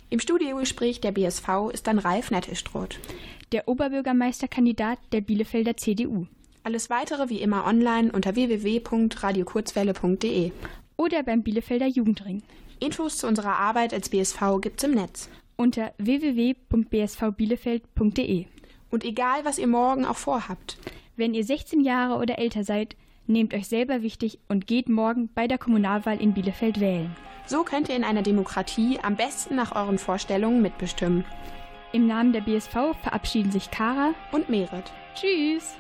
Im 0.09 0.19
Studiogespräch 0.19 1.01
der 1.01 1.11
BSV 1.11 1.69
ist 1.71 1.86
dann 1.86 1.99
Ralf 1.99 2.32
Nettelstroth. 2.32 2.99
Der 3.51 3.67
Oberbürgermeisterkandidat 3.67 4.97
der 5.11 5.21
Bielefelder 5.21 5.77
CDU. 5.77 6.25
Alles 6.64 6.89
weitere 6.89 7.30
wie 7.30 7.41
immer 7.41 7.66
online 7.66 8.12
unter 8.12 8.36
www.radiokurzwelle.de. 8.36 10.51
Oder 10.95 11.24
beim 11.24 11.41
Bielefelder 11.41 11.88
Jugendring. 11.88 12.43
Infos 12.80 13.18
zu 13.18 13.26
unserer 13.28 13.57
Arbeit 13.57 13.91
als 13.93 14.09
BSV 14.09 14.62
gibt's 14.62 14.84
im 14.84 14.91
Netz. 14.91 15.28
Unter 15.55 15.91
www.bsvbielefeld.de. 15.97 18.45
Und 18.91 19.03
egal, 19.03 19.43
was 19.43 19.57
ihr 19.57 19.66
morgen 19.68 20.05
auch 20.05 20.18
vorhabt. 20.18 20.78
Wenn 21.16 21.34
ihr 21.34 21.43
16 21.43 21.82
Jahre 21.82 22.20
oder 22.20 22.38
älter 22.38 22.64
seid, 22.64 22.95
nehmt 23.26 23.51
euch 23.53 23.68
selber 23.68 24.03
wichtig 24.03 24.38
und 24.47 24.68
geht 24.68 24.89
morgen 24.89 25.30
bei 25.34 25.47
der 25.47 25.57
Kommunalwahl 25.57 26.22
in 26.22 26.34
Bielefeld 26.34 26.80
wählen. 26.80 27.16
So 27.47 27.64
könnt 27.64 27.89
ihr 27.89 27.95
in 27.95 28.03
einer 28.03 28.22
Demokratie 28.22 28.99
am 29.01 29.16
besten 29.16 29.55
nach 29.55 29.76
euren 29.76 29.97
Vorstellungen 29.97 30.62
mitbestimmen. 30.62 31.26
Im 31.91 32.05
Namen 32.07 32.34
der 32.34 32.41
BSV 32.41 32.93
verabschieden 33.01 33.51
sich 33.51 33.72
Kara 33.72 34.14
und 34.32 34.49
Merit. 34.49 34.91
Tschüss! 35.16 35.76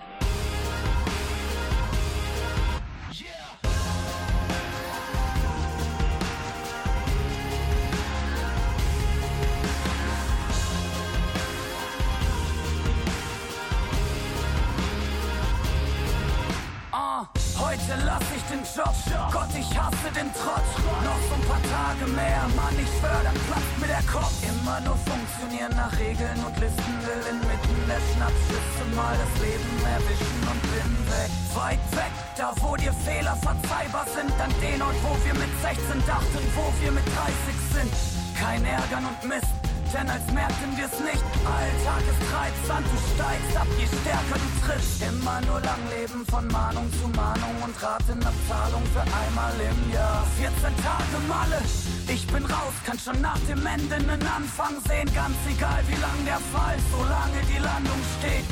Heute 17.71 18.03
lass 18.03 18.27
ich 18.35 18.43
den 18.51 18.63
Job. 18.75 18.95
Gott, 19.31 19.51
ich 19.55 19.69
hasse 19.77 20.09
den 20.11 20.29
Trotz. 20.35 20.69
Noch 21.07 21.21
so 21.29 21.35
ein 21.39 21.45
paar 21.47 21.63
Tage 21.71 22.05
mehr, 22.11 22.43
Mann, 22.55 22.75
ich 22.75 22.91
schwör, 22.99 23.21
dann 23.23 23.37
platzt 23.47 23.75
mir 23.79 23.87
der 23.87 24.03
Kopf. 24.03 24.35
Immer 24.43 24.79
nur 24.81 24.97
funktionieren 25.07 25.71
nach 25.75 25.93
Regeln 25.97 26.39
und 26.43 26.55
Listen. 26.59 26.93
Will 27.07 27.23
inmitten 27.31 27.79
der 27.87 28.01
Schnappschüsse 28.11 28.83
mal 28.95 29.15
das 29.15 29.33
Leben 29.39 29.71
erwischen 29.87 30.41
und 30.51 30.61
bin 30.67 30.91
weg. 31.07 31.31
Weit 31.55 31.85
weg, 31.95 32.13
da 32.35 32.51
wo 32.59 32.75
dir 32.75 32.93
Fehler 32.93 33.35
verzeihbar 33.39 34.05
sind. 34.11 34.31
An 34.35 34.51
den 34.59 34.81
Ort, 34.81 34.99
wo 35.03 35.15
wir 35.23 35.35
mit 35.35 35.51
16 35.63 36.03
dachten, 36.05 36.43
wo 36.55 36.65
wir 36.83 36.91
mit 36.91 37.07
30 37.07 37.55
sind. 37.71 37.91
Kein 38.35 38.65
Ärgern 38.65 39.05
und 39.07 39.19
Mist. 39.27 39.60
Denn 39.93 40.09
als 40.09 40.25
merkten 40.31 40.71
wir's 40.77 40.99
nicht. 40.99 41.23
Alltag 41.43 42.03
ist 42.07 42.21
Treibsand, 42.31 42.85
du 42.87 42.97
steigst 43.13 43.55
ab, 43.57 43.67
je 43.77 43.87
stärker 43.87 44.39
du 44.39 44.49
trittst. 44.63 45.01
Immer 45.03 45.39
nur 45.47 45.59
lang 45.61 45.83
leben 45.91 46.25
von 46.25 46.47
Mahnung 46.47 46.87
zu 46.99 47.07
Mahnung 47.15 47.55
und 47.63 47.75
Ratenabzahlung 47.75 48.83
für 48.93 49.03
einmal 49.03 49.53
im 49.59 49.91
Jahr. 49.91 50.23
14 50.39 50.75
Tage 50.83 51.17
Malle, 51.27 51.61
ich 52.07 52.25
bin 52.27 52.45
raus, 52.45 52.75
kann 52.85 52.99
schon 52.99 53.19
nach 53.21 53.39
dem 53.47 53.65
Ende 53.65 53.95
einen 53.95 54.23
Anfang 54.27 54.75
sehen. 54.87 55.09
Ganz 55.13 55.37
egal 55.49 55.83
wie 55.87 55.99
lang 55.99 56.19
der 56.25 56.41
Fall, 56.53 56.77
solange 56.91 57.39
die 57.51 57.61
Landung 57.61 58.01
steht. 58.19 58.47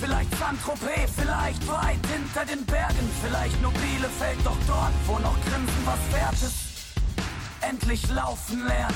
Vielleicht 0.00 0.30
Saint-Tropez, 0.38 1.10
vielleicht 1.16 1.66
weit 1.66 2.04
hinter 2.06 2.44
den 2.46 2.64
Bergen, 2.64 3.06
vielleicht 3.22 3.60
nur 3.60 3.72
Bielefeld, 3.72 4.38
doch 4.44 4.56
dort, 4.66 4.94
wo 5.06 5.18
noch 5.18 5.34
Grinsen 5.42 5.82
was 5.84 6.02
wert 6.14 6.40
ist. 6.40 6.68
Endlich 7.60 8.08
laufen 8.08 8.64
lernen, 8.64 8.94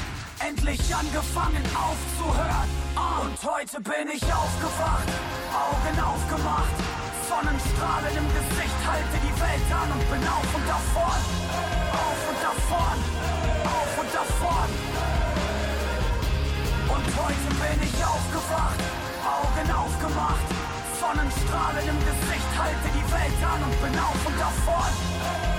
endlich 0.49 0.83
angefangen 0.95 1.63
aufzuhören. 1.75 2.69
Und 2.97 3.39
heute 3.47 3.79
bin 3.81 4.07
ich 4.13 4.23
aufgewacht, 4.23 5.09
Augen 5.55 5.97
aufgemacht, 6.03 6.77
Sonnenstrahlen 7.29 8.15
im 8.17 8.29
Gesicht, 8.35 8.79
halte 8.87 9.17
die 9.23 9.35
Welt 9.39 9.69
an 9.71 9.89
und 9.95 10.05
bin 10.11 10.23
auf 10.27 10.51
und 10.55 10.67
davon, 10.67 11.21
auf 11.95 12.21
und 12.31 12.41
davon, 12.43 12.97
auf 13.65 13.93
und 14.03 14.11
davon. 14.13 14.69
Und 16.91 17.07
heute 17.23 17.49
bin 17.63 17.79
ich 17.87 17.97
aufgewacht, 18.05 18.81
Augen 19.23 19.69
aufgemacht, 19.71 20.49
Sonnenstrahlen 20.99 21.87
im 21.87 21.99
Gesicht, 22.03 22.51
halte 22.59 22.89
die 22.91 23.07
Welt 23.15 23.41
an 23.47 23.61
und 23.63 23.77
bin 23.83 23.95
auf 23.99 24.21
und 24.27 24.39
davon, 24.39 24.93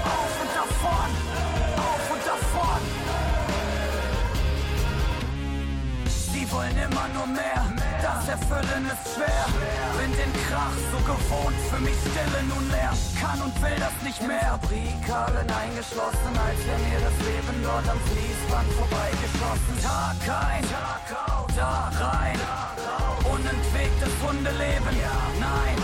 auf 0.04 0.34
und 0.44 0.52
davon, 0.54 1.33
wollen 6.54 6.78
immer 6.78 7.08
nur 7.18 7.28
mehr, 7.28 7.66
das 8.02 8.30
Erfüllen 8.30 8.86
ist 8.86 9.06
schwer. 9.16 9.46
Bin 9.98 10.12
den 10.14 10.34
Krach 10.46 10.78
so 10.94 11.00
gewohnt, 11.02 11.58
für 11.70 11.82
mich 11.82 11.98
Stille 12.06 12.42
nun 12.48 12.70
leer. 12.70 12.94
Kann 13.20 13.42
und 13.42 13.56
will 13.62 13.78
das 13.80 13.96
nicht 14.04 14.22
mehr. 14.22 14.60
Fabrikhallen 14.62 15.50
eingeschlossen, 15.50 16.34
als 16.38 16.60
wäre 16.66 16.82
mir 16.86 17.00
das 17.02 17.18
Leben 17.26 17.58
dort 17.66 17.88
am 17.90 18.00
Fließband 18.10 18.70
vorbeigeschossen. 18.78 19.76
Tag 19.82 20.22
ein, 20.30 20.64
Tag 20.70 21.06
out, 21.28 21.52
da 21.58 21.92
rein. 21.98 22.40
Unentwegtes 23.26 24.14
Hundeleben, 24.22 24.96
nein. 25.40 25.78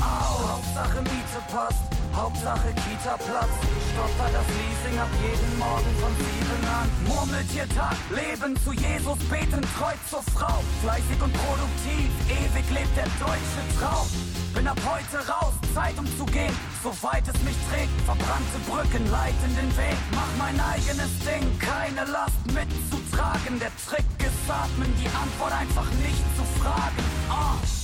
Au, 0.00 0.58
Hauptsache 0.58 1.02
Miete 1.02 1.40
passt. 1.52 1.99
Hauptsache 2.14 2.72
Kita-Platz, 2.74 3.54
stoppt 3.92 4.20
das 4.20 4.46
Leasing 4.58 4.98
ab 4.98 5.08
jeden 5.22 5.58
Morgen 5.58 5.92
von 6.00 6.12
sieben 6.16 6.62
an. 6.68 6.88
Murmeltier 7.06 7.68
Tag, 7.70 7.96
Leben 8.10 8.56
zu 8.64 8.72
Jesus, 8.72 9.18
beten 9.30 9.62
treu 9.78 9.94
zur 10.08 10.22
Frau. 10.34 10.62
Fleißig 10.82 11.22
und 11.22 11.32
produktiv, 11.32 12.10
ewig 12.28 12.66
lebt 12.70 12.96
der 12.96 13.08
deutsche 13.18 13.62
Traum. 13.78 14.06
Bin 14.54 14.66
ab 14.66 14.80
heute 14.84 15.18
raus, 15.28 15.54
Zeit 15.74 15.96
um 15.98 16.06
zu 16.18 16.26
gehen, 16.26 16.54
soweit 16.82 17.26
es 17.28 17.40
mich 17.42 17.56
trägt. 17.70 17.94
Verbrannte 18.04 18.58
Brücken 18.68 19.10
leiten 19.10 19.50
den 19.56 19.70
Weg, 19.76 19.98
mach 20.12 20.32
mein 20.38 20.58
eigenes 20.60 21.12
Ding, 21.22 21.46
keine 21.58 22.04
Last 22.10 22.42
mitzutragen. 22.46 23.58
Der 23.60 23.70
Trick 23.86 24.06
ist 24.18 24.50
atmen, 24.50 24.92
die 24.98 25.08
Antwort 25.08 25.52
einfach 25.52 25.88
nicht 26.02 26.24
zu 26.36 26.44
fragen. 26.60 27.02
Ah 27.28 27.79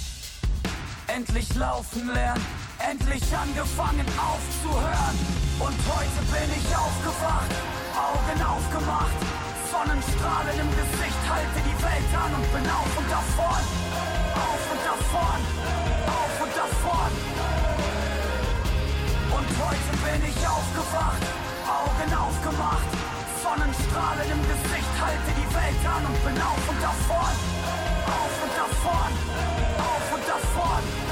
endlich 1.16 1.54
laufen 1.54 2.12
lernen, 2.12 2.44
endlich 2.76 3.24
angefangen 3.32 4.04
aufzuhören. 4.20 5.16
Und 5.64 5.76
heute 5.88 6.20
bin 6.28 6.48
ich 6.52 6.68
aufgewacht, 6.76 7.52
Augen 7.96 8.40
aufgemacht, 8.44 9.16
Sonnenstrahlen 9.72 10.56
im 10.60 10.70
Gesicht, 10.76 11.22
halte 11.24 11.60
die 11.64 11.78
Welt 11.80 12.12
an 12.12 12.30
und 12.36 12.46
bin 12.52 12.66
auf 12.68 12.92
und 13.00 13.08
davon, 13.08 13.62
auf 14.44 14.64
und 14.68 14.82
davon, 14.84 15.40
auf 16.04 16.36
und 16.44 16.52
davon. 16.52 17.12
Und 19.40 19.48
heute 19.56 19.92
bin 20.04 20.20
ich 20.20 20.40
aufgewacht, 20.44 21.24
Augen 21.64 22.12
aufgemacht, 22.12 22.90
Sonnenstrahlen 23.40 24.28
im 24.36 24.42
Gesicht, 24.52 24.92
halte 25.00 25.32
die 25.32 25.48
Welt 25.48 25.82
an 25.88 26.02
und 26.12 26.18
bin 26.28 26.36
auf 26.44 26.64
und 26.68 26.80
davon, 26.84 27.34
auf 28.04 28.36
und 28.44 28.52
davon, 28.52 29.12
auf 29.80 30.06
und 30.12 30.28
davon. 30.28 31.05